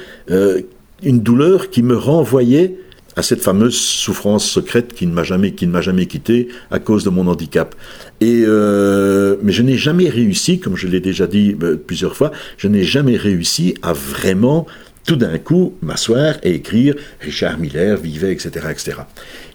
une 1.03 1.19
douleur 1.19 1.69
qui 1.69 1.83
me 1.83 1.97
renvoyait 1.97 2.77
à 3.17 3.23
cette 3.23 3.41
fameuse 3.41 3.75
souffrance 3.75 4.47
secrète 4.47 4.93
qui 4.93 5.07
ne 5.07 5.13
m'a 5.13 5.23
jamais, 5.23 5.53
qui 5.53 5.67
ne 5.67 5.71
m'a 5.71 5.81
jamais 5.81 6.05
quitté 6.05 6.49
à 6.69 6.79
cause 6.79 7.03
de 7.03 7.09
mon 7.09 7.27
handicap. 7.27 7.75
Et 8.21 8.43
mais 8.45 9.51
je 9.51 9.61
n'ai 9.61 9.77
jamais 9.77 10.09
réussi, 10.09 10.59
comme 10.59 10.75
je 10.75 10.87
l'ai 10.87 10.99
déjà 10.99 11.27
dit 11.27 11.55
plusieurs 11.87 12.15
fois, 12.15 12.31
je 12.57 12.67
n'ai 12.67 12.83
jamais 12.83 13.17
réussi 13.17 13.75
à 13.81 13.93
vraiment 13.93 14.65
tout 15.05 15.15
d'un 15.15 15.37
coup 15.37 15.75
m'asseoir 15.81 16.35
et 16.43 16.55
écrire 16.55 16.95
Richard 17.21 17.57
Miller 17.59 17.97
vivait, 17.97 18.31
etc., 18.31 18.67
etc. 18.71 18.97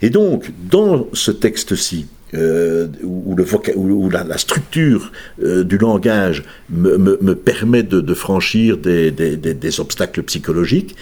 Et 0.01 0.11
donc, 0.11 0.51
dans 0.71 1.09
ce 1.13 1.31
texte-ci, 1.31 2.07
euh, 2.33 2.87
où, 3.03 3.35
la, 4.09 4.39
structure 4.39 5.11
euh, 5.43 5.65
du 5.65 5.79
langage 5.79 6.45
me, 6.71 7.35
permet 7.35 7.83
de, 7.83 8.15
franchir 8.15 8.79
des, 8.79 9.81
obstacles 9.81 10.23
psychologiques, 10.23 10.95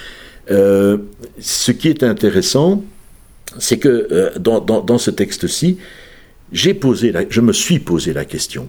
euh, 0.51 0.97
ce 1.39 1.71
qui 1.73 1.89
est 1.89 2.03
intéressant, 2.03 2.83
c'est 3.59 3.79
que 3.79 4.39
dans, 4.39 4.99
ce 4.99 5.11
texte-ci, 5.11 5.77
je 6.53 7.41
me 7.41 7.53
suis 7.53 7.79
posé 7.79 8.15
la 8.15 8.25
question 8.25 8.69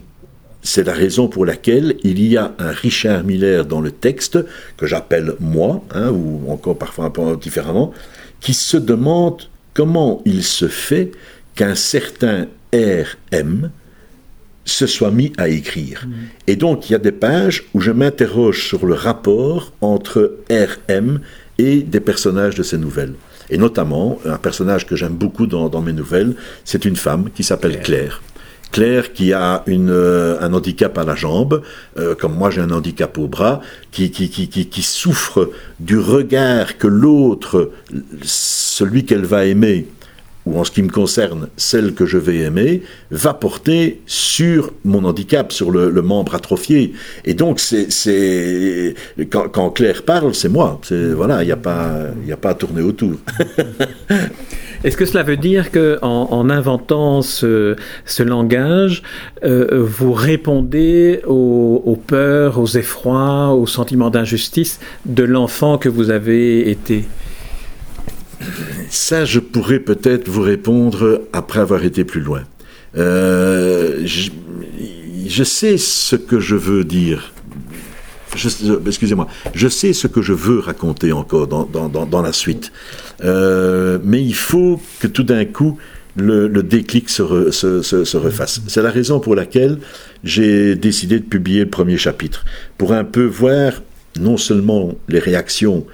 c'est 0.62 0.84
la 0.84 0.94
raison 0.94 1.28
pour 1.28 1.46
laquelle 1.46 1.96
il 2.04 2.22
y 2.22 2.38
a 2.38 2.54
un 2.60 2.72
Richard 2.72 3.24
Miller 3.24 3.66
dans 3.66 3.82
le 3.82 3.92
texte, 3.92 4.40
que 4.78 4.86
j'appelle 4.86 5.36
moi, 5.40 5.84
hein, 5.92 6.10
ou 6.10 6.52
encore 6.52 6.78
parfois 6.78 7.06
un 7.06 7.10
peu 7.10 7.38
différemment, 7.38 7.94
qui 8.42 8.54
se 8.54 8.78
demande 8.78 9.44
comment 9.74 10.22
il 10.26 10.44
se 10.44 10.68
fait 10.68 11.12
qu'un 11.56 11.76
certain 11.76 12.48
RM 12.74 13.72
se 14.66 14.86
soit 14.86 15.12
mis 15.12 15.34
à 15.38 15.50
écrire. 15.50 16.06
Mm. 16.08 16.14
Et 16.48 16.56
donc 16.56 16.90
il 16.90 16.94
y 16.94 16.96
a 16.96 17.00
des 17.00 17.12
pages 17.12 17.64
où 17.74 17.82
je 17.82 17.92
m'interroge 17.92 18.68
sur 18.68 18.86
le 18.86 18.94
rapport 18.94 19.74
entre 19.82 20.38
RM 20.50 21.20
et 21.58 21.82
des 21.82 22.00
personnages 22.00 22.56
de 22.56 22.64
ces 22.64 22.78
nouvelles. 22.78 23.16
Et 23.50 23.58
notamment, 23.58 24.20
un 24.26 24.38
personnage 24.38 24.86
que 24.86 24.96
j'aime 24.96 25.16
beaucoup 25.16 25.48
dans, 25.48 25.70
dans, 25.70 25.82
mes 25.82 25.94
nouvelles, 25.94 26.36
c'est 26.66 26.86
une 26.86 26.96
femme 26.96 27.30
qui 27.34 27.44
s'appelle 27.44 27.80
Claire. 27.82 27.84
Claire 27.84 28.22
qui 29.14 29.34
a 29.34 29.64
euh, 29.68 30.38
un 30.40 30.54
handicap 30.54 30.98
à 30.98 31.04
la 31.04 31.16
jambe, 31.16 31.62
euh, 31.98 32.16
comme 32.16 32.36
moi 32.36 32.50
j'ai 32.50 32.62
un 32.62 32.72
handicap 32.72 33.18
au 33.18 33.28
bras, 33.28 33.62
qui, 33.92 34.10
souffre 34.82 35.52
du 35.80 35.98
regard 35.98 36.78
que 36.78 36.88
l'autre, 36.88 37.72
celui 38.22 39.06
qu'elle 39.06 39.26
va 39.26 39.46
aimer, 39.46 39.88
ou 40.46 40.58
en 40.58 40.64
ce 40.64 40.72
qui 40.72 40.82
me 40.82 40.90
concerne, 40.90 41.50
celle 41.58 41.94
que 41.94 42.06
je 42.06 42.18
vais 42.18 42.38
aimer, 42.38 42.84
va 43.12 43.34
porter 43.34 44.02
sur 44.06 44.72
mon 44.86 45.04
handicap, 45.04 45.52
sur 45.52 45.70
le, 45.70 46.02
membre 46.02 46.36
atrophié. 46.36 46.94
Et 47.26 47.34
donc, 47.34 47.60
c'est, 47.60 48.96
quand, 49.30 49.70
Claire 49.72 50.04
parle, 50.04 50.34
c'est 50.34 50.50
moi. 50.50 50.80
Voilà, 50.90 51.44
il 51.44 51.48
n'y 51.48 51.52
a, 51.52 51.56
a 51.56 52.38
pas 52.38 52.50
à 52.50 52.54
tourner 52.54 52.82
autour. 52.82 53.16
Est-ce 54.84 54.96
que 54.96 55.06
cela 55.06 55.24
veut 55.24 55.36
dire 55.38 55.72
que 55.72 56.00
en, 56.02 56.50
inventant 56.50 57.22
ce, 57.22 57.76
langage, 58.20 59.04
euh, 59.44 59.84
vous 59.86 60.14
répondez 60.14 61.22
aux, 61.28 62.02
peurs, 62.08 62.60
aux 62.60 62.68
effrois, 62.68 63.54
aux 63.54 63.68
sentiments 63.68 64.10
d'injustice 64.10 64.80
de 65.06 65.24
l'enfant 65.24 65.78
que 65.78 65.90
vous 65.90 66.12
avez 66.12 66.70
été? 66.70 67.04
Ça, 68.90 69.26
je 69.26 69.40
pourrais 69.40 69.80
peut-être 69.80 70.30
vous 70.30 70.42
répondre 70.42 71.24
après 71.34 71.60
avoir 71.60 71.84
été 71.84 72.06
plus 72.06 72.22
loin. 72.22 72.44
Euh, 72.98 74.06
je, 74.06 75.44
sais 75.44 75.78
ce 75.78 76.16
que 76.16 76.40
je 76.40 76.56
veux 76.56 76.86
dire. 76.86 77.34
Excusez-moi. 78.34 79.28
Je 79.54 79.68
sais 79.68 79.94
ce 79.94 80.08
que 80.08 80.22
je 80.22 80.34
veux 80.34 80.60
raconter 80.60 81.12
encore 81.12 81.48
dans, 81.48 82.22
la 82.22 82.34
suite. 82.34 82.72
Euh, 83.24 84.00
mais 84.04 84.22
il 84.22 84.36
faut 84.36 84.80
que 85.00 85.08
tout 85.08 85.24
d'un 85.24 85.46
coup, 85.46 85.78
le, 86.16 86.48
déclic 86.62 87.10
se, 87.10 87.22
refasse. 87.22 88.62
C'est 88.68 88.82
la 88.82 88.92
raison 88.92 89.20
pour 89.20 89.36
laquelle 89.36 89.80
j'ai 90.24 90.76
décidé 90.76 91.20
de 91.20 91.26
publier 91.26 91.62
le 91.62 91.70
premier 91.70 91.98
chapitre. 91.98 92.46
Pour 92.78 92.94
un 92.94 93.04
peu 93.04 93.26
voir 93.26 93.74
non 94.20 94.38
seulement 94.38 94.96
les 95.08 95.20
réactions 95.20 95.86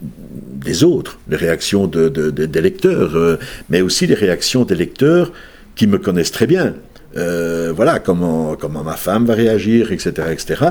des 0.00 0.84
autres, 0.84 1.18
les 1.28 1.36
réactions 1.36 1.86
des 1.86 2.60
lecteurs, 2.60 3.16
euh, 3.16 3.38
mais 3.68 3.80
aussi 3.80 4.06
les 4.06 4.14
réactions 4.14 4.64
des 4.64 4.74
lecteurs 4.74 5.32
qui 5.76 5.86
me 5.86 5.98
connaissent 5.98 6.32
très 6.32 6.46
bien. 6.46 6.74
Euh, 7.16 7.72
voilà, 7.74 8.00
comment, 8.00 8.56
comment 8.56 8.82
ma 8.82 8.96
femme 8.96 9.26
va 9.26 9.34
réagir, 9.34 9.92
etc., 9.92 10.28
etc. 10.32 10.64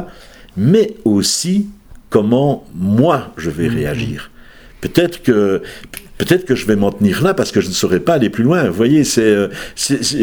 Mais 0.58 0.96
aussi 1.06 1.68
comment 2.10 2.66
moi 2.76 3.34
je 3.38 3.50
vais 3.50 3.70
mhm. 3.70 3.76
réagir. 3.76 4.32
Peut-être 4.82 5.24
que 5.24 5.62
peut-être 6.18 6.46
que 6.46 6.56
je 6.56 6.66
vais 6.66 6.76
m'en 6.76 6.92
tenir 6.92 7.24
là 7.24 7.34
parce 7.34 7.52
que 7.52 7.62
je 7.62 7.68
ne 7.68 7.74
saurais 7.74 8.00
pas 8.00 8.14
aller 8.14 8.30
plus 8.30 8.44
loin. 8.44 8.64
Vous 8.66 8.74
voyez, 8.74 9.04
c'est, 9.04 9.22
euh, 9.22 9.48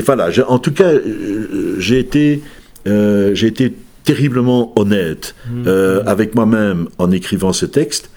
voilà. 0.04 0.28
En 0.48 0.58
tout 0.58 0.72
cas, 0.72 0.92
euh, 0.92 1.76
j'ai 1.78 1.98
été, 1.98 2.42
j'ai 2.86 3.46
été 3.46 3.74
terriblement 4.04 4.72
honnête 4.76 5.34
mhm. 5.50 6.02
avec 6.06 6.34
moi-même 6.34 6.88
en 6.98 7.10
écrivant 7.10 7.52
ce 7.52 7.66
texte 7.66 8.10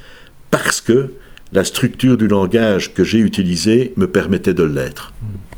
parce 0.51 0.81
que 0.81 1.09
la 1.51 1.63
structure 1.63 2.17
du 2.17 2.27
langage 2.27 2.93
que 2.93 3.03
j'ai 3.03 3.19
utilisé 3.19 3.93
me 3.95 4.07
permettait 4.07 4.53
de 4.53 4.63
l'être. 4.63 5.13
Mhm. 5.21 5.52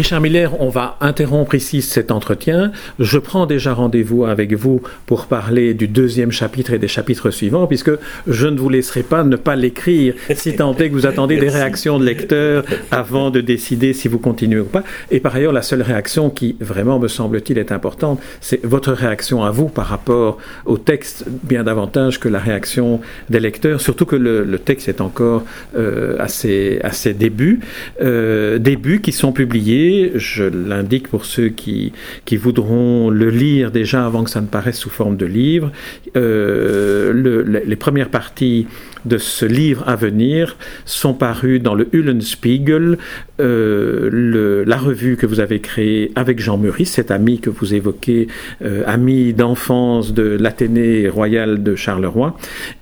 Richard 0.00 0.22
Miller, 0.22 0.58
on 0.62 0.70
va 0.70 0.96
interrompre 1.02 1.54
ici 1.54 1.82
cet 1.82 2.10
entretien. 2.10 2.72
Je 2.98 3.18
prends 3.18 3.44
déjà 3.44 3.74
rendez-vous 3.74 4.24
avec 4.24 4.54
vous 4.54 4.80
pour 5.04 5.26
parler 5.26 5.74
du 5.74 5.88
deuxième 5.88 6.32
chapitre 6.32 6.72
et 6.72 6.78
des 6.78 6.88
chapitres 6.88 7.30
suivants, 7.30 7.66
puisque 7.66 7.90
je 8.26 8.46
ne 8.46 8.58
vous 8.58 8.70
laisserai 8.70 9.02
pas 9.02 9.24
ne 9.24 9.36
pas 9.36 9.56
l'écrire, 9.56 10.14
si 10.34 10.56
tant 10.56 10.74
est 10.74 10.88
que 10.88 10.94
vous 10.94 11.04
attendez 11.04 11.36
des 11.36 11.50
réactions 11.50 11.98
de 11.98 12.06
lecteurs 12.06 12.64
avant 12.90 13.28
de 13.28 13.42
décider 13.42 13.92
si 13.92 14.08
vous 14.08 14.18
continuez 14.18 14.60
ou 14.60 14.64
pas. 14.64 14.84
Et 15.10 15.20
par 15.20 15.34
ailleurs, 15.34 15.52
la 15.52 15.60
seule 15.60 15.82
réaction 15.82 16.30
qui 16.30 16.56
vraiment, 16.60 16.98
me 16.98 17.06
semble-t-il, 17.06 17.58
est 17.58 17.70
importante, 17.70 18.22
c'est 18.40 18.64
votre 18.64 18.92
réaction 18.92 19.44
à 19.44 19.50
vous 19.50 19.68
par 19.68 19.84
rapport 19.84 20.38
au 20.64 20.78
texte, 20.78 21.26
bien 21.42 21.62
davantage 21.62 22.18
que 22.18 22.30
la 22.30 22.38
réaction 22.38 23.02
des 23.28 23.38
lecteurs, 23.38 23.82
surtout 23.82 24.06
que 24.06 24.16
le, 24.16 24.58
texte 24.58 24.88
est 24.88 25.02
encore 25.02 25.44
euh, 25.76 26.16
à, 26.18 26.28
ses, 26.28 26.80
débuts, 27.12 27.60
euh, 28.00 28.56
débuts 28.58 29.02
qui 29.02 29.12
sont 29.12 29.32
publiés 29.32 29.89
je 30.14 30.44
l'indique 30.44 31.08
pour 31.08 31.24
ceux 31.24 31.48
qui, 31.48 31.92
voudront 32.32 33.10
le 33.10 33.28
lire 33.30 33.70
déjà 33.70 34.06
avant 34.06 34.24
que 34.24 34.30
ça 34.30 34.40
ne 34.40 34.46
paraisse 34.46 34.78
sous 34.78 34.90
forme 34.90 35.16
de 35.16 35.26
livre. 35.26 35.72
Euh, 36.16 37.62
les 37.64 37.76
premières 37.76 38.08
parties 38.08 38.66
de 39.04 39.18
ce 39.18 39.46
livre 39.46 39.88
à 39.88 39.96
venir 39.96 40.56
sont 40.84 41.14
parus 41.14 41.60
dans 41.62 41.74
le 41.74 41.88
Uhlenspiegel, 41.92 42.98
euh, 43.40 44.64
la 44.66 44.76
revue 44.76 45.16
que 45.16 45.26
vous 45.26 45.40
avez 45.40 45.60
créée 45.60 46.12
avec 46.14 46.40
Jean 46.40 46.58
Meurice, 46.58 46.92
cet 46.92 47.10
ami 47.10 47.40
que 47.40 47.50
vous 47.50 47.74
évoquez, 47.74 48.28
euh, 48.62 48.82
ami 48.86 49.32
d'enfance 49.32 50.12
de 50.12 50.36
l'Athénée 50.38 51.08
royal 51.08 51.62
de 51.62 51.74
Charleroi. 51.74 52.36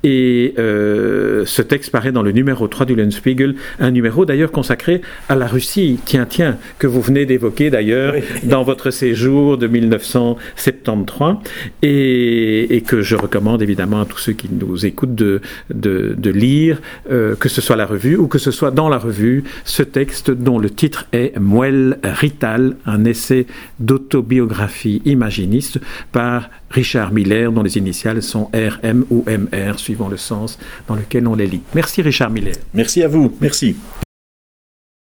Et 0.04 0.54
euh, 0.58 1.44
ce 1.46 1.62
texte 1.62 1.90
paraît 1.90 2.12
dans 2.12 2.22
le 2.22 2.32
numéro 2.32 2.66
3 2.66 2.86
d'Uhlenspiegel, 2.86 3.54
un 3.78 3.90
numéro 3.90 4.24
d'ailleurs 4.24 4.50
consacré 4.50 5.00
à 5.28 5.36
la 5.36 5.46
Russie, 5.46 5.98
tiens, 6.04 6.26
tiens, 6.28 6.58
que 6.78 6.86
vous 6.86 7.00
venez 7.00 7.26
d'évoquer 7.26 7.70
d'ailleurs 7.70 8.14
dans 8.42 8.62
votre 8.62 8.90
séjour 8.90 9.58
de 9.58 9.66
1973, 9.66 11.36
et, 11.82 12.76
et, 12.76 12.80
que 12.80 13.02
je 13.02 13.16
recommande 13.16 13.62
évidemment 13.62 14.00
à 14.00 14.04
tous 14.06 14.18
ceux 14.18 14.32
qui 14.32 14.48
nous 14.50 14.86
écoutent 14.86 15.14
de, 15.14 15.40
de 15.72 16.07
de, 16.14 16.30
lire, 16.30 16.80
euh, 17.11 17.36
que 17.36 17.48
ce 17.48 17.61
soit 17.61 17.76
la 17.76 17.86
revue 17.86 18.16
ou 18.16 18.26
que 18.26 18.38
ce 18.38 18.50
soit 18.50 18.70
dans 18.70 18.88
la 18.88 18.98
revue, 18.98 19.44
ce 19.64 19.82
texte 19.82 20.30
dont 20.30 20.59
le 20.59 20.70
titre 20.70 21.06
est 21.12 21.38
Muel 21.38 21.98
Rital, 22.02 22.76
un 22.86 23.04
essai 23.04 23.46
d'autobiographie 23.78 25.02
imaginiste 25.04 25.78
par 26.12 26.50
Richard 26.70 27.12
Miller, 27.12 27.52
dont 27.52 27.62
les 27.62 27.78
initiales 27.78 28.22
sont 28.22 28.50
RM 28.54 29.04
ou 29.11 29.24
MR, 29.26 29.78
suivant 29.78 30.09
le 30.09 30.16
sens 30.16 30.59
dans 30.86 30.94
lequel 30.94 31.26
on 31.26 31.34
les 31.34 31.46
lit. 31.46 31.62
Merci 31.74 32.02
Richard 32.02 32.30
Miller. 32.30 32.54
Merci 32.74 33.02
à 33.02 33.09
vous. 33.09 33.36
Merci. 33.40 33.76